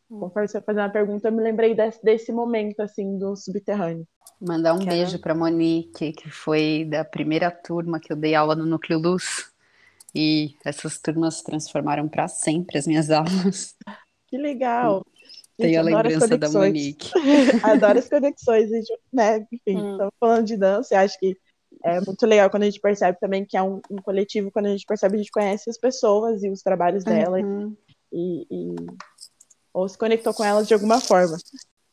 conforme 0.10 0.48
você 0.48 0.60
fazer 0.60 0.80
uma 0.80 0.90
pergunta, 0.90 1.28
eu 1.28 1.32
me 1.32 1.44
lembrei 1.44 1.76
desse, 1.76 2.04
desse 2.04 2.32
momento, 2.34 2.82
assim, 2.82 3.18
do 3.18 3.36
subterrâneo. 3.36 4.08
Mandar 4.42 4.74
um 4.74 4.80
Quero... 4.80 4.90
beijo 4.90 5.20
para 5.20 5.36
Monique, 5.36 6.14
que 6.14 6.30
foi 6.32 6.86
da 6.90 7.06
primeira 7.06 7.52
turma 7.52 8.00
que 8.00 8.12
eu 8.12 8.18
dei 8.18 8.34
aula 8.34 8.56
no 8.56 8.66
Núcleo 8.66 8.98
Luz. 8.98 9.54
E 10.16 10.56
essas 10.66 10.98
turmas 10.98 11.42
transformaram 11.44 12.10
para 12.10 12.28
sempre 12.28 12.78
as 12.78 12.88
minhas 12.88 13.10
aulas. 13.12 13.76
Que 14.28 14.38
legal! 14.38 15.06
Tenho 15.56 15.80
a 15.80 15.84
lembrança 15.84 16.36
da 16.36 16.50
Monique. 16.50 17.12
adoro 17.62 18.00
as 18.00 18.10
conexões, 18.10 18.70
né? 19.12 19.46
Enfim, 19.52 19.78
hum. 19.78 20.10
falando 20.20 20.48
de 20.48 20.58
dança, 20.58 21.00
acho 21.00 21.20
que 21.20 21.38
é 21.84 22.00
muito 22.00 22.26
legal 22.26 22.50
quando 22.50 22.64
a 22.64 22.66
gente 22.66 22.80
percebe 22.80 23.20
também 23.20 23.46
que 23.46 23.58
é 23.58 23.62
um, 23.62 23.82
um, 23.92 23.98
coletivo, 23.98 24.50
quando 24.50 24.68
a 24.68 24.70
gente 24.70 24.86
percebe, 24.86 25.16
a 25.16 25.18
gente 25.18 25.32
conhece 25.32 25.70
as 25.70 25.78
pessoas 25.78 26.42
e 26.42 26.50
os 26.50 26.62
trabalhos 26.62 27.04
dela 27.04 27.38
uhum. 27.40 27.76
e, 28.12 28.48
e, 28.50 28.76
ou 29.74 29.88
se 29.90 29.98
conectou 29.98 30.34
com 30.34 30.44
elas 30.44 30.68
de 30.68 30.74
alguma 30.74 31.02
forma. 31.02 31.38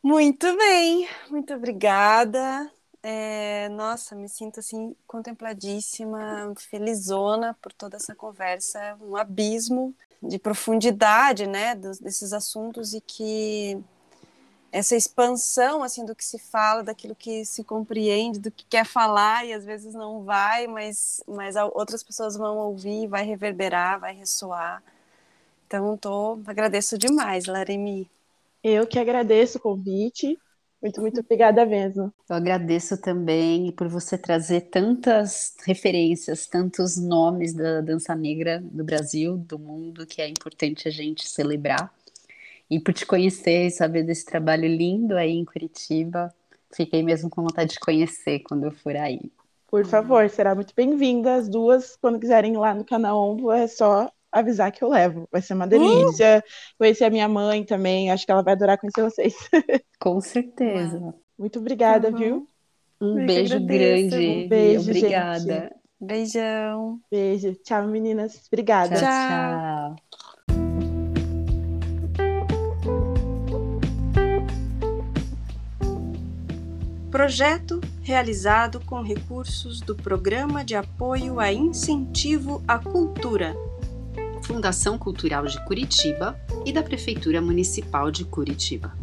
Muito 0.02 0.56
bem, 0.56 1.08
muito 1.28 1.52
obrigada. 1.52 2.70
É, 3.02 3.68
nossa, 3.70 4.14
me 4.14 4.28
sinto 4.28 4.60
assim 4.60 4.94
contempladíssima, 5.06 6.52
felizona 6.56 7.56
por 7.60 7.72
toda 7.72 7.96
essa 7.96 8.14
conversa, 8.14 8.96
um 9.00 9.16
abismo 9.16 9.94
de 10.22 10.38
profundidade, 10.38 11.46
né, 11.46 11.74
dos, 11.74 11.98
desses 11.98 12.32
assuntos 12.32 12.92
e 12.92 13.00
que 13.00 13.82
essa 14.72 14.96
expansão 14.96 15.82
assim 15.82 16.04
do 16.04 16.14
que 16.14 16.24
se 16.24 16.38
fala, 16.38 16.82
daquilo 16.82 17.14
que 17.14 17.44
se 17.44 17.64
compreende, 17.64 18.38
do 18.38 18.50
que 18.50 18.64
quer 18.66 18.84
falar 18.86 19.44
e 19.46 19.52
às 19.52 19.64
vezes 19.64 19.94
não 19.94 20.22
vai, 20.24 20.66
mas 20.66 21.22
mas 21.26 21.56
outras 21.74 22.02
pessoas 22.02 22.36
vão 22.36 22.56
ouvir, 22.58 23.08
vai 23.08 23.24
reverberar, 23.24 24.00
vai 24.00 24.14
ressoar. 24.14 24.82
Então 25.66 25.96
tô 25.96 26.40
agradeço 26.46 26.98
demais, 26.98 27.46
Laremi. 27.46 28.08
Eu 28.62 28.86
que 28.86 28.98
agradeço 28.98 29.58
o 29.58 29.60
convite. 29.60 30.38
Muito, 30.82 31.00
muito 31.00 31.20
obrigada 31.20 31.66
mesmo. 31.66 32.12
Eu 32.28 32.36
agradeço 32.36 32.96
também 32.96 33.70
por 33.72 33.86
você 33.88 34.16
trazer 34.16 34.62
tantas 34.62 35.54
referências, 35.66 36.46
tantos 36.46 36.96
nomes 36.96 37.52
da 37.52 37.82
dança 37.82 38.14
negra 38.14 38.60
do 38.62 38.82
Brasil, 38.82 39.36
do 39.36 39.58
mundo, 39.58 40.06
que 40.06 40.22
é 40.22 40.28
importante 40.28 40.88
a 40.88 40.90
gente 40.90 41.28
celebrar 41.28 41.92
e 42.70 42.78
por 42.78 42.94
te 42.94 43.04
conhecer 43.04 43.66
e 43.66 43.70
saber 43.70 44.04
desse 44.04 44.24
trabalho 44.24 44.68
lindo 44.68 45.16
aí 45.16 45.32
em 45.32 45.44
Curitiba. 45.44 46.32
Fiquei 46.72 47.02
mesmo 47.02 47.28
com 47.28 47.42
vontade 47.42 47.72
de 47.72 47.80
conhecer 47.80 48.40
quando 48.40 48.64
eu 48.64 48.70
for 48.70 48.94
aí. 48.94 49.32
Por 49.68 49.84
favor, 49.84 50.28
será 50.28 50.54
muito 50.54 50.72
bem-vinda. 50.74 51.34
As 51.34 51.48
duas, 51.48 51.96
quando 51.96 52.18
quiserem 52.18 52.54
ir 52.54 52.58
lá 52.58 52.74
no 52.74 52.84
canal 52.84 53.18
Ombro, 53.18 53.50
é 53.50 53.66
só 53.66 54.10
avisar 54.30 54.70
que 54.70 54.82
eu 54.82 54.88
levo. 54.88 55.28
Vai 55.30 55.42
ser 55.42 55.54
uma 55.54 55.66
delícia. 55.66 56.44
Uh! 56.44 56.76
Conhecer 56.78 57.04
a 57.04 57.10
minha 57.10 57.28
mãe 57.28 57.64
também. 57.64 58.10
Acho 58.10 58.24
que 58.24 58.32
ela 58.32 58.42
vai 58.42 58.54
adorar 58.54 58.78
conhecer 58.78 59.02
vocês. 59.02 59.34
Com 60.00 60.20
certeza. 60.20 61.14
Muito 61.38 61.58
obrigada, 61.58 62.10
uhum. 62.10 62.16
viu? 62.16 62.48
Um 63.00 63.20
eu 63.20 63.26
beijo 63.26 63.60
grande. 63.60 64.16
Um 64.16 64.48
beijo, 64.48 64.90
Obrigada. 64.90 65.38
Gente. 65.38 65.74
Beijão. 66.00 67.00
Beijo. 67.10 67.54
Tchau, 67.64 67.86
meninas. 67.86 68.46
Obrigada. 68.46 68.96
tchau. 68.96 69.96
tchau. 70.10 70.29
Projeto 77.10 77.80
realizado 78.02 78.78
com 78.78 79.02
recursos 79.02 79.80
do 79.80 79.96
Programa 79.96 80.64
de 80.64 80.76
Apoio 80.76 81.40
a 81.40 81.52
Incentivo 81.52 82.62
à 82.68 82.78
Cultura, 82.78 83.52
Fundação 84.42 84.96
Cultural 84.96 85.44
de 85.46 85.62
Curitiba 85.64 86.40
e 86.64 86.72
da 86.72 86.84
Prefeitura 86.84 87.40
Municipal 87.40 88.12
de 88.12 88.24
Curitiba. 88.24 88.94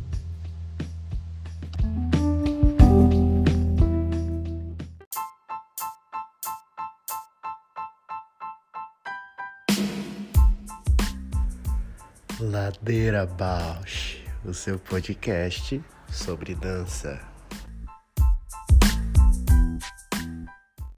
Ladeira 12.39 13.25
Bausch, 13.25 14.23
o 14.45 14.53
seu 14.53 14.79
podcast 14.79 15.83
sobre 16.09 16.55
dança. 16.55 17.36